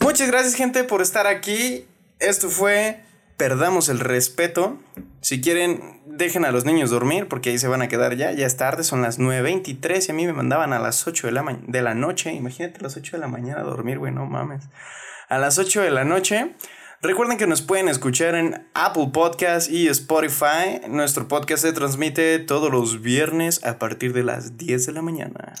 Muchas 0.00 0.28
gracias, 0.28 0.54
gente, 0.54 0.84
por 0.84 1.02
estar 1.02 1.26
aquí. 1.26 1.86
Esto 2.18 2.48
fue 2.48 3.02
Perdamos 3.42 3.88
el 3.88 3.98
respeto. 3.98 4.78
Si 5.20 5.40
quieren, 5.40 6.00
dejen 6.06 6.44
a 6.44 6.52
los 6.52 6.64
niños 6.64 6.90
dormir 6.90 7.26
porque 7.26 7.50
ahí 7.50 7.58
se 7.58 7.66
van 7.66 7.82
a 7.82 7.88
quedar 7.88 8.14
ya. 8.16 8.30
Ya 8.30 8.46
es 8.46 8.56
tarde, 8.56 8.84
son 8.84 9.02
las 9.02 9.18
9.23 9.18 10.06
y 10.06 10.10
a 10.12 10.14
mí 10.14 10.26
me 10.26 10.32
mandaban 10.32 10.72
a 10.72 10.78
las 10.78 11.04
8 11.08 11.26
de 11.26 11.32
la, 11.32 11.58
de 11.66 11.82
la 11.82 11.94
noche. 11.94 12.32
Imagínate 12.32 12.78
a 12.78 12.82
las 12.84 12.96
8 12.96 13.16
de 13.16 13.18
la 13.18 13.26
mañana 13.26 13.62
a 13.62 13.64
dormir, 13.64 13.98
güey, 13.98 14.12
no 14.12 14.26
mames. 14.26 14.68
A 15.28 15.38
las 15.38 15.58
8 15.58 15.80
de 15.80 15.90
la 15.90 16.04
noche. 16.04 16.54
Recuerden 17.04 17.36
que 17.36 17.48
nos 17.48 17.62
pueden 17.62 17.88
escuchar 17.88 18.36
en 18.36 18.64
Apple 18.74 19.08
Podcast 19.12 19.68
y 19.68 19.88
Spotify. 19.88 20.80
Nuestro 20.88 21.26
podcast 21.26 21.64
se 21.64 21.72
transmite 21.72 22.38
todos 22.38 22.70
los 22.70 23.02
viernes 23.02 23.64
a 23.64 23.80
partir 23.80 24.12
de 24.12 24.22
las 24.22 24.56
10 24.56 24.86
de 24.86 24.92
la 24.92 25.02
mañana. 25.02 25.54